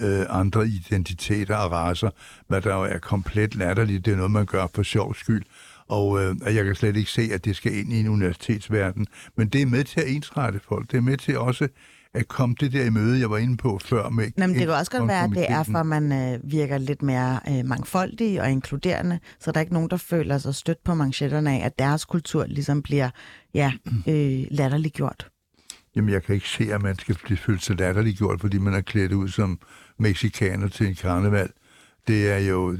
øh, 0.00 0.26
andre 0.28 0.68
identiteter 0.68 1.56
og 1.56 1.72
raser, 1.72 2.10
hvad 2.48 2.60
der 2.60 2.74
jo 2.74 2.82
er 2.82 2.98
komplet 2.98 3.54
latterligt. 3.54 4.04
Det 4.04 4.12
er 4.12 4.16
noget, 4.16 4.30
man 4.30 4.46
gør 4.46 4.66
for 4.74 4.82
sjov 4.82 5.14
skyld. 5.14 5.42
Og 5.88 6.22
øh, 6.22 6.36
jeg 6.54 6.64
kan 6.64 6.74
slet 6.74 6.96
ikke 6.96 7.10
se, 7.10 7.30
at 7.32 7.44
det 7.44 7.56
skal 7.56 7.76
ind 7.76 7.92
i 7.92 8.00
en 8.00 8.08
universitetsverden. 8.08 9.06
Men 9.36 9.48
det 9.48 9.62
er 9.62 9.66
med 9.66 9.84
til 9.84 10.00
at 10.00 10.08
ensrette 10.08 10.60
folk. 10.68 10.90
Det 10.90 10.96
er 10.96 11.00
med 11.00 11.16
til 11.16 11.38
også 11.38 11.68
at 12.14 12.28
komme 12.28 12.54
det 12.60 12.72
der 12.72 12.84
i 12.84 12.90
møde, 12.90 13.20
jeg 13.20 13.30
var 13.30 13.38
inde 13.38 13.56
på 13.56 13.78
før. 13.84 14.08
Med 14.08 14.30
Nå, 14.36 14.46
men 14.46 14.56
det 14.56 14.66
kan 14.66 14.74
også 14.74 14.90
godt 14.90 15.08
være, 15.08 15.24
at 15.24 15.30
det 15.30 15.50
er, 15.50 15.62
for 15.62 15.78
at 15.78 15.86
man 15.86 16.12
øh, 16.12 16.52
virker 16.52 16.78
lidt 16.78 17.02
mere 17.02 17.40
øh, 17.48 17.64
mangfoldig 17.64 18.40
og 18.40 18.50
inkluderende, 18.50 19.18
så 19.40 19.52
der 19.52 19.58
er 19.58 19.60
ikke 19.60 19.72
nogen, 19.72 19.90
der 19.90 19.96
føler 19.96 20.38
sig 20.38 20.54
stødt 20.54 20.84
på 20.84 20.94
manchetterne 20.94 21.50
af, 21.50 21.66
at 21.66 21.78
deres 21.78 22.04
kultur 22.04 22.46
ligesom 22.46 22.82
bliver 22.82 23.10
ja, 23.54 23.72
øh, 24.08 24.44
latterliggjort. 24.50 25.28
Jamen, 25.98 26.12
jeg 26.12 26.22
kan 26.22 26.34
ikke 26.34 26.48
se, 26.48 26.74
at 26.74 26.82
man 26.82 26.98
skal 26.98 27.16
blive 27.24 27.36
følt 27.36 27.62
sig 27.62 27.76
latterliggjort, 27.76 28.40
fordi 28.40 28.58
man 28.58 28.74
er 28.74 28.80
klædt 28.80 29.12
ud 29.12 29.28
som 29.28 29.58
mexikaner 29.98 30.68
til 30.68 30.86
en 30.86 30.94
karneval. 30.94 31.50
Det 32.08 32.30
er 32.30 32.38
jo 32.38 32.76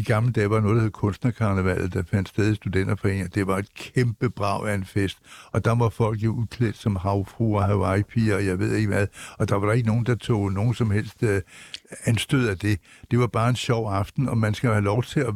i 0.00 0.02
gamle 0.02 0.32
dage 0.32 0.50
var 0.50 0.60
noget, 0.60 0.76
der 0.76 0.82
hed 0.82 0.90
Kunstnerkarnevalet, 0.90 1.94
der 1.94 2.02
fandt 2.10 2.28
sted 2.28 2.52
i 2.52 2.54
studenterforeninger. 2.54 3.28
Det 3.28 3.46
var 3.46 3.58
et 3.58 3.74
kæmpe 3.74 4.30
brag 4.30 4.68
af 4.68 4.74
en 4.74 4.84
fest, 4.84 5.18
og 5.52 5.64
der 5.64 5.74
var 5.74 5.88
folk 5.88 6.22
jo 6.22 6.32
udklædt 6.32 6.76
som 6.76 6.96
havfruer, 6.96 7.62
Hawaii-piger, 7.62 8.36
og 8.36 8.46
jeg 8.46 8.58
ved 8.58 8.74
ikke 8.74 8.88
hvad, 8.88 9.06
og 9.38 9.48
der 9.48 9.54
var 9.54 9.66
der 9.66 9.72
ikke 9.72 9.88
nogen, 9.88 10.06
der 10.06 10.14
tog 10.14 10.52
nogen 10.52 10.74
som 10.74 10.90
helst 10.90 11.22
uh, 11.22 11.28
anstød 12.04 12.48
af 12.48 12.58
det. 12.58 12.80
Det 13.10 13.18
var 13.18 13.26
bare 13.26 13.48
en 13.48 13.56
sjov 13.56 13.92
aften, 13.92 14.28
og 14.28 14.38
man 14.38 14.54
skal 14.54 14.70
have 14.70 14.84
lov 14.84 15.02
til 15.02 15.20
at 15.20 15.34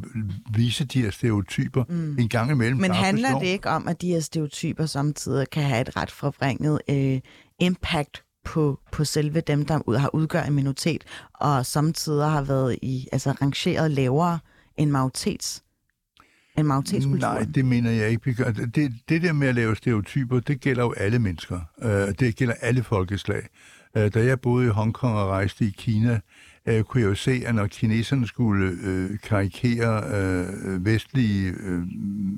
vise 0.55 0.85
de 0.85 1.03
her 1.03 1.11
stereotyper 1.11 1.85
mm. 1.89 2.19
en 2.19 2.29
gang 2.29 2.51
imellem. 2.51 2.81
Men 2.81 2.91
handler 2.91 3.39
det 3.39 3.47
ikke 3.47 3.69
om, 3.69 3.89
at 3.89 4.03
de 4.03 4.09
her 4.09 4.21
stereotyper 4.21 4.87
samtidig 4.87 5.51
kan 5.51 5.63
have 5.63 5.81
et 5.81 5.97
ret 5.97 6.11
forvrænget 6.11 6.81
øh, 6.91 7.21
impact 7.59 8.25
på, 8.45 8.81
på 8.93 9.05
selve 9.05 9.41
dem, 9.41 9.67
der 9.67 9.99
har 9.99 10.15
udgør 10.15 10.43
en 10.43 10.53
minoritet, 10.53 11.05
og 11.35 11.67
samtidig 11.67 12.31
har 12.31 12.43
været 12.43 12.79
i, 12.83 13.09
altså 13.13 13.33
rangeret 13.33 13.91
lavere 13.91 14.39
en 14.77 14.93
majoritets 14.93 15.65
en 16.59 16.67
majoritetskultur? 16.67 17.29
Nej, 17.29 17.47
det 17.55 17.65
mener 17.65 17.91
jeg 17.91 18.11
ikke. 18.11 18.53
Det, 18.75 18.93
det 19.09 19.23
der 19.23 19.33
med 19.33 19.49
at 19.49 19.55
lave 19.55 19.77
stereotyper, 19.77 20.41
det 20.41 20.61
gælder 20.61 20.83
jo 20.83 20.93
alle 20.93 21.19
mennesker. 21.19 21.61
Øh, 21.83 22.15
det 22.19 22.37
gælder 22.37 22.55
alle 22.61 22.83
folkeslag. 22.83 23.47
Øh, 23.97 24.15
da 24.15 24.25
jeg 24.25 24.41
boede 24.41 24.67
i 24.67 24.71
Hongkong 24.71 25.15
og 25.15 25.29
rejste 25.29 25.65
i 25.65 25.71
Kina, 25.71 26.21
uh, 26.71 26.81
kunne 26.81 27.01
jeg 27.01 27.09
jo 27.09 27.15
se, 27.15 27.43
at 27.47 27.55
når 27.55 27.67
kineserne 27.67 28.27
skulle 28.27 28.73
uh, 28.73 29.19
karikere 29.23 30.03
uh, 30.07 30.87
vestlige 30.87 31.53
uh, 31.53 31.83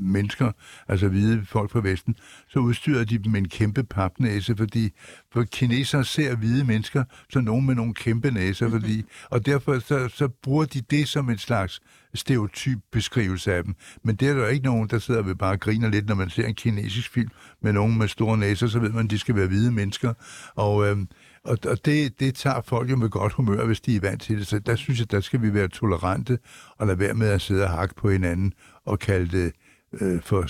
mennesker, 0.00 0.52
altså 0.88 1.08
hvide 1.08 1.44
folk 1.44 1.70
fra 1.70 1.80
Vesten, 1.80 2.16
så 2.48 2.58
udstyrede 2.58 3.04
de 3.04 3.18
dem 3.18 3.32
med 3.32 3.40
en 3.40 3.48
kæmpe 3.48 3.82
papnæse, 3.84 4.56
fordi 4.56 4.90
for 5.32 5.42
kinesere 5.42 6.04
ser 6.04 6.36
hvide 6.36 6.64
mennesker 6.64 7.04
som 7.32 7.44
nogen 7.44 7.66
med 7.66 7.74
nogle 7.74 7.94
kæmpe 7.94 8.30
næser, 8.30 8.70
fordi, 8.70 9.04
og 9.30 9.46
derfor 9.46 9.78
så, 9.78 10.08
så 10.08 10.28
bruger 10.28 10.64
de 10.64 10.80
det 10.80 11.08
som 11.08 11.30
en 11.30 11.38
slags 11.38 11.80
stereotyp 12.14 12.78
beskrivelse 12.92 13.54
af 13.54 13.64
dem. 13.64 13.74
Men 14.02 14.16
det 14.16 14.28
er 14.28 14.34
der 14.34 14.48
ikke 14.48 14.64
nogen, 14.64 14.88
der 14.88 14.98
sidder 14.98 15.22
og 15.22 15.38
bare 15.38 15.56
griner 15.56 15.90
lidt, 15.90 16.06
når 16.06 16.14
man 16.14 16.30
ser 16.30 16.46
en 16.46 16.54
kinesisk 16.54 17.12
film 17.12 17.28
med 17.62 17.72
nogen 17.72 17.98
med 17.98 18.08
store 18.08 18.38
næser, 18.38 18.66
så 18.66 18.78
ved 18.78 18.90
man, 18.90 19.04
at 19.04 19.10
de 19.10 19.18
skal 19.18 19.34
være 19.36 19.46
hvide 19.46 19.72
mennesker. 19.72 20.12
Og, 20.54 20.86
øh, 20.88 20.96
og, 21.46 21.58
og 21.66 21.84
det, 21.84 22.20
det 22.20 22.34
tager 22.34 22.60
folk 22.60 22.90
jo 22.90 22.96
med 22.96 23.08
godt 23.08 23.32
humør, 23.32 23.66
hvis 23.66 23.80
de 23.80 23.96
er 23.96 24.00
vant 24.00 24.22
til 24.22 24.38
det. 24.38 24.46
Så 24.46 24.58
der 24.58 24.76
synes 24.76 25.00
jeg, 25.00 25.10
der 25.10 25.20
skal 25.20 25.42
vi 25.42 25.54
være 25.54 25.68
tolerante 25.68 26.38
og 26.78 26.86
lade 26.86 26.98
være 26.98 27.14
med 27.14 27.28
at 27.28 27.40
sidde 27.40 27.62
og 27.62 27.70
hakke 27.70 27.94
på 27.94 28.10
hinanden 28.10 28.52
og 28.84 28.98
kalde 28.98 29.38
det 29.38 29.52
øh, 30.00 30.22
for, 30.22 30.46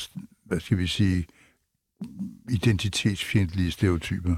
hvad 0.47 0.61
skal 0.61 0.79
vi 0.79 0.87
sige, 0.87 1.27
identitetsfjendtlige 2.51 3.71
stereotyper. 3.71 4.37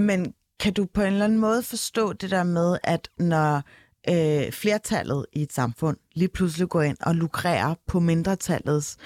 Men 0.00 0.34
kan 0.60 0.72
du 0.72 0.86
på 0.94 1.00
en 1.00 1.12
eller 1.12 1.24
anden 1.24 1.38
måde 1.38 1.62
forstå 1.62 2.12
det 2.12 2.30
der 2.30 2.44
med, 2.44 2.78
at 2.84 3.08
når 3.18 3.62
øh, 4.08 4.52
flertallet 4.52 5.26
i 5.32 5.42
et 5.42 5.52
samfund 5.52 5.96
lige 6.14 6.28
pludselig 6.28 6.68
går 6.68 6.82
ind 6.82 6.96
og 7.00 7.14
lukrerer 7.14 7.74
på 7.86 8.00
mindretallets 8.00 8.96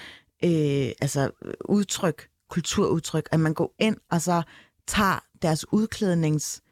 øh, 0.44 0.90
altså 1.00 1.30
udtryk, 1.64 2.28
kulturudtryk, 2.50 3.28
at 3.32 3.40
man 3.40 3.54
går 3.54 3.74
ind 3.78 3.96
og 4.10 4.22
så 4.22 4.42
tager 4.86 5.24
deres 5.42 5.72
udklædnings, 5.72 6.62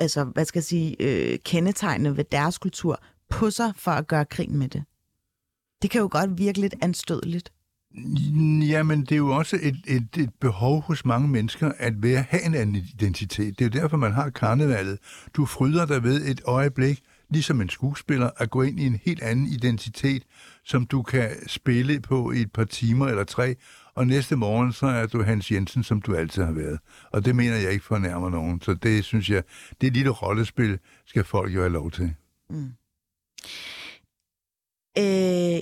altså 0.00 0.24
hvad 0.24 0.44
skal 0.44 0.58
jeg 0.58 0.64
sige, 0.64 0.96
øh, 1.00 1.38
kendetegne 1.44 2.16
ved 2.16 2.24
deres 2.24 2.58
kultur 2.58 3.02
på 3.28 3.50
sig 3.50 3.72
for 3.76 3.90
at 3.90 4.06
gøre 4.06 4.24
krig 4.24 4.50
med 4.50 4.68
det. 4.68 4.84
Det 5.82 5.90
kan 5.90 6.00
jo 6.00 6.08
godt 6.10 6.38
virke 6.38 6.60
lidt 6.60 6.74
anstødeligt. 6.82 7.52
Jamen, 8.68 9.00
det 9.00 9.12
er 9.12 9.16
jo 9.16 9.28
også 9.28 9.58
et, 9.62 9.76
et, 9.86 10.08
et 10.16 10.30
behov 10.40 10.82
hos 10.82 11.04
mange 11.04 11.28
mennesker 11.28 11.72
at 11.78 12.02
være, 12.02 12.24
have 12.28 12.42
en 12.42 12.54
anden 12.54 12.76
identitet. 12.76 13.58
Det 13.58 13.64
er 13.64 13.78
jo 13.78 13.82
derfor, 13.82 13.96
man 13.96 14.12
har 14.12 14.30
karnevalet. 14.30 14.98
Du 15.34 15.46
fryder 15.46 15.86
dig 15.86 16.02
ved 16.02 16.26
et 16.26 16.40
øjeblik, 16.44 17.00
ligesom 17.30 17.60
en 17.60 17.68
skuespiller, 17.68 18.30
at 18.36 18.50
gå 18.50 18.62
ind 18.62 18.80
i 18.80 18.86
en 18.86 19.00
helt 19.04 19.22
anden 19.22 19.46
identitet, 19.46 20.22
som 20.64 20.86
du 20.86 21.02
kan 21.02 21.30
spille 21.48 22.00
på 22.00 22.32
i 22.32 22.40
et 22.40 22.52
par 22.52 22.64
timer 22.64 23.06
eller 23.06 23.24
tre, 23.24 23.54
og 23.98 24.06
næste 24.06 24.36
morgen, 24.36 24.72
så 24.72 24.86
er 24.86 25.06
du 25.06 25.22
Hans 25.22 25.50
Jensen, 25.50 25.84
som 25.84 26.02
du 26.02 26.14
altid 26.14 26.42
har 26.42 26.52
været. 26.52 26.78
Og 27.10 27.24
det 27.24 27.36
mener 27.36 27.56
jeg 27.56 27.72
ikke 27.72 27.84
fornærmer 27.84 28.30
nogen. 28.30 28.60
Så 28.62 28.74
det 28.74 29.04
synes 29.04 29.30
jeg, 29.30 29.42
det 29.80 29.92
lille 29.92 30.10
rollespil 30.10 30.78
skal 31.06 31.24
folk 31.24 31.54
jo 31.54 31.60
have 31.60 31.72
lov 31.72 31.90
til. 31.90 32.14
Mm. 32.50 32.72
Øh, 34.98 35.60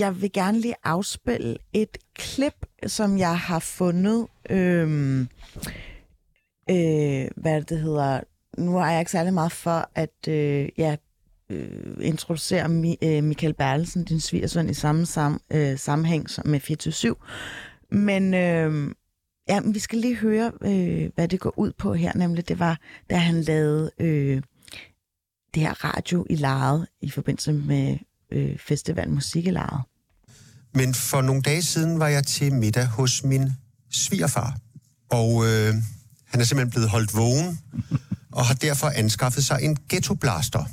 jeg 0.00 0.20
vil 0.20 0.32
gerne 0.32 0.60
lige 0.60 0.74
afspille 0.84 1.56
et 1.72 1.98
klip, 2.14 2.66
som 2.86 3.18
jeg 3.18 3.38
har 3.38 3.58
fundet. 3.58 4.26
Øhm, 4.50 5.20
øh, 6.70 7.26
hvad 7.36 7.62
det 7.62 7.80
hedder? 7.80 8.20
Nu 8.58 8.78
er 8.78 8.86
jeg 8.86 8.98
ikke 8.98 9.10
særlig 9.10 9.34
meget 9.34 9.52
for 9.52 9.90
at 9.94 10.28
øh, 10.28 10.68
ja, 10.78 10.96
øh, 11.50 11.96
introducere 12.00 12.68
Mi, 12.68 12.98
øh, 13.02 13.24
Michael 13.24 13.54
Berlesen, 13.54 14.04
din 14.04 14.20
svigersøn, 14.20 14.70
i 14.70 14.74
samme 14.74 15.06
sam, 15.06 15.40
øh, 15.52 15.78
sammenhæng 15.78 16.30
som 16.30 16.48
med 16.48 16.60
24 16.60 17.14
men 17.90 18.34
øh, 18.34 18.94
ja, 19.48 19.60
vi 19.60 19.78
skal 19.78 19.98
lige 19.98 20.16
høre, 20.16 20.52
øh, 20.62 21.10
hvad 21.14 21.28
det 21.28 21.40
går 21.40 21.58
ud 21.58 21.72
på 21.78 21.94
her. 21.94 22.12
Nemlig, 22.14 22.48
det 22.48 22.58
var, 22.58 22.80
da 23.10 23.16
han 23.16 23.42
lavede 23.42 23.90
øh, 24.00 24.42
det 25.54 25.62
her 25.62 25.84
radio 25.84 26.26
i 26.30 26.36
Laret 26.36 26.86
i 27.00 27.10
forbindelse 27.10 27.52
med 27.52 27.98
øh, 28.32 28.58
festival 28.58 29.10
Musik 29.10 29.46
i 29.46 29.50
Laret. 29.50 29.82
Men 30.74 30.94
for 30.94 31.22
nogle 31.22 31.42
dage 31.42 31.62
siden 31.62 31.98
var 31.98 32.08
jeg 32.08 32.26
til 32.26 32.52
middag 32.52 32.86
hos 32.86 33.24
min 33.24 33.52
svigerfar. 33.90 34.58
Og 35.10 35.46
øh, 35.46 35.74
han 36.24 36.40
er 36.40 36.44
simpelthen 36.44 36.70
blevet 36.70 36.90
holdt 36.90 37.14
vågen, 37.14 37.58
og 38.32 38.46
har 38.46 38.54
derfor 38.54 38.88
anskaffet 38.88 39.44
sig 39.44 39.58
en 39.62 39.76
ghettoblaster. 39.88 40.64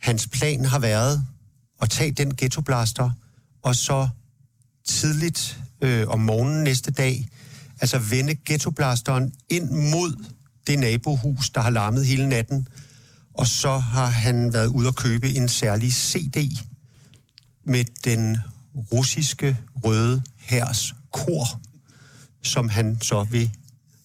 Hans 0.00 0.28
plan 0.28 0.64
har 0.64 0.78
været 0.78 1.26
at 1.82 1.90
tage 1.90 2.10
den 2.10 2.36
ghettoblaster, 2.36 3.10
og 3.62 3.76
så 3.76 4.08
tidligt 4.84 5.62
øh, 5.82 6.08
om 6.08 6.20
morgenen 6.20 6.64
næste 6.64 6.90
dag, 6.90 7.28
altså 7.80 7.98
vende 7.98 8.36
ghettoblasteren 8.44 9.32
ind 9.48 9.70
mod 9.70 10.24
det 10.66 10.78
nabohus, 10.78 11.50
der 11.50 11.60
har 11.60 11.70
larmet 11.70 12.06
hele 12.06 12.28
natten, 12.28 12.68
og 13.34 13.46
så 13.46 13.78
har 13.78 14.06
han 14.06 14.52
været 14.52 14.66
ude 14.66 14.88
at 14.88 14.96
købe 14.96 15.28
en 15.28 15.48
særlig 15.48 15.92
CD 15.92 16.36
med 17.64 17.84
den 18.04 18.38
russiske 18.92 19.56
røde 19.84 20.22
hærs 20.38 20.94
kor, 21.10 21.60
som 22.42 22.68
han 22.68 22.98
så 23.00 23.24
vil 23.24 23.50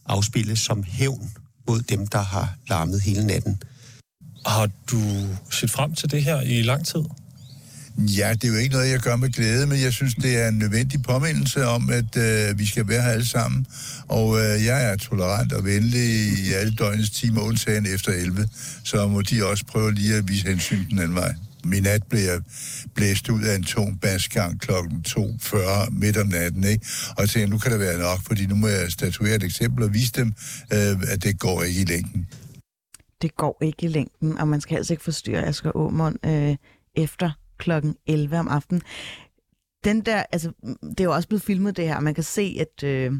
afspille 0.05 0.55
som 0.55 0.83
hævn 0.83 1.31
mod 1.67 1.81
dem, 1.81 2.07
der 2.07 2.21
har 2.21 2.55
larmet 2.69 3.01
hele 3.01 3.27
natten. 3.27 3.61
Har 4.45 4.69
du 4.91 5.01
set 5.51 5.71
frem 5.71 5.95
til 5.95 6.11
det 6.11 6.23
her 6.23 6.41
i 6.41 6.61
lang 6.61 6.85
tid? 6.85 7.03
Ja, 7.97 8.33
det 8.33 8.43
er 8.43 8.47
jo 8.47 8.57
ikke 8.57 8.73
noget, 8.75 8.89
jeg 8.89 8.99
gør 8.99 9.15
med 9.15 9.29
glæde, 9.29 9.67
men 9.67 9.81
jeg 9.81 9.93
synes, 9.93 10.15
det 10.15 10.37
er 10.37 10.47
en 10.47 10.57
nødvendig 10.57 11.03
påmindelse 11.03 11.65
om, 11.65 11.89
at 11.89 12.17
øh, 12.17 12.59
vi 12.59 12.65
skal 12.65 12.87
være 12.87 13.01
her 13.01 13.09
alle 13.09 13.25
sammen. 13.25 13.67
Og 14.07 14.39
øh, 14.39 14.65
jeg 14.65 14.91
er 14.91 14.95
tolerant 14.95 15.53
og 15.53 15.65
venlig 15.65 16.09
i 16.47 16.53
alle 16.53 16.73
døgnets 16.75 17.09
timer, 17.09 17.41
undtagen 17.41 17.85
efter 17.85 18.11
11. 18.11 18.47
Så 18.83 19.07
må 19.07 19.21
de 19.21 19.45
også 19.45 19.65
prøve 19.65 19.93
lige 19.93 20.15
at 20.15 20.27
vise 20.27 20.47
hensyn 20.47 20.89
den 20.89 20.99
anden 20.99 21.15
vej. 21.15 21.33
Min 21.63 21.83
nat 21.83 22.03
blev 22.09 22.21
jeg 22.21 22.41
blæst 22.95 23.29
ud 23.29 23.43
af 23.43 23.55
en 23.55 23.63
tung 23.63 24.01
basgang 24.01 24.61
kl. 24.61 24.71
2.40 24.71 25.89
midt 25.91 26.17
om 26.17 26.27
natten, 26.27 26.63
ikke? 26.63 26.85
Og 27.09 27.21
jeg 27.21 27.29
tænkte, 27.29 27.51
nu 27.51 27.57
kan 27.57 27.71
det 27.71 27.79
være 27.79 27.99
nok, 27.99 28.19
fordi 28.27 28.45
nu 28.45 28.55
må 28.55 28.67
jeg 28.67 28.91
statuere 28.91 29.35
et 29.35 29.43
eksempel 29.43 29.83
og 29.83 29.93
vise 29.93 30.11
dem, 30.11 30.33
øh, 30.73 30.97
at 31.07 31.23
det 31.23 31.39
går 31.39 31.63
ikke 31.63 31.81
i 31.81 31.85
længden. 31.85 32.27
Det 33.21 33.35
går 33.35 33.57
ikke 33.61 33.83
i 33.83 33.87
længden, 33.87 34.37
og 34.37 34.47
man 34.47 34.61
skal 34.61 34.77
altså 34.77 34.93
ikke 34.93 35.03
forstyrre 35.03 35.45
Asger 35.45 35.71
Aumund 35.75 36.15
øh, 36.25 36.55
efter 36.95 37.31
klokken 37.57 37.95
11 38.07 38.39
om 38.39 38.47
aftenen. 38.47 38.81
Den 39.83 40.01
der, 40.01 40.23
altså, 40.31 40.51
det 40.81 40.99
er 40.99 41.03
jo 41.03 41.13
også 41.13 41.27
blevet 41.27 41.41
filmet 41.41 41.77
det 41.77 41.87
her, 41.87 41.99
man 41.99 42.13
kan 42.13 42.23
se, 42.23 42.57
at 42.59 42.83
øh, 42.83 43.13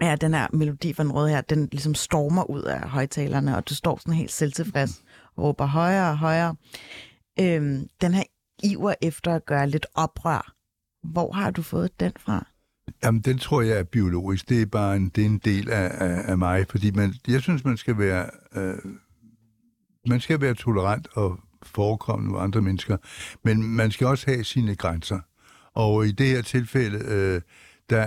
ja, 0.00 0.16
den 0.16 0.34
her 0.34 0.46
melodi 0.52 0.92
fra 0.92 1.02
den 1.02 1.12
røde 1.12 1.30
her, 1.30 1.40
den 1.40 1.68
ligesom 1.72 1.94
stormer 1.94 2.50
ud 2.50 2.62
af 2.62 2.88
højtalerne, 2.88 3.56
og 3.56 3.68
du 3.68 3.74
står 3.74 3.98
sådan 3.98 4.14
helt 4.14 4.32
selvtilfreds 4.32 5.02
og 5.36 5.44
råber 5.44 5.66
højere 5.66 6.10
og 6.10 6.18
højere. 6.18 6.56
Øh, 7.40 7.80
den 8.00 8.14
her 8.14 8.22
iver 8.62 8.94
efter 9.02 9.34
at 9.34 9.46
gøre 9.46 9.68
lidt 9.68 9.86
oprør, 9.94 10.54
hvor 11.02 11.32
har 11.32 11.50
du 11.50 11.62
fået 11.62 12.00
den 12.00 12.12
fra? 12.18 12.46
Jamen, 13.04 13.20
den 13.20 13.38
tror 13.38 13.62
jeg 13.62 13.78
er 13.78 13.82
biologisk. 13.82 14.48
Det 14.48 14.62
er 14.62 14.66
bare 14.66 14.96
en, 14.96 15.08
det 15.08 15.22
er 15.22 15.26
en 15.26 15.38
del 15.38 15.70
af, 15.70 15.90
af, 15.94 16.30
af 16.30 16.38
mig, 16.38 16.66
fordi 16.70 16.90
man, 16.90 17.14
jeg 17.28 17.40
synes, 17.40 17.64
man 17.64 17.76
skal 17.76 17.98
være, 17.98 18.30
øh, 18.54 18.78
man 20.06 20.20
skal 20.20 20.40
være 20.40 20.54
tolerant 20.54 21.08
og 21.12 21.38
forekommende 21.64 22.32
med 22.32 22.40
andre 22.40 22.62
mennesker. 22.62 22.96
Men 23.44 23.62
man 23.62 23.90
skal 23.90 24.06
også 24.06 24.26
have 24.26 24.44
sine 24.44 24.76
grænser. 24.76 25.20
Og 25.74 26.06
i 26.06 26.12
det 26.12 26.26
her 26.26 26.42
tilfælde, 26.42 26.98
øh, 26.98 27.40
der 27.90 28.06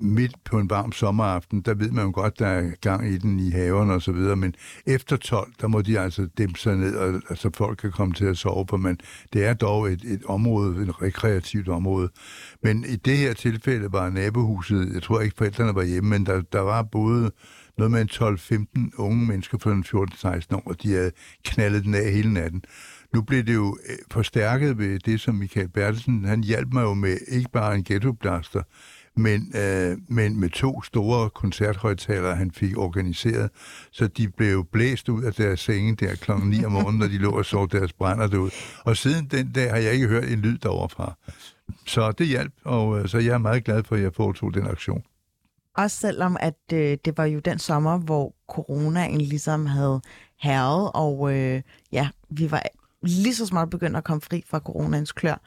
midt 0.00 0.34
på 0.44 0.58
en 0.58 0.70
varm 0.70 0.92
sommeraften, 0.92 1.60
der 1.60 1.74
ved 1.74 1.90
man 1.90 2.04
jo 2.04 2.10
godt, 2.14 2.38
der 2.38 2.46
er 2.46 2.70
gang 2.80 3.08
i 3.08 3.18
den 3.18 3.40
i 3.40 3.50
haverne 3.50 3.92
og 3.92 4.02
så 4.02 4.12
videre, 4.12 4.36
men 4.36 4.54
efter 4.86 5.16
12, 5.16 5.52
der 5.60 5.68
må 5.68 5.82
de 5.82 6.00
altså 6.00 6.28
dæmpe 6.38 6.58
sig 6.58 6.76
ned, 6.76 6.96
og, 6.96 7.22
altså 7.28 7.50
folk 7.54 7.78
kan 7.78 7.92
komme 7.92 8.14
til 8.14 8.24
at 8.24 8.36
sove 8.36 8.66
på, 8.66 8.76
men 8.76 9.00
det 9.32 9.44
er 9.44 9.54
dog 9.54 9.92
et, 9.92 10.04
et 10.04 10.24
område, 10.24 10.82
et 10.82 11.02
rekreativt 11.02 11.68
område. 11.68 12.08
Men 12.62 12.84
i 12.88 12.96
det 12.96 13.16
her 13.16 13.34
tilfælde 13.34 13.92
var 13.92 14.10
nabohuset, 14.10 14.94
jeg 14.94 15.02
tror 15.02 15.20
ikke 15.20 15.36
forældrene 15.38 15.74
var 15.74 15.84
hjemme, 15.84 16.10
men 16.10 16.26
der, 16.26 16.40
der 16.40 16.60
var 16.60 16.82
både 16.82 17.30
noget 17.80 17.90
med 17.90 18.00
en 18.00 18.88
12-15 18.90 18.96
unge 18.96 19.26
mennesker 19.26 19.58
fra 19.58 19.70
den 19.70 19.84
14-16 19.86 20.56
år, 20.56 20.62
og 20.66 20.82
de 20.82 20.92
havde 20.92 21.10
knaldet 21.44 21.84
den 21.84 21.94
af 21.94 22.12
hele 22.12 22.32
natten. 22.32 22.62
Nu 23.14 23.22
blev 23.22 23.44
det 23.44 23.54
jo 23.54 23.78
øh, 23.88 23.96
forstærket 24.10 24.78
ved 24.78 24.98
det, 24.98 25.20
som 25.20 25.34
Michael 25.34 25.68
Bertelsen, 25.68 26.24
han 26.24 26.44
hjalp 26.44 26.68
mig 26.72 26.82
jo 26.82 26.94
med 26.94 27.18
ikke 27.28 27.50
bare 27.52 27.74
en 27.74 27.84
ghettoblaster, 27.84 28.62
men, 29.16 29.52
øh, 29.56 29.98
men 30.08 30.40
med 30.40 30.50
to 30.50 30.82
store 30.82 31.30
koncerthøjtalere, 31.30 32.36
han 32.36 32.50
fik 32.50 32.78
organiseret, 32.78 33.50
så 33.92 34.06
de 34.06 34.28
blev 34.28 34.66
blæst 34.72 35.08
ud 35.08 35.22
af 35.22 35.32
deres 35.32 35.60
senge 35.60 35.96
der 35.96 36.14
klokken 36.14 36.50
9 36.50 36.64
om 36.64 36.72
morgenen, 36.72 36.98
når 36.98 37.06
de 37.06 37.18
lå 37.18 37.30
og 37.30 37.44
sov 37.44 37.68
deres 37.70 37.92
brænder 37.92 38.26
derud. 38.26 38.50
Og 38.84 38.96
siden 38.96 39.26
den 39.26 39.52
dag 39.52 39.70
har 39.70 39.78
jeg 39.78 39.92
ikke 39.92 40.06
hørt 40.06 40.24
en 40.24 40.38
lyd 40.38 40.58
derovre 40.58 40.88
fra. 40.88 41.14
Så 41.86 42.12
det 42.12 42.26
hjalp, 42.26 42.52
og 42.64 43.00
øh, 43.00 43.08
så 43.08 43.18
jeg 43.18 43.34
er 43.34 43.38
meget 43.38 43.64
glad 43.64 43.84
for, 43.84 43.96
at 43.96 44.02
jeg 44.02 44.14
foretog 44.14 44.54
den 44.54 44.66
aktion. 44.66 45.02
Også 45.76 45.96
selvom, 45.96 46.36
at 46.40 46.58
øh, 46.72 46.98
det 47.04 47.18
var 47.18 47.24
jo 47.24 47.38
den 47.38 47.58
sommer, 47.58 47.98
hvor 47.98 48.34
coronaen 48.48 49.20
ligesom 49.20 49.66
havde 49.66 50.00
herret, 50.40 50.90
og 50.94 51.36
øh, 51.36 51.62
ja, 51.92 52.08
vi 52.30 52.50
var 52.50 52.62
lige 53.02 53.34
så 53.34 53.46
småt 53.46 53.70
begyndt 53.70 53.96
at 53.96 54.04
komme 54.04 54.20
fri 54.20 54.44
fra 54.50 54.58
coronans 54.58 55.12
klør. 55.12 55.40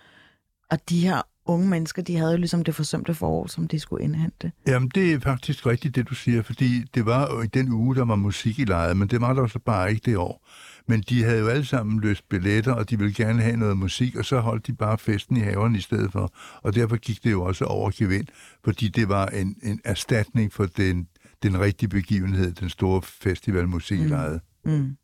Og 0.72 0.90
de 0.90 1.00
her 1.00 1.22
unge 1.46 1.70
mennesker, 1.70 2.02
de 2.02 2.18
havde 2.18 2.32
jo 2.32 2.38
ligesom 2.38 2.64
det 2.64 2.76
forsømte 2.76 3.14
forår, 3.14 3.48
som 3.48 3.68
de 3.68 3.80
skulle 3.80 4.04
indhente. 4.04 4.52
Jamen, 4.68 4.92
det 4.96 5.14
er 5.14 5.20
faktisk 5.20 5.66
rigtigt, 5.66 5.96
det 5.96 6.10
du 6.10 6.16
siger, 6.16 6.42
fordi 6.42 6.84
det 6.94 7.06
var 7.06 7.28
jo 7.32 7.42
i 7.42 7.48
den 7.48 7.72
uge, 7.72 7.96
der 7.96 8.06
var 8.06 8.16
musik 8.16 8.60
i 8.60 8.66
lejet, 8.66 8.98
men 8.98 9.08
det 9.08 9.22
var 9.22 9.34
der 9.34 9.48
så 9.48 9.60
bare 9.60 9.90
ikke 9.90 10.02
det 10.06 10.18
år. 10.18 10.48
Men 10.88 11.02
de 11.10 11.24
havde 11.24 11.40
jo 11.40 11.48
alle 11.48 11.66
sammen 11.66 12.00
løst 12.00 12.30
billetter, 12.30 12.74
og 12.74 12.90
de 12.90 13.00
ville 13.00 13.14
gerne 13.14 13.42
have 13.42 13.58
noget 13.58 13.78
musik, 13.78 14.16
og 14.16 14.26
så 14.26 14.40
holdt 14.40 14.68
de 14.68 14.74
bare 14.74 14.98
festen 14.98 15.38
i 15.38 15.40
haven 15.40 15.76
i 15.76 15.82
stedet 15.82 16.12
for. 16.12 16.34
Og 16.62 16.76
derfor 16.76 16.96
gik 16.96 17.24
det 17.24 17.32
jo 17.32 17.44
også 17.44 17.66
over 17.66 17.92
gevind, 17.96 18.28
fordi 18.64 18.88
det 18.88 19.10
var 19.10 19.28
en, 19.28 19.56
en 19.64 19.82
erstatning 19.84 20.54
for 20.54 20.66
den, 20.66 21.08
den 21.44 21.60
rigtige 21.60 21.90
begivenhed, 21.90 22.54
den 22.54 22.70
store 22.70 23.02
festivalmusik. 23.02 24.00
Mm. 24.00 24.40
Mm. 24.66 24.98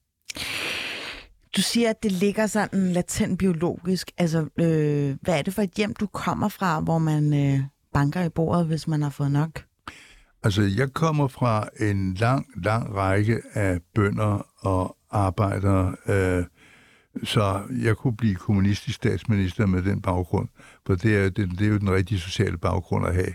Du 1.55 1.61
siger, 1.61 1.89
at 1.89 2.03
det 2.03 2.11
ligger 2.11 2.47
sådan 2.47 2.91
latent 2.91 3.39
biologisk. 3.39 4.11
Altså, 4.17 4.39
øh, 4.39 5.17
hvad 5.21 5.37
er 5.37 5.41
det 5.41 5.53
for 5.53 5.61
et 5.61 5.71
hjem, 5.77 5.93
du 5.93 6.07
kommer 6.07 6.49
fra, 6.49 6.79
hvor 6.79 6.97
man 6.97 7.33
øh, 7.33 7.59
banker 7.93 8.23
i 8.23 8.29
bordet, 8.29 8.65
hvis 8.65 8.87
man 8.87 9.01
har 9.01 9.09
fået 9.09 9.31
nok? 9.31 9.63
Altså, 10.43 10.61
jeg 10.61 10.93
kommer 10.93 11.27
fra 11.27 11.69
en 11.79 12.13
lang, 12.13 12.45
lang 12.63 12.95
række 12.95 13.41
af 13.53 13.79
bønder 13.95 14.47
og 14.59 14.97
arbejdere, 15.11 15.95
øh, 16.07 16.43
så 17.23 17.61
jeg 17.83 17.97
kunne 17.97 18.15
blive 18.15 18.35
kommunistisk 18.35 18.95
statsminister 18.95 19.65
med 19.65 19.81
den 19.81 20.01
baggrund, 20.01 20.47
for 20.85 20.95
det 20.95 21.17
er, 21.17 21.29
det, 21.29 21.49
det 21.59 21.67
er 21.67 21.71
jo 21.71 21.77
den 21.77 21.91
rigtige 21.91 22.19
sociale 22.19 22.57
baggrund 22.57 23.07
at 23.07 23.13
have. 23.13 23.33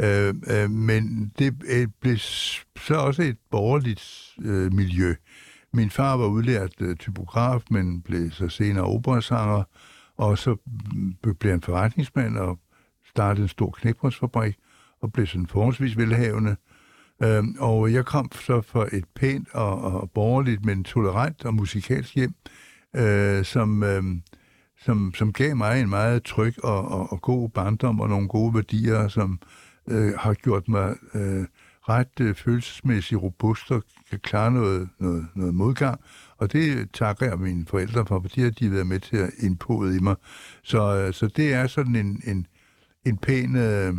Øh, 0.00 0.34
øh, 0.50 0.70
men 0.70 1.32
det 1.38 1.54
øh, 1.68 1.88
blev 2.00 2.16
så 2.18 2.94
også 2.94 3.22
et 3.22 3.36
borgerligt 3.50 4.34
øh, 4.42 4.72
miljø. 4.72 5.14
Min 5.72 5.90
far 5.90 6.16
var 6.16 6.26
udlært 6.26 6.72
øh, 6.80 6.96
typograf, 6.96 7.62
men 7.70 8.02
blev 8.02 8.30
så 8.30 8.48
senere 8.48 8.84
operasanger, 8.84 9.62
og 10.16 10.38
så 10.38 10.56
blev 11.40 11.50
han 11.50 11.62
forretningsmand 11.62 12.38
og 12.38 12.58
startede 13.08 13.42
en 13.42 13.48
stor 13.48 13.70
knækbrødsfabrik 13.70 14.56
og 15.00 15.12
blev 15.12 15.26
sådan 15.26 15.46
forholdsvis 15.46 15.96
velhavende. 15.96 16.56
Øhm, 17.22 17.56
og 17.58 17.92
jeg 17.92 18.04
kom 18.04 18.30
så 18.32 18.60
fra 18.60 18.88
et 18.92 19.04
pænt 19.14 19.48
og, 19.54 19.82
og 19.82 20.10
borgerligt, 20.10 20.64
men 20.64 20.84
tolerant 20.84 21.44
og 21.44 21.54
musikalsk 21.54 22.14
hjem, 22.14 22.34
øh, 22.96 23.44
som, 23.44 23.82
øh, 23.82 24.02
som, 24.84 25.12
som 25.14 25.32
gav 25.32 25.56
mig 25.56 25.80
en 25.80 25.88
meget 25.88 26.24
tryg 26.24 26.64
og, 26.64 26.88
og, 26.88 27.12
og 27.12 27.22
god 27.22 27.48
barndom 27.48 28.00
og 28.00 28.08
nogle 28.08 28.28
gode 28.28 28.54
værdier, 28.54 29.08
som 29.08 29.38
øh, 29.88 30.12
har 30.18 30.34
gjort 30.34 30.68
mig 30.68 30.96
øh, 31.14 31.46
ret 31.88 32.20
øh, 32.20 32.34
følelsesmæssigt 32.34 33.22
robust 33.22 33.70
og 33.70 33.82
kan 34.10 34.20
klare 34.20 34.50
noget, 34.50 34.88
noget, 34.98 35.26
noget 35.34 35.54
modgang. 35.54 36.00
Og 36.36 36.52
det 36.52 36.90
takker 36.92 37.26
jeg 37.26 37.38
mine 37.38 37.66
forældre 37.66 38.06
for, 38.06 38.20
fordi 38.20 38.50
de 38.50 38.64
har 38.64 38.72
været 38.72 38.86
med 38.86 39.00
til 39.00 39.16
at 39.16 39.30
indpode 39.38 39.96
i 39.96 40.00
mig. 40.00 40.16
Så, 40.62 40.96
øh, 40.96 41.12
så 41.12 41.26
det 41.26 41.52
er 41.52 41.66
sådan 41.66 41.96
en, 41.96 42.22
en, 42.26 42.46
en 43.06 43.18
pæn 43.18 43.56
øh, 43.56 43.94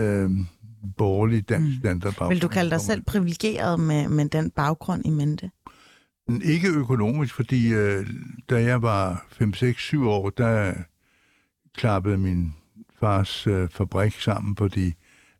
øh, 0.00 0.30
borgerlig 0.96 1.48
dansk 1.48 1.66
mm. 1.66 1.78
standardbaggrund. 1.78 2.32
Vil 2.32 2.42
du 2.42 2.48
kalde 2.48 2.70
dig 2.70 2.80
selv 2.80 3.02
privilegeret 3.02 3.80
med, 3.80 4.08
med 4.08 4.28
den 4.28 4.50
baggrund 4.50 5.06
i 5.06 5.10
mente? 5.10 5.50
Ikke 6.44 6.68
økonomisk, 6.68 7.34
fordi 7.34 7.72
øh, 7.72 8.06
da 8.50 8.62
jeg 8.62 8.82
var 8.82 9.26
5-6-7 9.42 10.04
år, 10.04 10.30
der 10.30 10.74
klappede 11.76 12.18
min 12.18 12.54
fars 13.00 13.46
øh, 13.46 13.68
fabrik 13.68 14.12
sammen, 14.12 14.56
fordi 14.56 14.94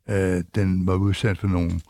øh, 0.09 0.43
den 0.55 0.87
var 0.87 0.95
udsat 0.95 1.37
for 1.37 1.47
nogle 1.47 1.81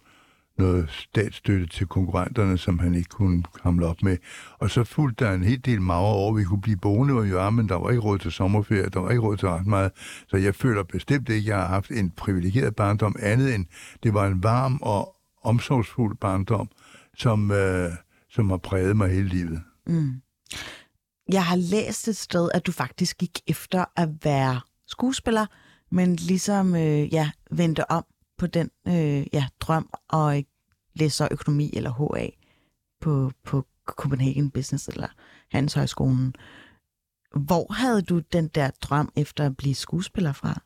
noget 0.60 0.89
statsstøtte 0.89 1.68
til 1.68 1.88
konkurrenterne, 1.88 2.57
som 2.57 2.80
han 2.80 2.95
ikke 2.95 3.10
kunne 3.10 3.43
hamle 3.64 3.88
op 3.88 4.03
med. 4.03 4.18
Og 4.60 4.70
så 4.70 4.84
fulgte 4.84 5.26
der 5.26 5.32
en 5.32 5.43
hel 5.43 5.66
del 5.66 5.82
mager 5.82 6.01
over, 6.01 6.34
vi 6.34 6.43
kunne 6.43 6.62
blive 6.62 6.78
boende 6.78 7.28
i 7.28 7.30
Jørgen, 7.30 7.55
men 7.55 7.70
der 7.70 7.76
var 7.76 7.89
ikke 7.89 8.01
råd 8.01 8.18
til 8.18 8.32
sommerferie, 8.32 8.89
der 8.89 8.99
var 8.99 9.10
ikke 9.10 9.22
råd 9.22 9.38
til 9.38 9.47
ret 9.47 9.68
meget. 9.68 9.91
Så 10.28 10.38
jeg 10.38 10.55
føler 10.55 10.84
bestemt 10.84 11.30
ikke, 11.30 11.39
at 11.39 11.45
jeg 11.45 11.57
har 11.57 11.68
haft 11.68 11.91
en 11.91 12.10
privilegeret 12.12 12.76
barndom, 12.76 13.16
andet 13.20 13.55
end 13.55 13.66
det 14.03 14.14
var 14.14 14.28
en 14.28 14.43
varm 14.43 14.80
og 14.82 15.16
omsorgsfuld 15.43 16.18
barndom, 16.18 16.70
som, 17.18 17.51
øh, 17.51 17.91
som 18.30 18.49
har 18.49 18.57
præget 18.57 18.97
mig 18.97 19.10
hele 19.10 19.28
livet. 19.30 19.62
Mm. 19.88 20.22
Jeg 21.32 21.45
har 21.45 21.55
læst 21.55 22.07
et 22.07 22.18
sted, 22.18 22.49
at 22.53 22.66
du 22.66 22.72
faktisk 22.72 23.18
gik 23.18 23.39
efter 23.47 23.86
at 23.95 24.10
være 24.24 24.62
skuespiller, 24.88 25.45
men 25.91 26.16
ligesom 26.16 26.76
øh, 26.76 27.14
ja, 27.14 27.32
vendte 27.51 27.91
om 27.91 28.05
på 28.40 28.48
den 28.48 28.70
øh, 28.88 29.26
ja, 29.34 29.48
drøm 29.60 29.90
og 30.08 30.44
læser 30.94 31.28
økonomi 31.32 31.74
eller 31.74 32.16
HA 32.16 32.30
på, 33.02 33.32
på 33.44 33.66
Copenhagen 33.86 34.52
Business 34.52 34.88
eller 34.88 35.08
Handelshøjskolen. 35.52 36.36
Hvor 37.36 37.74
havde 37.74 38.02
du 38.02 38.20
den 38.20 38.48
der 38.48 38.70
drøm 38.82 39.12
efter 39.16 39.46
at 39.46 39.58
blive 39.58 39.76
skuespiller 39.76 40.34
fra? 40.34 40.62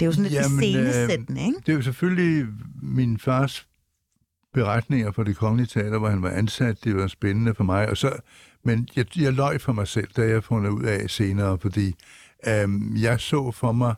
Det 0.00 0.06
er 0.06 0.06
jo 0.06 0.12
sådan 0.12 0.30
lidt 0.30 0.34
Jamen, 0.34 0.64
iscenesættende, 0.64 1.40
ikke? 1.46 1.58
Det 1.58 1.68
er 1.68 1.76
jo 1.76 1.82
selvfølgelig 1.82 2.46
min 2.82 3.18
fars 3.18 3.68
beretninger 4.54 5.12
for 5.12 5.22
det 5.22 5.36
kongelige 5.36 5.66
teater, 5.66 5.98
hvor 5.98 6.08
han 6.08 6.22
var 6.22 6.30
ansat. 6.30 6.84
Det 6.84 6.96
var 6.96 7.06
spændende 7.06 7.54
for 7.54 7.64
mig. 7.64 7.88
Og 7.88 7.96
så, 7.96 8.16
men 8.64 8.88
jeg, 8.96 9.18
jeg 9.18 9.32
løg 9.32 9.60
for 9.60 9.72
mig 9.72 9.88
selv, 9.88 10.08
da 10.16 10.22
jeg 10.22 10.44
fundet 10.44 10.70
ud 10.70 10.84
af 10.84 11.10
senere, 11.10 11.58
fordi 11.58 11.94
øhm, 12.46 12.96
jeg 12.96 13.20
så 13.20 13.50
for 13.50 13.72
mig, 13.72 13.94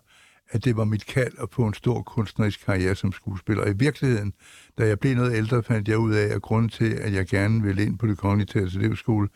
at 0.53 0.65
det 0.65 0.77
var 0.77 0.85
mit 0.85 1.07
kald 1.07 1.33
at 1.43 1.49
få 1.53 1.67
en 1.67 1.75
stor 1.75 2.03
kunstnerisk 2.03 2.65
karriere 2.67 2.95
som 2.95 3.13
skuespiller. 3.13 3.67
I 3.67 3.73
virkeligheden, 3.77 4.33
da 4.79 4.87
jeg 4.87 4.99
blev 4.99 5.15
noget 5.15 5.37
ældre, 5.37 5.63
fandt 5.63 5.89
jeg 5.89 5.99
ud 5.99 6.15
af, 6.15 6.35
at 6.35 6.43
grunden 6.43 6.71
til, 6.71 6.91
at 6.91 7.13
jeg 7.13 7.27
gerne 7.27 7.63
ville 7.63 7.83
ind 7.83 7.99
på 7.99 8.07
det 8.07 8.19
kongelige 8.19 8.47
teaters 8.47 8.75
elevskole, 8.75 9.29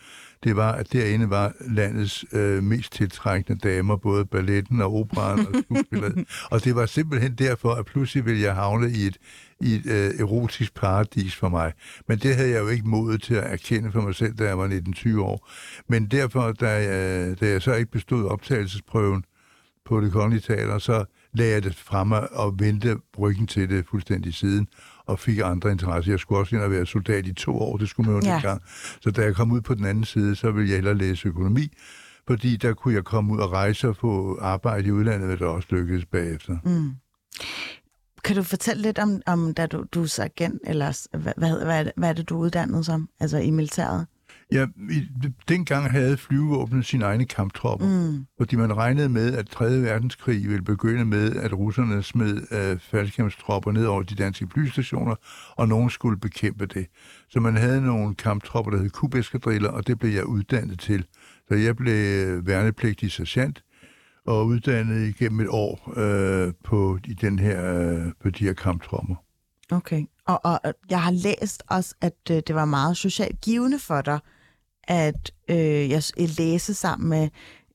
det 0.45 0.57
var, 0.57 0.73
at 0.73 0.93
derinde 0.93 1.31
var 1.31 1.53
landets 1.61 2.25
øh, 2.33 2.63
mest 2.63 2.93
tiltrækkende 2.93 3.69
damer, 3.69 3.97
både 3.97 4.25
balletten 4.25 4.81
og 4.81 4.95
operaen 4.95 5.47
og 5.47 5.63
skuespillet. 5.63 6.25
og 6.53 6.65
det 6.65 6.75
var 6.75 6.87
simpelthen 6.87 7.35
derfor, 7.35 7.75
at 7.75 7.87
pludselig 7.87 8.25
ville 8.25 8.43
jeg 8.43 8.55
havne 8.55 8.91
i 8.91 9.07
et, 9.07 9.17
i 9.61 9.75
et 9.75 9.87
øh, 9.87 10.21
erotisk 10.21 10.75
paradis 10.75 11.37
for 11.37 11.49
mig. 11.49 11.73
Men 12.09 12.19
det 12.19 12.37
havde 12.37 12.51
jeg 12.51 12.61
jo 12.61 12.69
ikke 12.69 12.89
modet 12.89 13.23
til 13.23 13.35
at 13.35 13.53
erkende 13.53 13.93
for 13.93 14.01
mig 14.01 14.15
selv, 14.15 14.35
da 14.35 14.45
jeg 14.45 14.59
var 14.59 14.69
19-20 14.69 15.21
år. 15.21 15.51
Men 15.89 16.07
derfor, 16.07 16.53
da 16.53 16.69
jeg, 16.69 17.41
da 17.41 17.49
jeg 17.49 17.63
så 17.63 17.75
ikke 17.75 17.91
bestod 17.91 18.25
optagelsesprøven, 18.25 19.25
på 19.87 20.01
det 20.01 20.13
kongelige 20.13 20.41
teater, 20.41 20.79
så 20.79 21.05
lagde 21.33 21.53
jeg 21.53 21.65
det 21.65 21.75
fremme 21.75 22.33
og 22.33 22.55
vendte 22.59 22.97
ryggen 23.19 23.47
til 23.47 23.69
det 23.69 23.87
fuldstændig 23.91 24.35
siden, 24.35 24.69
og 25.07 25.19
fik 25.19 25.39
andre 25.45 25.73
interesser. 25.73 26.13
Jeg 26.13 26.21
skulle 26.21 26.39
også 26.39 26.57
ind 26.57 26.65
og 26.65 26.71
være 26.71 26.87
soldat 26.87 27.27
i 27.27 27.33
to 27.33 27.59
år, 27.59 27.77
det 27.77 27.89
skulle 27.89 28.11
man 28.11 28.23
jo 28.23 28.29
ja. 28.29 28.35
dengang. 28.35 28.63
Så 29.01 29.11
da 29.11 29.23
jeg 29.23 29.35
kom 29.35 29.53
ud 29.53 29.61
på 29.61 29.75
den 29.75 29.85
anden 29.85 30.05
side, 30.05 30.37
så 30.37 30.51
ville 30.51 30.69
jeg 30.69 30.77
hellere 30.77 30.95
læse 30.95 31.29
økonomi, 31.29 31.69
fordi 32.27 32.57
der 32.57 32.75
kunne 32.75 32.95
jeg 32.95 33.05
komme 33.05 33.33
ud 33.33 33.39
og 33.39 33.53
rejse 33.53 33.89
og 33.89 33.97
få 33.97 34.39
arbejde 34.41 34.89
i 34.89 34.91
udlandet, 34.91 35.27
hvad 35.27 35.37
der 35.37 35.47
også 35.47 35.69
lykkedes 35.71 36.05
bagefter. 36.07 36.57
Mm. 36.65 36.91
Kan 38.25 38.37
du 38.37 38.43
fortælle 38.43 38.83
lidt 38.83 38.99
om, 38.99 39.21
om 39.27 39.55
da 39.55 39.67
du, 39.67 39.85
du 39.93 40.03
er 40.03 40.21
agent, 40.23 40.61
eller 40.65 41.17
hvad, 41.19 41.33
hvad, 41.37 41.65
hvad, 41.65 41.79
er 41.79 41.83
det, 41.83 41.93
hvad 41.97 42.09
er 42.09 42.13
det, 42.13 42.29
du 42.29 42.37
er 42.37 42.41
uddannet 42.41 42.87
som, 42.87 43.09
altså 43.21 43.39
i 43.39 43.51
militæret? 43.51 44.07
Ja, 44.53 44.67
i, 44.91 45.09
dengang 45.49 45.91
havde 45.91 46.17
flyvevåbnet 46.17 46.87
sine 46.87 47.05
egne 47.05 47.25
kamptropper, 47.25 47.87
mm. 47.87 48.27
fordi 48.39 48.57
man 48.57 48.77
regnede 48.77 49.09
med, 49.09 49.37
at 49.37 49.49
3. 49.49 49.83
verdenskrig 49.83 50.49
ville 50.49 50.63
begynde 50.63 51.05
med, 51.05 51.37
at 51.37 51.53
russerne 51.53 52.03
smed 52.03 52.43
øh, 52.51 52.79
faldskærmstropper 52.81 53.73
ned 53.73 53.87
over 53.87 54.03
de 54.03 54.15
danske 54.15 54.49
flystationer, 54.53 55.15
og 55.57 55.69
nogen 55.69 55.91
skulle 55.91 56.21
bekæmpe 56.21 56.67
det. 56.67 56.87
Så 57.29 57.41
man 57.41 57.57
havde 57.57 57.83
nogle 57.83 58.15
kamptropper, 58.15 58.71
der 58.73 58.79
hed 58.79 58.91
kubeskadriller, 58.91 59.69
og 59.69 59.87
det 59.87 59.99
blev 59.99 60.11
jeg 60.11 60.27
uddannet 60.27 60.81
til. 60.81 61.05
Så 61.49 61.55
jeg 61.55 61.77
blev 61.77 61.97
værnepligtig 62.47 63.13
sergeant, 63.13 63.63
og 64.27 64.47
uddannet 64.47 65.09
igennem 65.09 65.41
et 65.41 65.49
år 65.51 65.93
øh, 65.97 66.53
på, 66.65 66.99
i 67.05 67.15
den 67.15 67.39
her, 67.39 67.75
øh, 67.75 68.13
på 68.23 68.31
de 68.31 68.45
her 68.45 68.53
kamptrommer. 68.53 69.17
Okay. 69.71 70.05
Og, 70.27 70.41
og 70.45 70.61
og 70.65 70.75
jeg 70.91 71.03
har 71.03 71.11
læst 71.11 71.63
også, 71.69 71.95
at 72.01 72.31
øh, 72.31 72.43
det 72.47 72.55
var 72.55 72.65
meget 72.65 72.97
socialt 72.97 73.41
givende 73.41 73.79
for 73.79 74.01
dig, 74.01 74.19
at 74.89 75.33
øh, 75.49 75.91
jeg 75.91 76.03
læse 76.17 76.75
sammen 76.75 77.09
med 77.09 77.29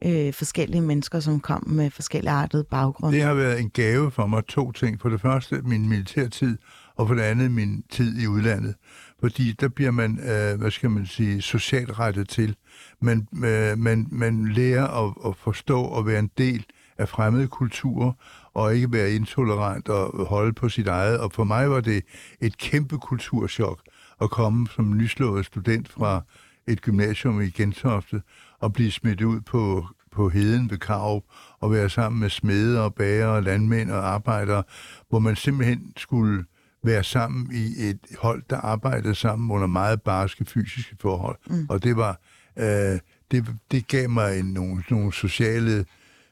øh, 0.06 0.34
forskellige 0.34 0.82
mennesker, 0.82 1.20
som 1.20 1.40
kom 1.40 1.64
med 1.68 1.90
forskellige 1.90 2.32
artede 2.32 2.64
baggrunde. 2.64 3.18
Det 3.18 3.24
har 3.24 3.34
været 3.34 3.60
en 3.60 3.70
gave 3.70 4.12
for 4.12 4.26
mig 4.28 4.46
to 4.46 4.72
ting. 4.72 5.02
For 5.02 5.10
det 5.10 5.22
første 5.22 5.62
min 5.64 5.90
militærtid, 5.90 6.58
og 6.96 7.08
for 7.08 7.16
det 7.16 7.22
andet 7.22 7.52
min 7.52 7.84
tid 7.90 8.22
i 8.22 8.28
udlandet. 8.28 8.76
Fordi 9.20 9.52
der 9.52 9.68
bliver 9.68 9.92
man, 9.92 10.20
øh, 10.20 10.60
hvad 10.60 10.72
skal 10.72 10.90
man 10.90 11.06
sige, 11.06 11.42
socialt 11.42 12.00
rettet 12.00 12.30
til. 12.30 12.56
Man, 13.02 13.28
øh, 13.46 13.78
man, 13.78 14.08
man 14.12 14.48
lærer 14.48 14.88
at, 14.88 15.14
at 15.26 15.36
forstå 15.36 15.82
og 15.82 16.08
være 16.08 16.20
en 16.20 16.32
del 16.38 16.66
af 16.98 17.10
fremmede 17.10 17.48
kulturer, 17.48 18.12
og 18.54 18.76
ikke 18.76 18.92
være 18.92 19.12
intolerant 19.12 19.90
og 19.90 20.26
holde 20.26 20.54
på 20.54 20.70
sit 20.70 20.88
eget. 20.88 21.20
Og 21.20 21.32
for 21.32 21.44
mig 21.44 21.70
var 21.70 21.82
det 21.82 22.04
et 22.42 22.58
kæmpe 22.58 22.98
kulturschok 22.98 23.82
at 24.22 24.30
komme 24.30 24.68
som 24.76 24.98
nyslået 24.98 25.46
student 25.46 25.90
fra 25.90 26.24
et 26.68 26.82
gymnasium 26.82 27.42
i 27.42 27.50
Gentofte 27.50 28.22
og 28.60 28.74
blive 28.74 28.92
smidt 28.92 29.22
ud 29.22 29.42
på, 29.42 29.88
på 30.12 30.30
heden 30.30 30.70
ved 30.70 30.78
Karup 30.78 31.24
og 31.60 31.72
være 31.72 31.90
sammen 31.90 32.20
med 32.20 32.30
smede 32.30 32.84
og 32.84 32.96
bager 32.96 33.28
og 33.28 33.44
landmænd 33.44 33.92
og 33.92 34.08
arbejdere, 34.08 34.64
hvor 35.10 35.20
man 35.20 35.36
simpelthen 35.36 35.94
skulle 35.98 36.46
være 36.84 37.04
sammen 37.04 37.50
i 37.54 37.90
et 37.90 38.00
hold, 38.20 38.44
der 38.50 38.58
arbejdede 38.58 39.16
sammen 39.16 39.52
under 39.52 39.68
meget 39.68 40.02
barske 40.02 40.46
fysiske 40.46 40.96
forhold. 41.00 41.38
Mm. 41.50 41.66
Og 41.70 41.84
det 41.84 41.96
var 41.96 42.20
øh, 42.58 43.00
det, 43.32 43.46
det 43.72 43.88
gav 43.88 44.10
mig 44.10 44.40
en, 44.40 44.46
nogle, 44.46 44.84
nogle 44.90 45.14
sociale, 45.14 45.86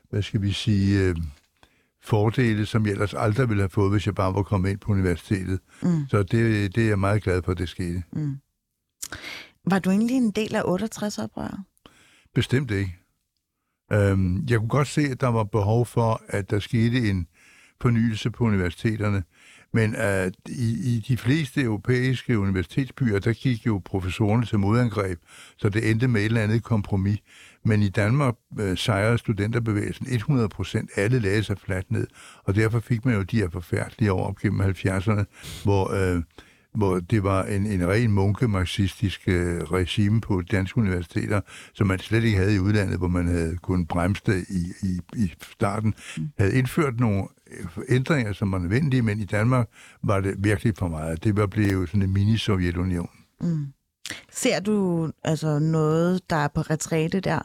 hvad 0.09 0.21
skal 0.21 0.41
vi 0.41 0.51
sige, 0.51 0.99
øh, 0.99 1.15
fordele, 2.03 2.65
som 2.65 2.85
jeg 2.85 2.91
ellers 2.91 3.13
aldrig 3.13 3.49
ville 3.49 3.61
have 3.61 3.69
fået, 3.69 3.91
hvis 3.91 4.05
jeg 4.05 4.15
bare 4.15 4.33
var 4.33 4.43
kommet 4.43 4.69
ind 4.69 4.79
på 4.79 4.91
universitetet. 4.91 5.59
Mm. 5.81 6.07
Så 6.09 6.23
det, 6.23 6.75
det 6.75 6.83
er 6.83 6.87
jeg 6.87 6.99
meget 6.99 7.23
glad 7.23 7.41
for, 7.43 7.51
at 7.51 7.57
det 7.57 7.69
skete. 7.69 8.03
Var 9.69 9.79
du 9.79 9.89
egentlig 9.89 10.17
en 10.17 10.31
del 10.31 10.55
af 10.55 10.61
68-oprøret? 10.61 11.59
Bestemt 12.35 12.71
ikke. 12.71 12.95
Øhm, 13.91 14.45
jeg 14.49 14.59
kunne 14.59 14.69
godt 14.69 14.87
se, 14.87 15.01
at 15.01 15.21
der 15.21 15.27
var 15.27 15.43
behov 15.43 15.85
for, 15.85 16.21
at 16.27 16.49
der 16.49 16.59
skete 16.59 17.09
en 17.09 17.27
fornyelse 17.81 18.31
på 18.31 18.43
universiteterne. 18.43 19.23
Men 19.73 19.95
at 19.95 20.33
i, 20.45 20.95
i 20.95 21.05
de 21.07 21.17
fleste 21.17 21.61
europæiske 21.61 22.39
universitetsbyer, 22.39 23.19
der 23.19 23.33
gik 23.33 23.65
jo 23.65 23.81
professorerne 23.85 24.45
til 24.45 24.59
modangreb, 24.59 25.19
så 25.57 25.69
det 25.69 25.89
endte 25.89 26.07
med 26.07 26.21
et 26.21 26.25
eller 26.25 26.41
andet 26.41 26.63
kompromis. 26.63 27.19
Men 27.65 27.81
i 27.81 27.89
Danmark 27.89 28.35
øh, 28.59 28.77
sejrede 28.77 29.17
studenterbevægelsen 29.17 30.07
100 30.09 30.49
procent. 30.49 30.89
Alle 30.95 31.19
lagde 31.19 31.43
sig 31.43 31.57
fladt 31.57 31.91
ned, 31.91 32.07
og 32.43 32.55
derfor 32.55 32.79
fik 32.79 33.05
man 33.05 33.15
jo 33.15 33.23
de 33.23 33.37
her 33.37 33.49
forfærdelige 33.49 34.13
år 34.13 34.27
op 34.27 34.37
gennem 34.37 34.61
70'erne, 34.61 35.23
hvor, 35.63 35.93
øh, 35.93 36.23
hvor 36.75 36.99
det 36.99 37.23
var 37.23 37.43
en, 37.43 37.65
en 37.65 37.87
ren 37.87 38.11
munkemarxistisk 38.11 39.27
øh, 39.27 39.61
regime 39.61 40.21
på 40.21 40.41
danske 40.41 40.77
universiteter, 40.77 41.41
som 41.73 41.87
man 41.87 41.99
slet 41.99 42.23
ikke 42.23 42.37
havde 42.37 42.55
i 42.55 42.59
udlandet, 42.59 42.97
hvor 42.97 43.07
man 43.07 43.27
havde 43.27 43.57
kun 43.57 43.85
bremse 43.85 44.21
det 44.25 44.45
i, 44.49 44.87
i, 44.87 44.99
i 45.15 45.33
starten. 45.53 45.93
Havde 46.37 46.55
indført 46.55 46.99
nogle 46.99 47.23
øh, 47.51 47.65
ændringer, 47.89 48.33
som 48.33 48.51
var 48.51 48.59
nødvendige, 48.59 49.01
men 49.01 49.19
i 49.19 49.25
Danmark 49.25 49.69
var 50.03 50.19
det 50.19 50.35
virkelig 50.37 50.73
for 50.77 50.87
meget. 50.87 51.23
Det 51.23 51.37
var 51.37 51.47
blevet 51.47 51.89
sådan 51.89 52.01
en 52.01 52.17
mini-Sovjetunion. 52.17 53.09
Mm. 53.41 53.67
Ser 54.31 54.59
du 54.59 55.09
altså 55.23 55.59
noget, 55.59 56.29
der 56.29 56.35
er 56.35 56.47
på 56.47 56.61
retræte 56.61 57.19
der? 57.19 57.39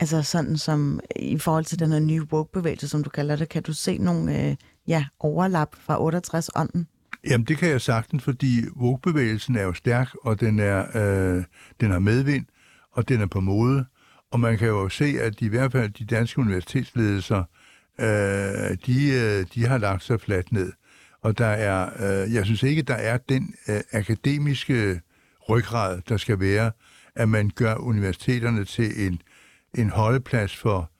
Altså 0.00 0.22
sådan 0.22 0.56
som 0.56 1.00
i 1.16 1.38
forhold 1.38 1.64
til 1.64 1.78
den 1.78 1.92
her 1.92 2.00
nye 2.00 2.22
woke-bevægelse, 2.32 2.88
som 2.88 3.04
du 3.04 3.10
kalder 3.10 3.36
det, 3.36 3.48
kan 3.48 3.62
du 3.62 3.72
se 3.72 3.98
nogle 3.98 4.48
øh, 4.48 4.56
ja, 4.86 5.06
overlap 5.20 5.74
fra 5.74 5.98
68-ånden? 5.98 6.86
Jamen, 7.24 7.44
det 7.44 7.58
kan 7.58 7.68
jeg 7.68 7.80
sagtens, 7.80 8.22
fordi 8.22 8.64
woke-bevægelsen 8.76 9.56
er 9.56 9.62
jo 9.62 9.72
stærk, 9.72 10.14
og 10.14 10.40
den, 10.40 10.58
er, 10.58 10.86
øh, 10.94 11.44
den 11.80 11.90
har 11.90 11.98
medvind, 11.98 12.46
og 12.92 13.08
den 13.08 13.20
er 13.20 13.26
på 13.26 13.40
mode. 13.40 13.84
Og 14.30 14.40
man 14.40 14.58
kan 14.58 14.68
jo 14.68 14.88
se, 14.88 15.04
at 15.20 15.40
i 15.40 15.48
hvert 15.48 15.72
fald 15.72 15.90
de 15.90 16.04
danske 16.04 16.40
universitetsledelser, 16.40 17.44
øh, 18.00 18.76
de, 18.86 19.12
øh, 19.12 19.46
de 19.54 19.66
har 19.66 19.78
lagt 19.78 20.04
sig 20.04 20.20
fladt 20.20 20.52
ned. 20.52 20.72
Og 21.22 21.38
der 21.38 21.46
er, 21.46 21.90
øh, 22.22 22.34
jeg 22.34 22.44
synes 22.44 22.62
ikke, 22.62 22.82
der 22.82 22.94
er 22.94 23.18
den 23.28 23.54
øh, 23.68 23.80
akademiske 23.92 25.00
ryggrad, 25.48 26.02
der 26.08 26.16
skal 26.16 26.40
være, 26.40 26.72
at 27.14 27.28
man 27.28 27.50
gør 27.54 27.74
universiteterne 27.74 28.64
til 28.64 29.06
en, 29.06 29.22
en 29.74 29.90
holdeplads 29.90 30.56
for, 30.56 30.90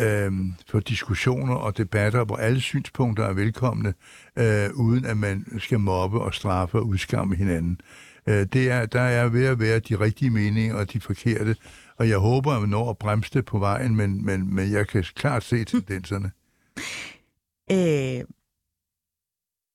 øh, 0.00 0.32
for 0.68 0.80
diskussioner 0.80 1.54
og 1.54 1.78
debatter, 1.78 2.24
hvor 2.24 2.36
alle 2.36 2.60
synspunkter 2.60 3.24
er 3.24 3.32
velkomne, 3.32 3.94
øh, 4.36 4.70
uden 4.74 5.04
at 5.04 5.16
man 5.16 5.46
skal 5.58 5.80
mobbe 5.80 6.20
og 6.20 6.34
straffe 6.34 6.78
og 6.78 6.86
udskamme 6.86 7.36
hinanden. 7.36 7.80
Øh, 8.26 8.46
det 8.52 8.70
er, 8.70 8.86
der 8.86 9.00
er 9.00 9.28
ved 9.28 9.46
at 9.46 9.60
være 9.60 9.78
de 9.78 10.00
rigtige 10.00 10.30
meninger 10.30 10.76
og 10.76 10.92
de 10.92 11.00
forkerte, 11.00 11.56
og 11.96 12.08
jeg 12.08 12.18
håber, 12.18 12.52
at 12.52 12.60
man 12.60 12.70
når 12.70 12.90
at 12.90 12.98
bremse 12.98 13.30
det 13.32 13.44
på 13.44 13.58
vejen, 13.58 13.96
men, 13.96 14.24
men, 14.24 14.54
men 14.54 14.72
jeg 14.72 14.88
kan 14.88 15.04
klart 15.14 15.44
se 15.44 15.64
tendenserne. 15.64 16.30
Øh, 17.70 18.24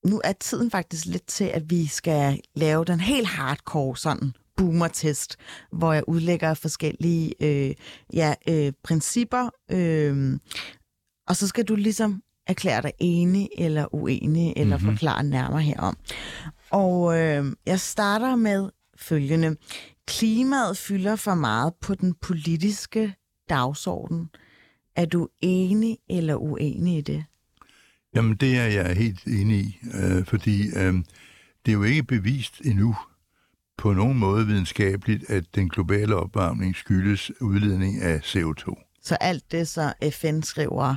nu 0.06 0.20
er 0.24 0.32
tiden 0.32 0.70
faktisk 0.70 1.06
lidt 1.06 1.26
til, 1.26 1.44
at 1.44 1.70
vi 1.70 1.86
skal 1.86 2.40
lave 2.54 2.84
den 2.84 3.00
helt 3.00 3.26
hardcore 3.26 3.96
sådan 3.96 4.32
boomer-test, 4.56 5.36
hvor 5.72 5.92
jeg 5.92 6.02
udlægger 6.06 6.54
forskellige 6.54 7.34
øh, 7.40 7.74
ja, 8.12 8.34
øh, 8.48 8.72
principper, 8.84 9.50
øh, 9.70 10.38
og 11.28 11.36
så 11.36 11.46
skal 11.48 11.64
du 11.64 11.74
ligesom 11.74 12.22
erklære 12.46 12.82
dig 12.82 12.92
enig 12.98 13.48
eller 13.58 13.94
uenig, 13.94 14.52
eller 14.56 14.78
mm-hmm. 14.78 14.92
forklare 14.92 15.24
nærmere 15.24 15.62
herom. 15.62 15.96
Og 16.70 17.18
øh, 17.18 17.46
jeg 17.66 17.80
starter 17.80 18.36
med 18.36 18.70
følgende. 18.96 19.56
Klimaet 20.06 20.76
fylder 20.76 21.16
for 21.16 21.34
meget 21.34 21.72
på 21.80 21.94
den 21.94 22.14
politiske 22.14 23.14
dagsorden. 23.48 24.30
Er 24.96 25.04
du 25.04 25.28
enig 25.40 25.98
eller 26.10 26.34
uenig 26.34 26.98
i 26.98 27.00
det? 27.00 27.24
Jamen, 28.14 28.36
det 28.36 28.58
er 28.58 28.66
jeg 28.66 28.96
helt 28.96 29.26
enig 29.26 29.58
i, 29.58 29.78
øh, 29.94 30.24
fordi 30.26 30.68
øh, 30.76 30.94
det 31.66 31.72
er 31.72 31.72
jo 31.72 31.82
ikke 31.82 32.02
bevist 32.02 32.60
endnu 32.64 32.96
på 33.78 33.92
nogen 33.92 34.18
måde 34.18 34.46
videnskabeligt, 34.46 35.30
at 35.30 35.44
den 35.54 35.68
globale 35.68 36.16
opvarmning 36.16 36.76
skyldes 36.76 37.40
udledning 37.42 38.02
af 38.02 38.18
CO2. 38.18 38.88
Så 39.04 39.14
alt 39.14 39.52
det, 39.52 39.68
så 39.68 39.92
FN 40.12 40.42
skriver, 40.42 40.94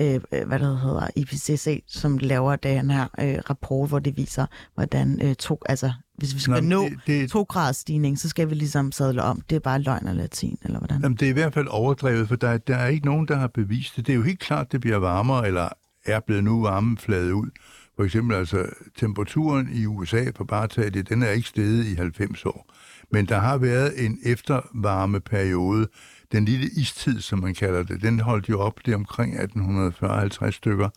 øh, 0.00 0.14
øh, 0.32 0.46
hvad 0.46 0.58
det 0.58 0.80
hedder, 0.80 1.08
IPCC, 1.16 1.82
som 1.88 2.18
laver 2.18 2.56
den 2.56 2.90
her 2.90 3.06
øh, 3.20 3.34
rapport, 3.50 3.88
hvor 3.88 3.98
det 3.98 4.16
viser, 4.16 4.46
hvordan 4.74 5.18
øh, 5.22 5.34
to, 5.34 5.60
altså, 5.66 5.92
hvis 6.18 6.34
vi 6.34 6.40
skal 6.40 6.64
Nå, 6.64 6.76
Nå, 6.82 6.84
det- 6.88 6.98
det- 7.06 7.30
to 7.30 7.42
graders 7.42 7.76
stigning, 7.76 8.18
så 8.18 8.28
skal 8.28 8.50
vi 8.50 8.54
ligesom 8.54 8.92
sadle 8.92 9.22
om. 9.22 9.40
Det 9.50 9.56
er 9.56 9.60
bare 9.60 9.78
løgn 9.78 10.06
og 10.06 10.14
latin, 10.14 10.58
eller 10.62 10.78
hvordan? 10.78 11.00
Jamen, 11.02 11.16
det 11.16 11.26
er 11.26 11.30
i 11.30 11.32
hvert 11.32 11.54
fald 11.54 11.66
overdrevet, 11.70 12.28
for 12.28 12.36
der, 12.36 12.58
der 12.58 12.76
er 12.76 12.86
ikke 12.88 13.06
nogen, 13.06 13.28
der 13.28 13.36
har 13.36 13.46
bevist 13.48 13.96
det. 13.96 14.06
Det 14.06 14.12
er 14.12 14.16
jo 14.16 14.22
helt 14.22 14.40
klart, 14.40 14.72
det 14.72 14.80
bliver 14.80 14.96
varmere, 14.96 15.46
eller 15.46 15.68
er 16.06 16.20
blevet 16.20 16.44
nu 16.44 16.62
varmefladet 16.62 17.32
ud. 17.32 17.50
For 17.96 18.04
eksempel 18.04 18.36
altså 18.36 18.66
temperaturen 18.98 19.68
i 19.72 19.86
USA, 19.86 20.30
på 20.30 20.44
bare 20.44 20.68
tage 20.68 20.90
det, 20.90 21.08
den 21.08 21.22
er 21.22 21.30
ikke 21.30 21.48
steget 21.48 21.86
i 21.86 21.94
90 21.94 22.46
år. 22.46 22.72
Men 23.12 23.26
der 23.26 23.38
har 23.38 23.58
været 23.58 24.06
en 24.06 24.18
eftervarmeperiode, 24.24 25.88
den 26.32 26.44
lille 26.44 26.68
istid, 26.76 27.20
som 27.20 27.38
man 27.38 27.54
kalder 27.54 27.82
det, 27.82 28.02
den 28.02 28.20
holdt 28.20 28.48
jo 28.48 28.60
op 28.60 28.80
det 28.86 28.94
omkring 28.94 29.34
1840-50 29.40 30.50
stykker, 30.50 30.88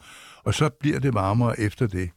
og 0.44 0.54
så 0.54 0.70
bliver 0.70 1.00
det 1.00 1.14
varmere 1.14 1.60
efter 1.60 1.88
det. 1.88 2.10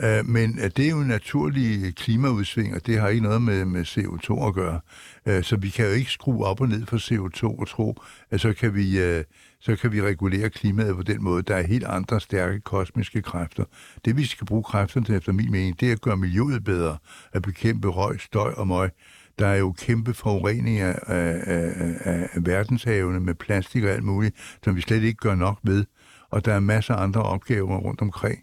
Øh, 0.00 0.26
Men 0.26 0.58
øh, 0.58 0.70
det 0.76 0.86
er 0.86 0.90
jo 0.90 1.00
en 1.00 1.06
naturlig 1.06 1.94
klimaudsving, 1.96 2.74
og 2.74 2.86
det 2.86 3.00
har 3.00 3.08
ikke 3.08 3.22
noget 3.22 3.42
med, 3.42 3.64
med 3.64 3.84
CO2 3.84 4.46
at 4.46 4.54
gøre. 4.54 4.80
Øh, 5.26 5.42
Så 5.44 5.56
vi 5.56 5.68
kan 5.68 5.86
jo 5.86 5.92
ikke 5.92 6.10
skrue 6.10 6.44
op 6.44 6.60
og 6.60 6.68
ned 6.68 6.86
for 6.86 6.96
CO2 6.96 7.60
og 7.60 7.68
tro, 7.68 8.02
at 8.30 8.40
så 8.40 8.52
kan 8.52 8.74
vi, 8.74 8.98
øh, 9.02 9.24
så 9.64 9.76
kan 9.76 9.92
vi 9.92 10.02
regulere 10.02 10.50
klimaet 10.50 10.96
på 10.96 11.02
den 11.02 11.24
måde. 11.24 11.42
Der 11.42 11.56
er 11.56 11.62
helt 11.62 11.84
andre 11.84 12.20
stærke 12.20 12.60
kosmiske 12.60 13.22
kræfter. 13.22 13.64
Det 14.04 14.16
vi 14.16 14.24
skal 14.24 14.46
bruge 14.46 14.62
kræfterne 14.62 15.06
til, 15.06 15.14
efter 15.14 15.32
min 15.32 15.50
mening, 15.50 15.80
det 15.80 15.88
er 15.88 15.92
at 15.92 16.00
gøre 16.00 16.16
miljøet 16.16 16.64
bedre, 16.64 16.98
at 17.32 17.42
bekæmpe 17.42 17.88
røg, 17.88 18.20
støj 18.20 18.52
og 18.52 18.68
møg. 18.68 18.90
Der 19.38 19.46
er 19.46 19.56
jo 19.56 19.72
kæmpe 19.72 20.14
forureninger 20.14 20.92
af, 20.92 21.40
af, 21.46 21.72
af, 22.00 22.28
af 22.32 22.46
verdenshavene 22.46 23.20
med 23.20 23.34
plastik 23.34 23.84
og 23.84 23.90
alt 23.90 24.04
muligt, 24.04 24.36
som 24.64 24.76
vi 24.76 24.80
slet 24.80 25.02
ikke 25.02 25.18
gør 25.18 25.34
nok 25.34 25.58
ved. 25.62 25.84
Og 26.30 26.44
der 26.44 26.54
er 26.54 26.60
masser 26.60 26.94
af 26.94 27.02
andre 27.02 27.22
opgaver 27.22 27.76
rundt 27.76 28.00
omkring. 28.00 28.38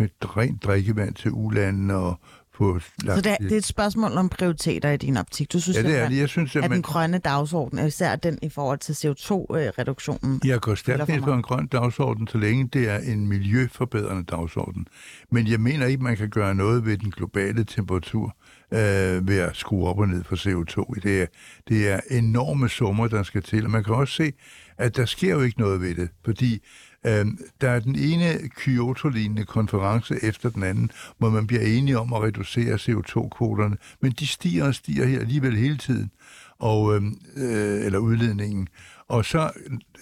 Rent 0.00 0.62
drikkevand 0.62 1.14
til 1.14 1.30
ulandene 1.34 1.96
og 1.96 2.20
få 2.58 2.78
Så 2.80 3.20
det, 3.20 3.36
det 3.40 3.52
er 3.52 3.56
et 3.56 3.64
spørgsmål 3.64 4.12
om 4.12 4.28
prioriteter 4.28 4.90
i 4.90 4.96
din 4.96 5.16
optik. 5.16 5.52
Du 5.52 5.60
synes, 5.60 5.76
Ja, 5.76 5.82
det 5.82 5.98
er 5.98 6.08
det. 6.08 6.18
Jeg 6.18 6.28
synes, 6.28 6.56
at 6.56 6.64
at 6.64 6.70
den 6.70 6.70
man, 6.70 6.82
grønne 6.82 7.18
dagsorden, 7.18 7.86
især 7.86 8.16
den 8.16 8.38
i 8.42 8.48
forhold 8.48 8.78
til 8.78 8.92
CO2-reduktionen, 8.92 10.40
jeg 10.44 10.60
går 10.60 10.74
stærkt 10.74 11.00
for 11.00 11.12
ned 11.12 11.22
på 11.22 11.32
en 11.32 11.42
grøn 11.42 11.66
dagsorden, 11.66 12.28
så 12.28 12.38
længe 12.38 12.68
det 12.72 12.88
er 12.88 12.98
en 12.98 13.26
miljøforbedrende 13.28 14.24
dagsorden. 14.24 14.86
Men 15.30 15.46
jeg 15.48 15.60
mener 15.60 15.86
ikke, 15.86 16.02
man 16.02 16.16
kan 16.16 16.30
gøre 16.30 16.54
noget 16.54 16.86
ved 16.86 16.98
den 16.98 17.10
globale 17.10 17.64
temperatur. 17.64 18.36
øh, 18.72 19.28
ved 19.28 19.38
at 19.38 19.56
skrue 19.56 19.88
op 19.88 19.98
og 19.98 20.08
ned 20.08 20.24
for 20.24 20.36
CO2. 20.36 21.00
Det 21.02 21.22
er, 21.22 21.26
det 21.68 21.88
er 21.88 22.00
enorme 22.10 22.68
summer, 22.68 23.08
der 23.08 23.22
skal 23.22 23.42
til. 23.42 23.64
Og 23.64 23.70
man 23.70 23.84
kan 23.84 23.94
også 23.94 24.14
se, 24.14 24.32
at 24.78 24.96
der 24.96 25.04
sker 25.06 25.30
jo 25.34 25.40
ikke 25.40 25.60
noget 25.60 25.80
ved 25.80 25.94
det, 25.94 26.08
fordi 26.24 26.62
øh, 27.06 27.26
der 27.60 27.70
er 27.70 27.80
den 27.80 27.96
ene 27.96 28.48
Kyoto-lignende 28.48 29.44
konference 29.44 30.24
efter 30.24 30.50
den 30.50 30.62
anden, 30.62 30.90
hvor 31.18 31.30
man 31.30 31.46
bliver 31.46 31.62
enige 31.62 31.98
om 31.98 32.12
at 32.12 32.22
reducere 32.22 32.74
CO2-kvoterne, 32.74 33.76
men 34.00 34.12
de 34.12 34.26
stiger 34.26 34.66
og 34.66 34.74
stiger 34.74 35.06
her 35.06 35.20
alligevel 35.20 35.56
hele 35.56 35.76
tiden, 35.76 36.10
og, 36.58 36.94
øh, 36.94 37.02
øh, 37.36 37.86
eller 37.86 37.98
udledningen. 37.98 38.68
Og 39.08 39.24
så, 39.24 39.50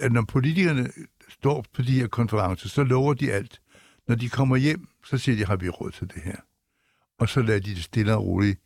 at 0.00 0.12
når 0.12 0.22
politikerne 0.28 0.88
står 1.28 1.64
på 1.74 1.82
de 1.82 1.92
her 1.92 2.06
konferencer, 2.06 2.68
så 2.68 2.84
lover 2.84 3.14
de 3.14 3.32
alt. 3.32 3.60
Når 4.08 4.14
de 4.14 4.28
kommer 4.28 4.56
hjem, 4.56 4.88
så 5.04 5.18
siger 5.18 5.36
de, 5.36 5.44
har 5.44 5.56
vi 5.56 5.68
råd 5.68 5.90
til 5.90 6.10
det 6.14 6.22
her? 6.22 6.36
Og 7.18 7.28
så 7.28 7.42
lader 7.42 7.60
de 7.60 7.74
det 7.74 7.84
stille 7.84 8.14
og 8.14 8.24
roligt 8.24 8.60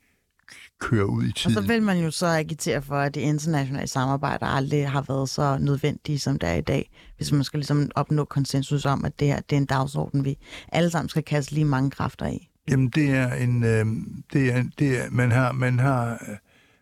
køre 0.81 1.07
ud 1.07 1.25
i 1.25 1.29
Og 1.29 1.35
tiden. 1.35 1.55
så 1.55 1.61
vil 1.61 1.83
man 1.83 1.99
jo 1.99 2.11
så 2.11 2.27
agitere 2.27 2.83
for, 2.83 2.95
at 2.95 3.15
det 3.15 3.21
internationale 3.21 3.87
samarbejde 3.89 4.47
aldrig 4.47 4.91
har 4.91 5.03
været 5.09 5.29
så 5.29 5.59
nødvendige, 5.61 6.19
som 6.19 6.39
det 6.39 6.49
er 6.49 6.55
i 6.55 6.61
dag. 6.61 6.91
Hvis 7.17 7.33
man 7.33 7.45
skal 7.45 7.59
ligesom 7.59 7.91
opnå 7.95 8.25
konsensus 8.25 8.87
om, 8.87 9.05
at 9.05 9.21
det 9.21 9.29
her 9.29 9.41
det 9.41 9.57
er 9.57 9.61
en 9.61 9.67
dagsorden, 9.67 10.25
vi 10.25 10.37
alle 10.73 10.91
sammen 10.91 11.09
skal 11.09 11.23
kaste 11.23 11.53
lige 11.55 11.65
mange 11.65 11.91
kræfter 11.91 12.27
i. 12.27 12.49
Jamen, 12.71 12.89
det 12.89 13.11
er 13.11 13.35
en... 13.35 13.65
Øh, 13.65 13.87
det 14.33 14.53
er, 14.53 14.65
det 14.79 14.99
er, 14.99 15.11
man 15.11 15.31
har, 15.33 15.53
man 15.53 15.79
har 15.79 16.13
øh, 16.13 16.37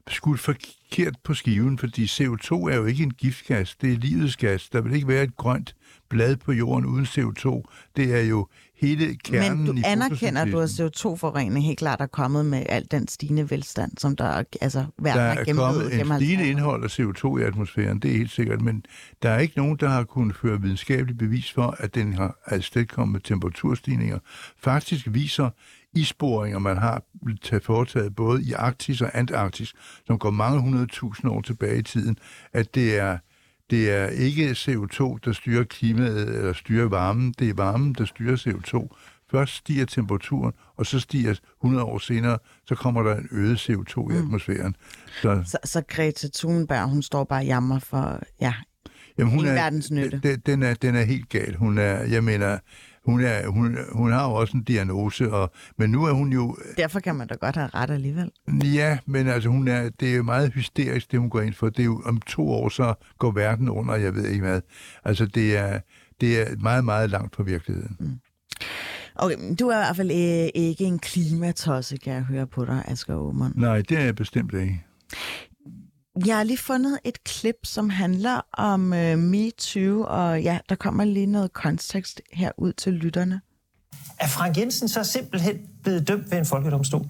skudt 0.09 0.41
forkert 0.41 1.15
på 1.25 1.35
skiven, 1.35 1.79
fordi 1.79 2.05
CO2 2.05 2.53
er 2.55 2.77
jo 2.77 2.85
ikke 2.85 3.03
en 3.03 3.11
giftgas, 3.11 3.77
det 3.81 3.93
er 3.93 3.97
livets 3.97 4.37
gas. 4.37 4.69
Der 4.69 4.81
vil 4.81 4.95
ikke 4.95 5.09
være 5.09 5.23
et 5.23 5.37
grønt 5.37 5.75
blad 6.09 6.37
på 6.37 6.53
jorden 6.53 6.87
uden 6.87 7.05
CO2. 7.05 7.63
Det 7.97 8.15
er 8.15 8.21
jo 8.23 8.49
hele 8.81 9.17
kernen 9.25 9.59
Men 9.59 9.67
du 9.67 9.73
i 9.73 9.83
anerkender, 9.85 10.41
at 10.43 10.47
du 10.47 10.53
fotosyntesen. 10.53 11.13
CO2-forurening 11.13 11.65
helt 11.65 11.79
klart 11.79 12.01
er 12.01 12.07
kommet 12.07 12.47
med 12.47 12.67
al 12.69 12.87
den 12.91 13.09
stigende 13.09 13.51
velstand, 13.51 13.93
som 13.99 14.17
der 14.17 14.43
altså, 14.61 14.85
verden 14.99 15.21
Der 15.21 15.29
har 15.29 15.35
er 15.35 15.45
gennemlevet 15.45 15.93
kommet 15.93 16.01
en 16.01 16.17
stigende 16.17 16.45
50 16.45 16.47
år. 16.47 16.51
indhold 16.51 16.85
af 16.85 16.99
CO2 16.99 17.39
i 17.39 17.43
atmosfæren, 17.43 17.99
det 17.99 18.11
er 18.11 18.17
helt 18.17 18.31
sikkert, 18.31 18.61
men 18.61 18.85
der 19.23 19.31
er 19.31 19.39
ikke 19.39 19.57
nogen, 19.57 19.77
der 19.77 19.89
har 19.89 20.05
kunnet 20.05 20.37
føre 20.37 20.63
videnskabeligt 20.63 21.19
bevis 21.19 21.53
for, 21.53 21.77
at 21.79 21.95
den 21.95 22.13
har 22.13 22.39
afstedkommet 22.47 23.25
temperaturstigninger. 23.25 24.19
Faktisk 24.59 25.07
viser 25.11 25.51
isporinger, 25.95 26.59
man 26.59 26.77
har 26.77 27.03
taget 27.43 27.65
foretaget 27.65 28.15
både 28.15 28.43
i 28.43 28.53
Arktis 28.53 29.01
og 29.01 29.11
Antarktis, 29.15 29.75
som 30.07 30.19
går 30.19 30.31
mange 30.31 30.61
hundrede 30.61 30.87
tusind 30.87 31.31
år 31.31 31.41
tilbage 31.41 31.79
i 31.79 31.83
tiden, 31.83 32.19
at 32.53 32.75
det 32.75 32.99
er 32.99 33.19
det 33.71 33.91
er 33.91 34.07
ikke 34.07 34.51
CO2, 34.51 35.19
der 35.25 35.33
styrer 35.33 35.65
klimaet 35.65 36.29
eller 36.29 36.53
styrer 36.53 36.89
varmen. 36.89 37.35
Det 37.39 37.49
er 37.49 37.55
varmen, 37.55 37.93
der 37.93 38.05
styrer 38.05 38.37
CO2. 38.37 38.97
Først 39.31 39.55
stiger 39.55 39.85
temperaturen, 39.85 40.53
og 40.77 40.87
så 40.87 41.01
stiger 41.01 41.35
100 41.65 41.85
år 41.85 41.99
senere, 41.99 42.39
så 42.67 42.75
kommer 42.75 43.03
der 43.03 43.17
en 43.17 43.29
øget 43.33 43.71
CO2 43.71 44.13
i 44.13 44.17
atmosfæren. 44.17 44.77
Så, 45.23 45.43
Så, 45.47 45.59
så 45.65 45.83
Greta 45.89 46.29
Thunberg, 46.35 46.89
hun 46.89 47.03
står 47.03 47.25
bare 47.25 47.41
og 47.41 47.47
jammer 47.47 47.79
for, 47.79 48.23
ja, 48.41 48.55
Jamen, 49.19 49.33
Ingen 49.33 49.55
verdens 49.55 49.91
nytte. 49.91 50.21
Den, 50.23 50.43
den, 50.47 50.63
er, 50.63 50.75
den 50.75 50.95
er 50.95 51.03
helt 51.03 51.29
gal. 51.29 51.55
Hun 51.57 51.79
er, 51.79 52.03
jeg 52.03 52.25
mener, 52.25 52.59
hun, 53.07 53.21
er, 53.21 53.47
hun, 53.47 53.79
hun 53.93 54.13
har 54.13 54.29
jo 54.29 54.35
også 54.35 54.57
en 54.57 54.63
diagnose, 54.63 55.33
og, 55.33 55.53
men 55.79 55.91
nu 55.91 56.05
er 56.05 56.13
hun 56.13 56.33
jo, 56.33 56.57
derfor 56.77 57.01
kan 57.01 57.15
man 57.15 57.27
da 57.27 57.35
godt 57.35 57.57
have 57.57 57.69
ret 57.75 57.91
alligevel. 57.91 58.31
ja, 58.65 58.99
men 59.07 59.29
altså 59.29 59.49
hun 59.49 59.69
er, 59.69 59.89
det 60.01 60.13
er 60.13 60.17
jo 60.17 60.23
meget 60.23 60.53
hysterisk, 60.53 61.13
det 61.13 61.21
hun 61.21 61.31
går 61.31 61.41
ind 61.41 61.55
for. 61.55 61.69
Det 61.69 61.81
er 61.81 61.85
jo 61.85 62.03
om 62.05 62.21
to 62.21 62.49
år, 62.49 62.69
så 62.69 62.95
går 63.19 63.31
verden 63.31 63.69
under, 63.69 63.95
jeg 63.95 64.15
ved 64.15 64.27
ikke 64.27 64.45
hvad. 64.45 64.61
Altså 65.05 65.27
det 65.27 65.57
er, 65.57 65.81
det 66.21 66.41
er 66.41 66.57
meget, 66.61 66.85
meget 66.85 67.11
langt 67.11 67.37
fra 67.37 67.43
virkeligheden. 67.43 67.97
Mm. 68.01 68.19
Okay, 69.19 69.37
men 69.37 69.55
du 69.55 69.69
er 69.69 69.75
i 69.75 69.79
hvert 69.79 69.97
fald 69.97 70.11
øh, 70.11 70.49
ikke 70.55 70.85
en 70.85 70.99
klimatosse, 70.99 71.97
kan 71.97 72.13
jeg 72.13 72.23
høre 72.23 72.47
på 72.47 72.65
dig, 72.65 72.83
Asger 72.89 73.15
Aumund. 73.15 73.55
Nej, 73.55 73.83
det 73.89 73.99
er 73.99 74.03
jeg 74.03 74.15
bestemt 74.15 74.55
ikke. 74.55 74.85
Jeg 76.25 76.37
har 76.37 76.45
lige 76.45 76.59
fundet 76.59 76.99
et 77.05 77.25
klip, 77.25 77.57
som 77.65 77.91
handler 77.91 78.41
om 78.53 78.93
øh, 78.93 79.19
MeToo, 79.19 80.03
og 80.09 80.43
ja, 80.43 80.59
der 80.69 80.75
kommer 80.75 81.05
lige 81.05 81.27
noget 81.27 81.53
kontekst 81.53 82.21
her 82.33 82.51
ud 82.59 82.73
til 82.73 82.93
lytterne. 82.93 83.41
Er 84.19 84.29
Frank 84.29 84.59
Jensen 84.59 84.89
så 84.89 85.05
simpelthen 85.05 85.57
blevet 85.83 86.09
dømt 86.09 86.31
ved 86.31 86.39
en 86.39 86.47
folkedomstol? 86.47 87.07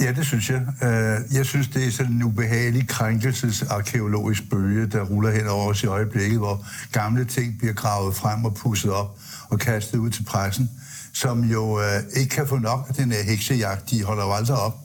Ja, 0.00 0.12
det 0.12 0.26
synes 0.26 0.50
jeg. 0.50 0.62
Øh, 0.82 1.36
Jeg 1.36 1.46
synes, 1.46 1.68
det 1.68 1.86
er 1.86 1.90
sådan 1.90 2.12
en 2.12 2.22
ubehagelig 2.22 2.88
krænkelsesarkeologisk 2.88 4.50
bølge, 4.50 4.86
der 4.86 5.02
ruller 5.02 5.30
hen 5.30 5.46
over 5.46 5.70
os 5.70 5.82
i 5.82 5.86
øjeblikket, 5.86 6.38
hvor 6.38 6.66
gamle 6.92 7.24
ting 7.24 7.58
bliver 7.58 7.74
gravet 7.74 8.16
frem 8.16 8.44
og 8.44 8.54
pusset 8.54 8.90
op 8.90 9.18
og 9.48 9.58
kastet 9.58 9.98
ud 9.98 10.10
til 10.10 10.24
pressen, 10.24 10.70
som 11.12 11.44
jo 11.44 11.80
øh, 11.80 12.02
ikke 12.16 12.30
kan 12.34 12.48
få 12.48 12.58
nok 12.58 12.86
af 12.88 12.94
den 12.94 13.12
her 13.12 13.22
heksejagt, 13.22 13.90
de 13.90 14.04
holder 14.04 14.24
jo 14.24 14.32
aldrig 14.32 14.56
op. 14.56 14.78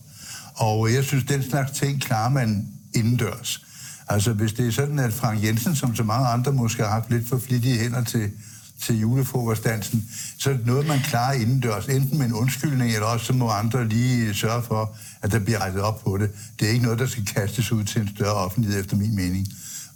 Og 0.56 0.94
jeg 0.94 1.04
synes, 1.04 1.24
den 1.24 1.44
slags 1.44 1.72
ting 1.72 2.02
klarer 2.02 2.30
man 2.30 2.68
indendørs. 3.00 3.66
Altså, 4.08 4.34
hvis 4.34 4.54
det 4.54 4.68
er 4.68 4.72
sådan, 4.72 5.00
at 5.00 5.14
Frank 5.14 5.44
Jensen, 5.44 5.76
som 5.76 5.96
så 5.96 6.04
mange 6.04 6.28
andre 6.28 6.52
måske 6.52 6.84
har 6.84 6.90
haft 6.90 7.10
lidt 7.10 7.30
for 7.30 7.38
flittige 7.38 7.80
hænder 7.80 8.04
til, 8.04 8.32
til 8.82 9.00
julefrokostdansen, 9.00 10.10
så 10.38 10.50
er 10.50 10.54
det 10.54 10.66
noget, 10.66 10.88
man 10.88 11.00
klarer 11.00 11.34
indendørs, 11.34 11.86
enten 11.86 12.18
med 12.18 12.26
en 12.26 12.34
undskyldning, 12.34 12.94
eller 12.94 13.08
også 13.08 13.26
så 13.26 13.34
må 13.34 13.50
andre 13.50 13.88
lige 13.88 14.34
sørge 14.34 14.64
for, 14.64 14.96
at 15.22 15.32
der 15.32 15.40
bliver 15.40 15.66
rettet 15.66 15.82
op 15.82 16.04
på 16.04 16.18
det. 16.18 16.30
Det 16.60 16.68
er 16.68 16.72
ikke 16.72 16.84
noget, 16.84 17.00
der 17.00 17.08
skal 17.08 17.26
kastes 17.26 17.72
ud 17.72 17.84
til 17.84 18.02
en 18.02 18.10
større 18.16 18.34
offentlighed, 18.34 18.80
efter 18.80 18.96
min 18.96 19.16
mening. 19.16 19.48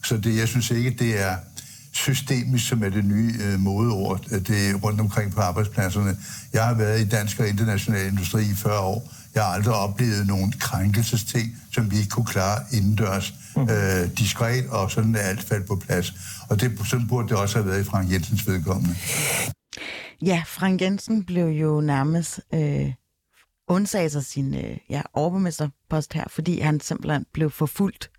Så 0.03 0.17
det, 0.17 0.37
jeg 0.37 0.47
synes 0.47 0.71
ikke, 0.71 0.89
det 0.89 1.21
er 1.21 1.35
systemisk, 1.91 2.67
som 2.67 2.83
er 2.83 2.89
det 2.89 3.05
nye 3.05 3.33
øh, 3.41 3.59
modeord, 3.59 4.25
øh, 4.31 4.47
det 4.47 4.69
er 4.69 4.73
rundt 4.73 5.01
omkring 5.01 5.31
på 5.31 5.41
arbejdspladserne. 5.41 6.17
Jeg 6.53 6.65
har 6.65 6.73
været 6.73 7.01
i 7.01 7.05
dansk 7.05 7.39
og 7.39 7.47
international 7.47 8.07
industri 8.07 8.41
i 8.41 8.55
40 8.55 8.79
år. 8.79 9.13
Jeg 9.36 9.43
har 9.43 9.51
aldrig 9.53 9.75
oplevet 9.75 10.27
nogen 10.27 10.51
krænkelsesting, 10.59 11.57
som 11.71 11.91
vi 11.91 11.97
ikke 11.97 12.09
kunne 12.09 12.25
klare 12.25 12.59
indendørs 12.73 13.34
øh, 13.57 14.17
diskret, 14.17 14.69
og 14.69 14.91
sådan 14.91 15.15
er 15.15 15.19
alt 15.19 15.43
faldt 15.43 15.67
på 15.67 15.75
plads. 15.75 16.13
Og 16.49 16.61
det, 16.61 16.79
sådan 16.89 17.07
burde 17.07 17.27
det 17.27 17.38
også 17.38 17.57
have 17.57 17.67
været 17.69 17.81
i 17.81 17.84
Frank 17.84 18.11
Jensens 18.11 18.47
vedkommende. 18.47 18.95
Ja, 20.21 20.43
Frank 20.47 20.81
Jensen 20.81 21.23
blev 21.23 21.45
jo 21.45 21.81
nærmest 21.81 22.41
øh, 22.53 22.93
undsaget 23.67 24.11
sig 24.11 24.25
sin 24.25 24.55
øh, 24.55 24.77
ja, 24.89 25.01
overborgmesterpost 25.13 26.13
her, 26.13 26.25
fordi 26.29 26.59
han 26.59 26.79
simpelthen 26.79 27.25
blev 27.34 27.51
forfulgt, 27.51 28.11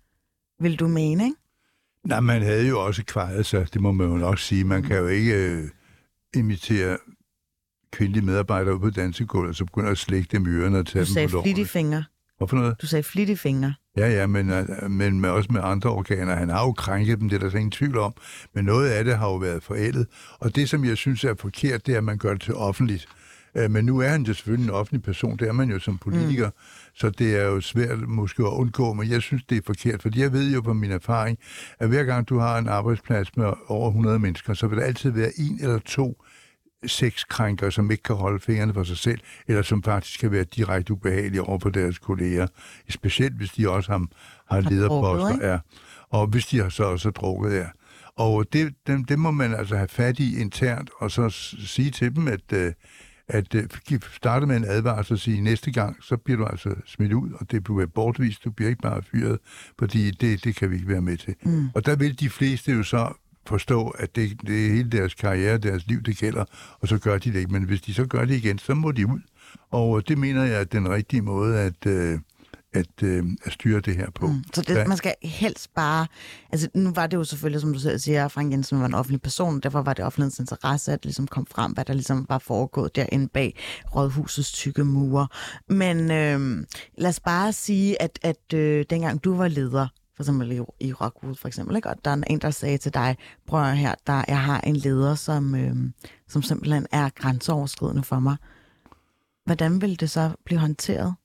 vil 0.59 0.79
du 0.79 0.87
mene, 0.87 1.23
ikke? 1.23 1.35
Nej, 2.05 2.19
man 2.19 2.41
havde 2.41 2.67
jo 2.67 2.85
også 2.85 3.03
kvaret 3.03 3.45
sig, 3.45 3.73
det 3.73 3.81
må 3.81 3.91
man 3.91 4.07
jo 4.07 4.17
nok 4.17 4.39
sige. 4.39 4.63
Man 4.63 4.83
kan 4.83 4.97
jo 4.97 5.07
ikke 5.07 5.33
øh, 5.33 5.69
imitere 6.35 6.97
kvindelige 7.95 8.25
medarbejdere 8.25 8.75
ud 8.75 8.79
på 8.79 8.89
dansegulvet, 8.89 9.49
og 9.49 9.55
så 9.55 9.65
begynder 9.65 9.91
at 9.91 9.97
slække 9.97 10.27
dem 10.31 10.45
i 10.45 10.49
ørerne 10.49 10.77
og 10.79 10.85
tage 10.87 11.01
Du 11.05 11.09
dem 11.09 11.13
sagde 11.13 11.27
på 11.27 11.35
lårene. 11.45 11.65
fingre. 11.65 12.03
Hvorfor 12.37 12.55
noget? 12.57 12.75
Du 12.81 12.87
sagde 12.87 13.03
flittige 13.03 13.37
fingre. 13.37 13.73
Ja, 13.97 14.09
ja, 14.09 14.27
men, 14.27 14.49
øh, 14.49 14.91
men 14.91 15.21
med, 15.21 15.29
også 15.29 15.49
med 15.51 15.61
andre 15.63 15.89
organer. 15.89 16.35
Han 16.35 16.49
har 16.49 16.61
jo 16.65 16.71
krænket 16.71 17.19
dem, 17.19 17.29
det 17.29 17.43
er 17.43 17.49
der 17.49 17.57
ingen 17.57 17.71
tvivl 17.71 17.97
om. 17.97 18.13
Men 18.55 18.65
noget 18.65 18.89
af 18.89 19.03
det 19.03 19.17
har 19.17 19.27
jo 19.27 19.35
været 19.35 19.63
forældet. 19.63 20.07
Og 20.39 20.55
det, 20.55 20.69
som 20.69 20.85
jeg 20.85 20.97
synes 20.97 21.23
er 21.23 21.33
forkert, 21.39 21.85
det 21.85 21.93
er, 21.93 21.97
at 21.97 22.03
man 22.03 22.17
gør 22.17 22.31
det 22.31 22.41
til 22.41 22.55
offentligt. 22.55 23.07
Øh, 23.57 23.71
Men 23.71 23.85
nu 23.85 23.99
er 23.99 24.07
han 24.07 24.23
jo 24.23 24.33
selvfølgelig 24.33 24.67
en 24.69 24.73
offentlig 24.73 25.03
person, 25.03 25.37
det 25.37 25.47
er 25.47 25.51
man 25.51 25.69
jo 25.69 25.79
som 25.79 25.97
politiker, 25.97 26.47
mm. 26.47 26.53
så 26.95 27.09
det 27.09 27.35
er 27.35 27.43
jo 27.43 27.61
svært 27.61 27.99
måske 28.07 28.43
at 28.43 28.47
undgå, 28.51 28.93
men 28.93 29.09
jeg 29.09 29.21
synes, 29.21 29.43
det 29.49 29.57
er 29.57 29.61
forkert, 29.65 30.01
fordi 30.01 30.21
jeg 30.21 30.33
ved 30.33 30.53
jo 30.53 30.61
på 30.61 30.73
min 30.73 30.91
erfaring, 30.91 31.37
at 31.79 31.87
hver 31.87 32.03
gang 32.03 32.29
du 32.29 32.39
har 32.39 32.57
en 32.57 32.67
arbejdsplads 32.67 33.37
med 33.37 33.53
over 33.67 33.87
100 33.87 34.19
mennesker, 34.19 34.53
så 34.53 34.67
vil 34.67 34.77
der 34.77 34.83
altid 34.83 35.09
være 35.11 35.31
en 35.37 35.59
eller 35.61 35.79
to 35.79 36.23
sexkrænker, 36.87 37.69
som 37.69 37.91
ikke 37.91 38.03
kan 38.03 38.15
holde 38.15 38.39
fingrene 38.39 38.73
for 38.73 38.83
sig 38.83 38.97
selv, 38.97 39.19
eller 39.47 39.61
som 39.61 39.83
faktisk 39.83 40.19
kan 40.19 40.31
være 40.31 40.43
direkte 40.43 40.93
ubehagelige 40.93 41.41
over 41.41 41.59
for 41.59 41.69
deres 41.69 41.99
kolleger. 41.99 42.47
Specielt 42.89 43.33
hvis 43.33 43.51
de 43.51 43.69
også 43.69 43.91
har, 43.91 44.05
har 44.55 44.61
lederposter. 44.61 45.51
Ja. 45.51 45.59
Og 46.09 46.27
hvis 46.27 46.45
de 46.45 46.61
har 46.61 46.69
så 46.69 46.83
også 46.83 47.09
drukket, 47.09 47.55
ja. 47.55 47.65
Og 48.17 48.45
det, 48.53 48.73
det, 48.87 49.09
det 49.09 49.19
må 49.19 49.31
man 49.31 49.53
altså 49.53 49.75
have 49.75 49.87
fat 49.87 50.19
i 50.19 50.39
internt, 50.39 50.89
og 50.99 51.11
så 51.11 51.29
sige 51.65 51.91
til 51.91 52.15
dem, 52.15 52.27
at, 52.27 52.53
øh, 52.53 52.73
at 53.27 53.55
øh, 53.55 53.63
giv- 53.87 54.13
starte 54.15 54.45
med 54.45 54.55
en 54.57 54.65
advarsel 54.67 55.13
og 55.13 55.19
sige, 55.19 55.41
næste 55.41 55.71
gang, 55.71 56.03
så 56.03 56.17
bliver 56.17 56.37
du 56.37 56.45
altså 56.45 56.75
smidt 56.85 57.13
ud, 57.13 57.31
og 57.39 57.51
det 57.51 57.63
bliver 57.63 57.85
bortvist, 57.85 58.43
du 58.43 58.51
bliver 58.51 58.69
ikke 58.69 58.81
bare 58.81 59.01
fyret, 59.11 59.39
fordi 59.79 60.11
det, 60.11 60.43
det 60.43 60.55
kan 60.55 60.69
vi 60.69 60.75
ikke 60.75 60.87
være 60.87 61.01
med 61.01 61.17
til. 61.17 61.35
Mm. 61.43 61.69
Og 61.75 61.85
der 61.85 61.95
vil 61.95 62.19
de 62.19 62.29
fleste 62.29 62.71
jo 62.71 62.83
så 62.83 63.13
forstå, 63.45 63.87
at 63.87 64.15
det, 64.15 64.41
det 64.47 64.65
er 64.65 64.73
hele 64.73 64.89
deres 64.89 65.13
karriere, 65.13 65.57
deres 65.57 65.87
liv, 65.87 66.01
det 66.01 66.17
gælder, 66.17 66.45
og 66.81 66.87
så 66.87 66.97
gør 66.97 67.17
de 67.17 67.33
det 67.33 67.39
ikke. 67.39 67.51
Men 67.51 67.63
hvis 67.63 67.81
de 67.81 67.93
så 67.93 68.05
gør 68.05 68.25
det 68.25 68.35
igen, 68.35 68.59
så 68.59 68.73
må 68.73 68.91
de 68.91 69.07
ud. 69.07 69.19
Og 69.71 70.07
det 70.07 70.17
mener 70.17 70.43
jeg 70.43 70.59
er 70.59 70.63
den 70.63 70.89
rigtige 70.89 71.21
måde 71.21 71.59
at, 71.59 71.85
øh, 71.85 72.19
at, 72.73 73.03
øh, 73.03 73.23
at 73.43 73.53
styre 73.53 73.79
det 73.79 73.95
her 73.95 74.11
på. 74.11 74.27
Mm. 74.27 74.43
Så 74.53 74.61
det, 74.61 74.87
man 74.87 74.97
skal 74.97 75.13
helst 75.23 75.73
bare... 75.73 76.07
Altså, 76.51 76.67
nu 76.73 76.91
var 76.95 77.07
det 77.07 77.17
jo 77.17 77.23
selvfølgelig, 77.23 77.61
som 77.61 77.73
du 77.73 77.79
selv 77.79 77.99
siger, 77.99 78.27
Frank 78.27 78.51
Jensen 78.51 78.79
var 78.79 78.85
en 78.85 78.93
offentlig 78.93 79.21
person, 79.21 79.59
derfor 79.59 79.81
var 79.81 79.93
det 79.93 80.05
offentlighedens 80.05 80.39
interesse, 80.39 80.91
at 80.91 81.05
ligesom 81.05 81.27
kom 81.27 81.45
frem, 81.45 81.71
hvad 81.71 81.85
der 81.85 81.93
ligesom 81.93 82.25
var 82.29 82.37
foregået 82.37 82.95
derinde 82.95 83.27
bag 83.27 83.59
rådhusets 83.95 84.51
tykke 84.51 84.83
mure. 84.83 85.27
Men 85.69 85.97
øh, 86.11 86.65
lad 86.97 87.09
os 87.09 87.19
bare 87.19 87.53
sige, 87.53 88.01
at, 88.01 88.19
at 88.21 88.53
øh, 88.53 88.85
dengang 88.89 89.23
du 89.23 89.35
var 89.35 89.47
leder, 89.47 89.87
for 90.15 90.23
eksempel 90.23 90.51
i, 90.51 90.59
i 90.79 90.93
Rockwood 90.93 91.35
for 91.35 91.47
eksempel, 91.47 91.75
ikke? 91.75 91.89
og 91.89 91.95
der 92.05 92.11
er 92.11 92.21
en, 92.27 92.39
der 92.39 92.51
sagde 92.51 92.77
til 92.77 92.93
dig, 92.93 93.17
prøv 93.47 93.65
her, 93.65 93.95
der, 94.07 94.23
jeg 94.27 94.41
har 94.41 94.61
en 94.61 94.75
leder, 94.75 95.15
som, 95.15 95.55
øh, 95.55 95.75
som 96.27 96.41
simpelthen 96.41 96.87
er 96.91 97.09
grænseoverskridende 97.09 98.03
for 98.03 98.19
mig. 98.19 98.35
Hvordan 99.45 99.81
ville 99.81 99.95
det 99.95 100.09
så 100.09 100.31
blive 100.45 100.59
håndteret? 100.59 101.15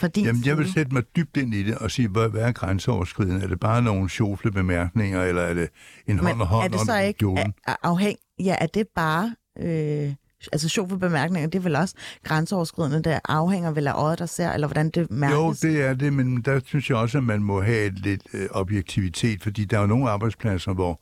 fra 0.00 0.08
din 0.08 0.24
Jamen, 0.24 0.46
jeg 0.46 0.58
vil 0.58 0.72
sætte 0.72 0.94
mig 0.94 1.02
dybt 1.16 1.36
ind 1.36 1.54
i 1.54 1.62
det 1.62 1.78
og 1.78 1.90
sige, 1.90 2.08
hvad, 2.08 2.28
hvad 2.28 2.42
er 2.42 2.52
grænseoverskridende? 2.52 3.44
Er 3.44 3.48
det 3.48 3.60
bare 3.60 3.82
nogle 3.82 4.10
sjofle 4.10 4.50
bemærkninger, 4.50 5.22
eller 5.22 5.42
er 5.42 5.54
det 5.54 5.68
en 6.06 6.18
hånd 6.18 6.40
og 6.40 6.46
hånd 6.46 6.64
er 6.64 6.68
det 6.68 6.80
så 6.80 6.92
under 6.92 7.00
ikke 7.00 7.52
afhæng... 7.66 8.18
Ja, 8.38 8.56
er 8.60 8.66
det 8.66 8.88
bare... 8.94 9.34
Øh, 9.58 10.14
altså 10.52 10.68
sjov 10.68 10.88
for 10.88 10.96
bemærkninger, 10.96 11.48
det 11.48 11.58
er 11.58 11.62
vel 11.62 11.76
også 11.76 11.94
grænseoverskridende, 12.24 13.02
der 13.02 13.18
afhænger 13.28 13.70
vel 13.70 13.86
af 13.86 13.94
øjet, 13.94 14.18
der 14.18 14.26
ser, 14.26 14.52
eller 14.52 14.66
hvordan 14.66 14.90
det 14.90 15.10
mærkes? 15.10 15.34
Jo, 15.34 15.68
det 15.68 15.82
er 15.82 15.94
det, 15.94 16.12
men 16.12 16.42
der 16.42 16.60
synes 16.64 16.90
jeg 16.90 16.96
også, 16.96 17.18
at 17.18 17.24
man 17.24 17.42
må 17.42 17.62
have 17.62 17.90
lidt 17.90 18.22
øh, 18.34 18.48
objektivitet, 18.50 19.42
fordi 19.42 19.64
der 19.64 19.76
er 19.76 19.80
jo 19.80 19.86
nogle 19.86 20.10
arbejdspladser, 20.10 20.72
hvor 20.72 21.00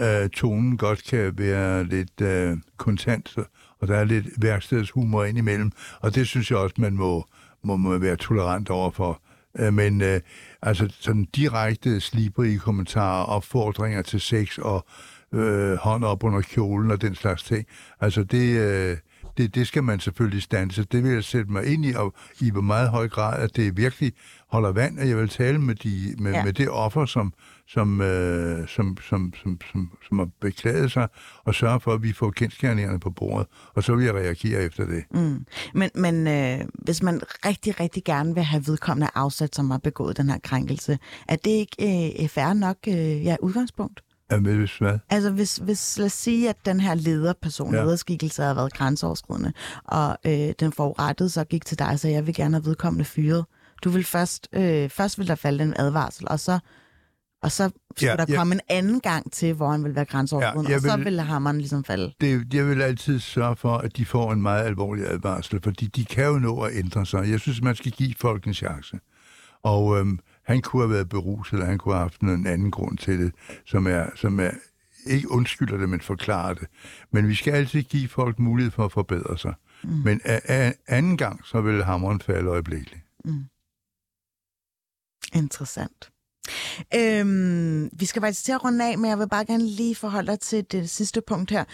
øh, 0.00 0.28
tonen 0.28 0.76
godt 0.76 1.04
kan 1.04 1.38
være 1.38 1.84
lidt 1.84 2.20
øh, 2.20 2.56
kontant, 2.76 3.36
og 3.80 3.88
der 3.88 3.96
er 3.96 4.04
lidt 4.04 4.26
værkstedshumor 4.38 5.24
indimellem, 5.24 5.72
og 6.00 6.14
det 6.14 6.26
synes 6.26 6.50
jeg 6.50 6.58
også, 6.58 6.74
man 6.78 6.92
må, 6.92 7.26
må, 7.64 7.76
må 7.76 7.98
være 7.98 8.16
tolerant 8.16 8.70
overfor. 8.70 9.22
Øh, 9.58 9.72
men 9.74 10.02
øh, 10.02 10.20
altså 10.62 10.96
sådan 11.00 11.24
direkte 11.24 12.00
slibrige 12.00 12.58
kommentarer, 12.58 13.24
opfordringer 13.24 14.02
til 14.02 14.20
sex 14.20 14.58
og 14.58 14.86
øh, 14.88 15.11
hånd 15.76 16.04
op 16.04 16.24
under 16.24 16.40
kjolen 16.40 16.90
og 16.90 17.02
den 17.02 17.14
slags 17.14 17.42
ting, 17.42 17.66
altså 18.00 18.24
det... 18.24 18.58
Øh, 18.58 18.96
det, 19.36 19.54
det 19.54 19.66
skal 19.66 19.84
man 19.84 20.00
selvfølgelig 20.00 20.42
stanse. 20.42 20.84
Det 20.84 21.04
vil 21.04 21.12
jeg 21.12 21.24
sætte 21.24 21.52
mig 21.52 21.66
ind 21.66 21.84
i, 21.84 21.92
og 21.94 22.14
i 22.40 22.50
hvor 22.50 22.60
meget 22.60 22.88
høj 22.88 23.08
grad, 23.08 23.42
at 23.42 23.56
det 23.56 23.76
virkelig 23.76 24.12
holder 24.48 24.72
vand, 24.72 24.98
og 24.98 25.08
jeg 25.08 25.16
vil 25.16 25.28
tale 25.28 25.58
med, 25.58 25.74
de, 25.74 26.14
med, 26.18 26.32
Ja. 26.32 26.44
med 26.44 26.52
det 26.52 26.68
offer, 26.70 27.06
som, 27.06 27.32
som, 27.68 28.00
øh, 28.00 28.68
som, 28.68 28.96
som, 29.08 29.32
som, 29.42 29.58
som, 29.72 29.90
som 30.08 30.18
har 30.18 30.28
beklaget 30.40 30.92
sig, 30.92 31.08
og 31.44 31.54
sørge 31.54 31.80
for, 31.80 31.92
at 31.94 32.02
vi 32.02 32.12
får 32.12 32.30
kendskærningerne 32.30 33.00
på 33.00 33.10
bordet, 33.10 33.46
og 33.74 33.82
så 33.82 33.94
vil 33.94 34.04
jeg 34.04 34.14
reagere 34.14 34.62
efter 34.62 34.86
det. 34.86 35.04
Mm. 35.14 35.46
Men, 35.74 35.90
men 35.94 36.26
øh, 36.26 36.66
hvis 36.74 37.02
man 37.02 37.20
rigtig, 37.46 37.80
rigtig 37.80 38.04
gerne 38.04 38.34
vil 38.34 38.42
have 38.42 38.62
vedkommende 38.66 39.08
afsat, 39.14 39.54
som 39.54 39.70
har 39.70 39.78
begået 39.78 40.16
den 40.16 40.30
her 40.30 40.38
krænkelse, 40.44 40.98
er 41.28 41.36
det 41.36 41.50
ikke 41.50 42.22
øh, 42.22 42.28
fair 42.28 42.52
nok 42.52 42.76
øh, 42.88 43.24
ja, 43.24 43.36
udgangspunkt? 43.42 44.00
Ja, 44.34 44.40
men 44.40 44.56
hvis 44.58 44.78
hvad? 44.78 44.98
Altså 45.10 45.30
hvis, 45.30 45.56
hvis 45.56 45.98
lad 45.98 46.06
os 46.06 46.12
sige, 46.12 46.48
at 46.48 46.56
den 46.66 46.80
her 46.80 46.94
lederperson, 46.94 47.74
ja. 47.74 47.82
Lederskikkelse 47.84 48.42
har 48.42 48.54
været 48.54 48.72
grænseoverskridende, 48.72 49.52
og 49.84 50.18
øh, 50.26 50.52
den 50.60 50.72
forurettede 50.72 51.30
så 51.30 51.44
gik 51.44 51.66
til 51.66 51.78
dig 51.78 51.88
og 51.88 51.98
sagde, 51.98 52.16
jeg 52.16 52.26
vil 52.26 52.34
gerne 52.34 52.54
have 52.56 52.64
vedkommende 52.64 53.04
fyret. 53.04 53.44
Du 53.84 53.90
vil 53.90 54.04
først, 54.04 54.48
øh, 54.52 54.90
først 54.90 55.18
vil 55.18 55.28
der 55.28 55.34
falde 55.34 55.64
en 55.64 55.74
advarsel, 55.76 56.28
og 56.28 56.40
så, 56.40 56.58
og 57.42 57.52
så 57.52 57.70
skulle 57.96 58.10
Ja, 58.10 58.16
der 58.16 58.24
ja. 58.28 58.36
komme 58.36 58.54
en 58.54 58.60
anden 58.68 59.00
gang 59.00 59.32
til, 59.32 59.54
hvor 59.54 59.70
han 59.70 59.84
vil 59.84 59.94
være 59.94 60.04
grænseoverskridende, 60.04 60.70
Ja, 60.70 60.76
og 60.76 60.82
så 60.82 60.96
vil- 60.96 61.04
vil 61.04 61.20
hammeren 61.20 61.58
ligesom 61.58 61.84
falde. 61.84 62.12
det, 62.20 62.54
jeg 62.54 62.66
vil 62.68 62.82
altid 62.82 63.18
sørge 63.20 63.56
for, 63.56 63.76
at 63.78 63.96
de 63.96 64.04
får 64.04 64.32
en 64.32 64.42
meget 64.42 64.64
alvorlig 64.64 65.06
advarsel, 65.10 65.60
fordi 65.62 65.86
de 65.86 66.04
kan 66.04 66.24
jo 66.26 66.38
nå 66.38 66.60
at 66.60 66.76
ændre 66.76 67.06
sig. 67.06 67.30
Jeg 67.30 67.40
synes, 67.40 67.62
man 67.62 67.74
skal 67.76 67.92
give 67.92 68.14
folk 68.20 68.46
en 68.46 68.54
chance. 68.54 68.98
Og 69.62 69.98
øhm, 69.98 70.18
han 70.44 70.62
kunne 70.62 70.82
have 70.82 70.90
været 70.90 71.08
beruset, 71.08 71.52
eller 71.52 71.66
han 71.66 71.78
kunne 71.78 71.94
have 71.94 72.02
haft 72.02 72.20
en 72.20 72.46
anden 72.46 72.70
grund 72.70 72.98
til 72.98 73.18
det, 73.18 73.32
som 73.66 73.86
er, 73.86 74.06
som 74.14 74.40
er 74.40 74.50
ikke 75.06 75.30
undskylder 75.30 75.76
det, 75.76 75.88
men 75.88 76.00
forklarer 76.00 76.54
det. 76.54 76.68
Men 77.10 77.28
vi 77.28 77.34
skal 77.34 77.52
altid 77.52 77.82
give 77.82 78.08
folk 78.08 78.38
mulighed 78.38 78.70
for 78.70 78.84
at 78.84 78.92
forbedre 78.92 79.38
sig. 79.38 79.54
Mm. 79.84 79.90
Men 79.90 80.20
a, 80.24 80.40
a, 80.44 80.72
anden 80.86 81.16
gang, 81.16 81.46
så 81.46 81.60
vil 81.60 81.84
hammeren 81.84 82.20
falde 82.20 82.50
øjeblikkeligt. 82.50 83.04
Interessant. 85.34 86.10
Øhm, 86.94 87.90
vi 87.92 88.04
skal 88.04 88.22
faktisk 88.22 88.44
til 88.44 88.52
at 88.52 88.64
runde 88.64 88.90
af, 88.90 88.98
men 88.98 89.10
jeg 89.10 89.18
vil 89.18 89.28
bare 89.28 89.44
gerne 89.44 89.66
lige 89.66 89.94
forholde 89.94 90.30
dig 90.30 90.40
til 90.40 90.64
det 90.72 90.90
sidste 90.90 91.20
punkt 91.20 91.50
her. 91.50 91.64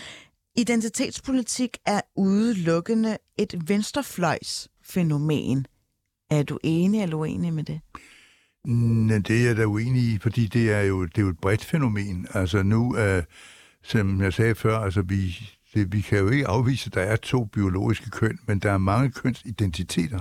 Identitetspolitik 0.57 1.79
er 1.87 2.01
udelukkende 2.17 3.19
et 3.37 3.69
venstrefløjsfænomen. 3.69 5.67
Er 6.31 6.43
du 6.43 6.59
enig 6.63 7.03
eller 7.03 7.17
uenig 7.17 7.53
med 7.53 7.65
det? 7.65 7.81
Men 8.65 9.23
det 9.23 9.41
er 9.41 9.47
jeg 9.47 9.57
da 9.57 9.65
uenig 9.65 10.03
i, 10.03 10.19
fordi 10.19 10.47
det 10.47 10.73
er 10.73 10.81
jo, 10.81 11.05
det 11.05 11.19
er 11.19 11.23
jo 11.23 11.29
et 11.29 11.39
bredt 11.39 11.65
fænomen. 11.65 12.27
Altså 12.35 12.63
nu, 12.63 12.97
øh, 12.97 13.23
som 13.83 14.23
jeg 14.23 14.33
sagde 14.33 14.55
før, 14.55 14.79
altså 14.79 15.03
vi, 15.03 15.39
det, 15.75 15.93
vi 15.93 16.01
kan 16.01 16.19
jo 16.19 16.29
ikke 16.29 16.47
afvise, 16.47 16.87
at 16.87 16.95
der 16.95 17.01
er 17.01 17.17
to 17.17 17.45
biologiske 17.45 18.11
køn, 18.11 18.39
men 18.47 18.59
der 18.59 18.73
er 18.73 18.79
mange 18.79 19.11
kønsidentiteter. 19.11 20.21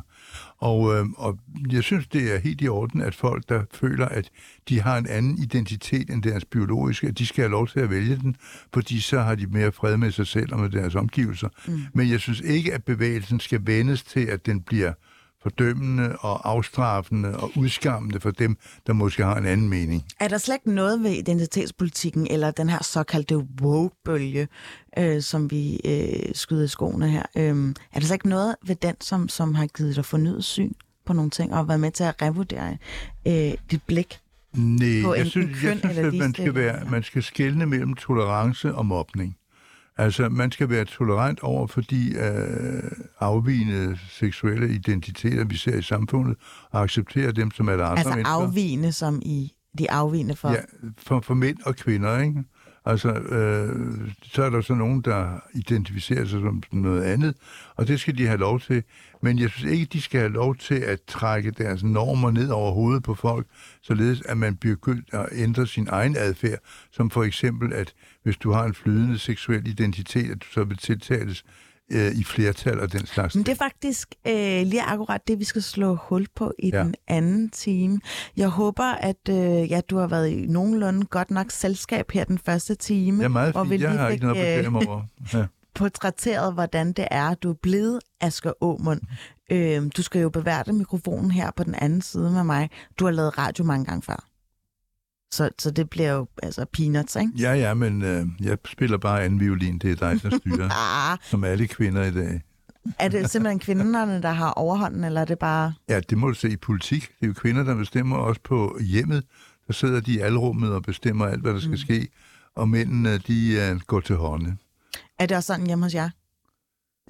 Og, 0.58 0.96
øh, 0.96 1.06
og 1.18 1.40
jeg 1.72 1.84
synes, 1.84 2.08
det 2.08 2.34
er 2.34 2.40
helt 2.40 2.62
i 2.62 2.68
orden, 2.68 3.02
at 3.02 3.16
folk, 3.16 3.50
der 3.50 3.64
føler, 3.74 4.06
at 4.06 4.30
de 4.70 4.82
har 4.82 4.98
en 4.98 5.08
anden 5.08 5.38
identitet 5.44 6.10
end 6.10 6.24
deres 6.24 6.46
biologiske, 6.46 7.08
at 7.08 7.18
de 7.18 7.26
skal 7.26 7.42
have 7.42 7.52
lov 7.52 7.68
til 7.68 7.80
at 7.80 7.90
vælge 7.90 8.16
den, 8.16 8.36
fordi 8.74 9.00
så 9.00 9.20
har 9.20 9.36
de 9.36 9.48
mere 9.48 9.72
fred 9.72 9.98
med 9.98 10.12
sig 10.12 10.28
selv 10.28 10.54
og 10.54 10.60
med 10.60 10.70
deres 10.70 10.96
omgivelser. 10.96 11.50
Mm. 11.68 11.80
Men 11.94 12.10
jeg 12.10 12.20
synes 12.20 12.40
ikke, 12.42 12.74
at 12.74 12.84
bevægelsen 12.84 13.40
skal 13.40 13.62
vendes 13.64 14.04
til, 14.04 14.26
at 14.26 14.46
den 14.46 14.62
bliver 14.62 14.94
fordømmende 15.48 16.16
og 16.20 16.50
afstraffende 16.50 17.38
og 17.38 17.52
udskammende 17.56 18.20
for 18.20 18.32
dem, 18.32 18.58
der 18.88 18.93
måske 18.93 19.24
har 19.24 19.36
en 19.36 19.45
anden 19.45 19.70
mening. 19.70 20.04
Er 20.20 20.28
der 20.28 20.38
slet 20.38 20.56
ikke 20.56 20.72
noget 20.72 21.04
ved 21.04 21.12
identitetspolitikken, 21.12 22.28
eller 22.30 22.52
den 22.52 22.70
her 22.70 22.84
såkaldte 22.84 23.38
woke-bølge, 23.62 24.48
øh, 24.98 25.22
som 25.22 25.52
vi 25.52 25.80
øh, 25.86 26.36
skyder 26.36 26.64
i 26.64 26.68
skoene 26.68 27.10
her? 27.10 27.24
Øh, 27.38 27.74
er 27.93 28.00
der 28.00 28.06
slet 28.06 28.16
ikke 28.16 28.30
noget 28.30 28.56
ved 28.66 28.76
den, 28.76 28.95
som, 29.02 29.30
som 29.30 29.56
har 29.56 29.68
givet 29.68 29.95
dig 29.95 30.06
fornyet 30.06 30.43
syn 30.43 30.74
på 31.06 31.14
nogle 31.14 31.32
ting, 31.32 31.54
og 31.54 31.68
været 31.68 31.80
med 31.80 31.91
til 31.91 32.04
at 32.04 32.22
revurdere 32.22 32.78
øh, 33.28 33.54
dit 33.72 33.82
blik? 33.88 34.20
Nej, 34.54 35.14
jeg 35.18 35.28
synes, 35.28 35.64
jeg 35.64 35.78
synes 35.80 35.98
at 35.98 36.14
man 36.14 36.34
skal, 36.34 36.56
være, 36.56 36.86
man 36.89 37.04
skal 37.04 37.24
skelne 37.24 37.66
mellem 37.66 37.93
tolerance 37.93 38.76
og 38.76 38.86
mobning. 38.86 39.38
Altså, 39.98 40.30
man 40.30 40.52
skal 40.52 40.70
være 40.70 40.86
tolerant 40.86 41.39
over 41.39 41.68
for 41.68 41.82
de 41.82 42.14
øh, 42.16 42.91
afvigende 43.20 43.98
seksuelle 44.10 44.70
identiteter, 44.70 45.45
vi 45.45 45.56
ser 45.58 45.78
i 45.78 45.82
samfundet, 45.82 46.38
og 46.72 46.82
acceptere 46.82 47.32
dem 47.32 47.52
som 47.52 47.70
alle 47.70 47.84
andre 47.84 47.98
Altså 47.98 48.10
mennesker. 48.10 48.34
afvigende, 48.34 48.91
som 48.91 49.22
i 49.26 49.54
de 49.78 49.91
afvigende 49.91 50.36
for... 50.36 50.50
Ja, 50.50 50.60
for, 50.98 51.20
for 51.20 51.34
mænd 51.34 51.58
og 51.66 51.76
kvinder, 51.76 52.20
ikke? 52.20 52.43
Altså, 52.86 53.10
øh, 53.10 54.12
så 54.24 54.43
er 54.43 54.50
der 54.50 54.62
så 54.62 54.74
nogen, 54.74 55.02
der 55.02 55.39
identificerer 55.56 56.26
sig 56.26 56.39
som 56.41 56.64
noget 56.72 57.04
andet, 57.04 57.36
og 57.76 57.88
det 57.88 58.00
skal 58.00 58.18
de 58.18 58.28
have 58.28 58.39
lov 58.39 58.60
til. 58.60 58.84
Men 59.22 59.39
jeg 59.39 59.49
synes 59.49 59.72
ikke, 59.72 59.86
de 59.86 60.01
skal 60.01 60.20
have 60.20 60.32
lov 60.32 60.55
til 60.55 60.76
at 60.76 60.99
trække 61.07 61.51
deres 61.51 61.84
normer 61.84 62.32
ned 62.32 62.49
over 62.49 62.72
hovedet 62.72 63.03
på 63.03 63.13
folk, 63.13 63.47
således 63.82 64.22
at 64.22 64.38
man 64.38 64.55
begyndt 64.55 65.13
at 65.13 65.26
ændre 65.32 65.68
sin 65.68 65.88
egen 65.89 66.15
adfærd, 66.18 66.59
som 66.91 67.09
for 67.09 67.24
eksempel, 67.24 67.74
at 67.74 67.93
hvis 68.24 68.38
du 68.38 68.51
har 68.51 68.63
en 68.63 68.74
flydende 68.74 69.20
seksuel 69.20 69.68
identitet, 69.68 70.32
at 70.32 70.41
du 70.41 70.47
så 70.47 70.63
vil 70.63 70.78
tiltales 70.78 71.43
øh, 71.91 72.11
i 72.11 72.24
flertal 72.24 72.80
og 72.80 72.91
den 72.91 73.05
slags. 73.05 73.36
Men 73.36 73.45
det 73.45 73.51
er 73.51 73.55
faktisk 73.55 74.15
øh, 74.28 74.61
lige 74.65 74.82
akkurat 74.82 75.28
det, 75.28 75.39
vi 75.39 75.43
skal 75.43 75.61
slå 75.61 75.95
hul 75.95 76.28
på 76.36 76.53
i 76.59 76.70
ja. 76.70 76.78
Ja. 76.78 76.84
den 76.84 76.95
anden 77.07 77.49
time. 77.49 77.99
Jeg 78.38 78.47
håber, 78.47 78.84
at 78.84 79.30
øh, 79.30 79.72
ja, 79.72 79.82
du 79.89 79.97
har 79.97 80.07
været 80.07 80.30
i 80.30 80.45
nogenlunde 80.47 81.05
godt 81.05 81.32
nok 81.32 81.51
selskab 81.51 82.11
her 82.11 82.24
den 82.24 82.38
første 82.38 82.76
time. 82.76 83.24
Er 83.24 83.28
meget 83.28 83.51
hvor 83.51 83.63
vi 83.63 83.70
fint. 83.70 83.82
Jeg 83.82 83.91
har 83.91 84.07
fik, 84.07 84.13
ikke 84.13 84.26
noget 84.26 84.43
at 84.43 84.65
øh, 84.65 84.76
over. 84.76 85.01
Ja. 85.34 85.45
Portrætteret, 85.78 86.54
hvordan 86.54 86.92
det 86.92 87.08
er, 87.12 87.34
du 87.34 87.50
er 87.50 87.56
blevet 87.62 88.00
Asger 88.22 88.52
Aumund. 88.62 89.02
Øh, 89.52 89.84
du 89.98 90.02
skal 90.02 90.22
jo 90.22 90.30
beværte 90.30 90.74
mikrofonen 90.74 91.32
her 91.32 91.52
på 91.58 91.64
den 91.64 91.76
anden 91.76 92.02
side 92.02 92.32
med 92.32 92.44
mig. 92.44 92.70
Du 93.00 93.06
har 93.06 93.12
lavet 93.12 93.38
radio 93.38 93.64
mange 93.64 93.86
gange 93.86 94.02
før. 94.02 94.28
Så, 95.32 95.50
så 95.60 95.72
det 95.72 95.90
bliver 95.90 96.12
jo 96.12 96.28
altså 96.44 96.66
peanuts, 96.74 97.16
ikke? 97.16 97.32
Ja, 97.40 97.54
ja, 97.54 97.74
men 97.74 98.02
øh, 98.02 98.26
jeg 98.40 98.58
spiller 98.66 98.98
bare 98.98 99.24
anden 99.24 99.40
violin. 99.40 99.80
Det 99.80 99.92
er 99.92 99.96
dig, 99.96 100.24
der 100.24 100.38
styrer. 100.38 100.70
Ah, 101.12 101.18
som 101.22 101.44
alle 101.44 101.68
kvinder 101.68 102.04
i 102.04 102.12
dag. 102.12 102.42
er 103.00 103.08
det 103.08 103.30
simpelthen 103.30 103.60
kvinderne, 103.60 104.22
der 104.22 104.32
har 104.32 104.52
overhånden, 104.52 105.04
eller 105.04 105.22
er 105.22 105.26
det 105.26 105.40
bare... 105.40 105.74
Ja, 105.90 106.00
det 106.00 106.18
må 106.18 106.28
du 106.28 106.34
se 106.34 106.50
i 106.50 106.56
politik. 106.56 107.02
Det 107.02 107.24
er 107.24 107.28
jo 107.28 107.34
kvinder, 107.34 107.64
der 107.64 107.76
bestemmer 107.76 108.18
også 108.18 108.42
på 108.44 108.78
hjemmet. 108.82 109.24
Der 109.68 109.74
sidder 109.74 110.00
de 110.00 110.14
i 110.14 110.20
alrummet 110.20 110.74
og 110.74 110.84
bestemmer 110.84 111.26
alt, 111.26 111.42
hvad 111.42 111.54
der 111.54 111.60
skal 111.60 111.72
mm. 111.72 111.78
ske. 111.78 112.08
Og 112.56 112.70
mændene, 112.70 113.18
de 113.18 113.72
uh, 113.72 113.82
går 113.82 114.00
til 114.00 114.16
hånde. 114.16 114.58
Er 115.20 115.26
det 115.26 115.38
også 115.38 115.47
sådan 115.47 115.68
hjemme 115.68 115.86
hos 115.86 115.93
jer? 115.93 116.09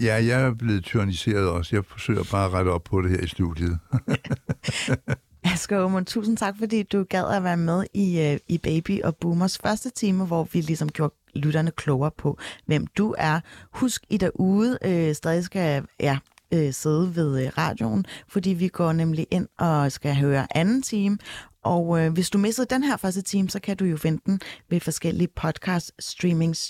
Ja, 0.01 0.15
jeg 0.15 0.41
er 0.41 0.53
blevet 0.53 0.83
tyranniseret 0.83 1.49
også. 1.49 1.75
Jeg 1.75 1.85
forsøger 1.85 2.23
bare 2.31 2.45
at 2.45 2.53
rette 2.53 2.69
op 2.69 2.83
på 2.83 3.01
det 3.01 3.11
her 3.11 3.19
i 3.19 3.27
studiet. 3.27 3.79
Asger 5.53 5.79
Aumund, 5.79 6.05
tusind 6.05 6.37
tak, 6.37 6.55
fordi 6.59 6.83
du 6.83 7.03
gad 7.03 7.35
at 7.35 7.43
være 7.43 7.57
med 7.57 7.83
i, 7.93 8.33
uh, 8.33 8.39
i 8.47 8.57
Baby 8.57 9.01
og 9.01 9.15
Boomers 9.15 9.57
første 9.57 9.89
time, 9.89 10.25
hvor 10.25 10.47
vi 10.53 10.61
ligesom 10.61 10.89
gjorde 10.89 11.13
lytterne 11.35 11.71
klogere 11.71 12.11
på, 12.17 12.37
hvem 12.65 12.87
du 12.87 13.15
er. 13.17 13.39
Husk, 13.71 14.03
I 14.09 14.17
derude 14.17 14.77
øh, 14.85 15.15
stadig 15.15 15.43
skal 15.43 15.85
ja, 15.99 16.17
øh, 16.53 16.73
sidde 16.73 17.15
ved 17.15 17.45
øh, 17.45 17.51
radioen, 17.57 18.05
fordi 18.27 18.49
vi 18.49 18.67
går 18.67 18.93
nemlig 18.93 19.27
ind 19.31 19.47
og 19.57 19.91
skal 19.91 20.15
høre 20.15 20.57
anden 20.57 20.81
time. 20.81 21.17
Og 21.63 21.99
øh, 21.99 22.13
hvis 22.13 22.29
du 22.29 22.37
missede 22.37 22.67
den 22.69 22.83
her 22.83 22.97
første 22.97 23.21
time, 23.21 23.49
så 23.49 23.59
kan 23.59 23.77
du 23.77 23.85
jo 23.85 23.97
finde 23.97 24.21
den 24.25 24.39
ved 24.69 24.79
forskellige 24.79 25.29
podcast 25.35 25.91
streamings 25.99 26.69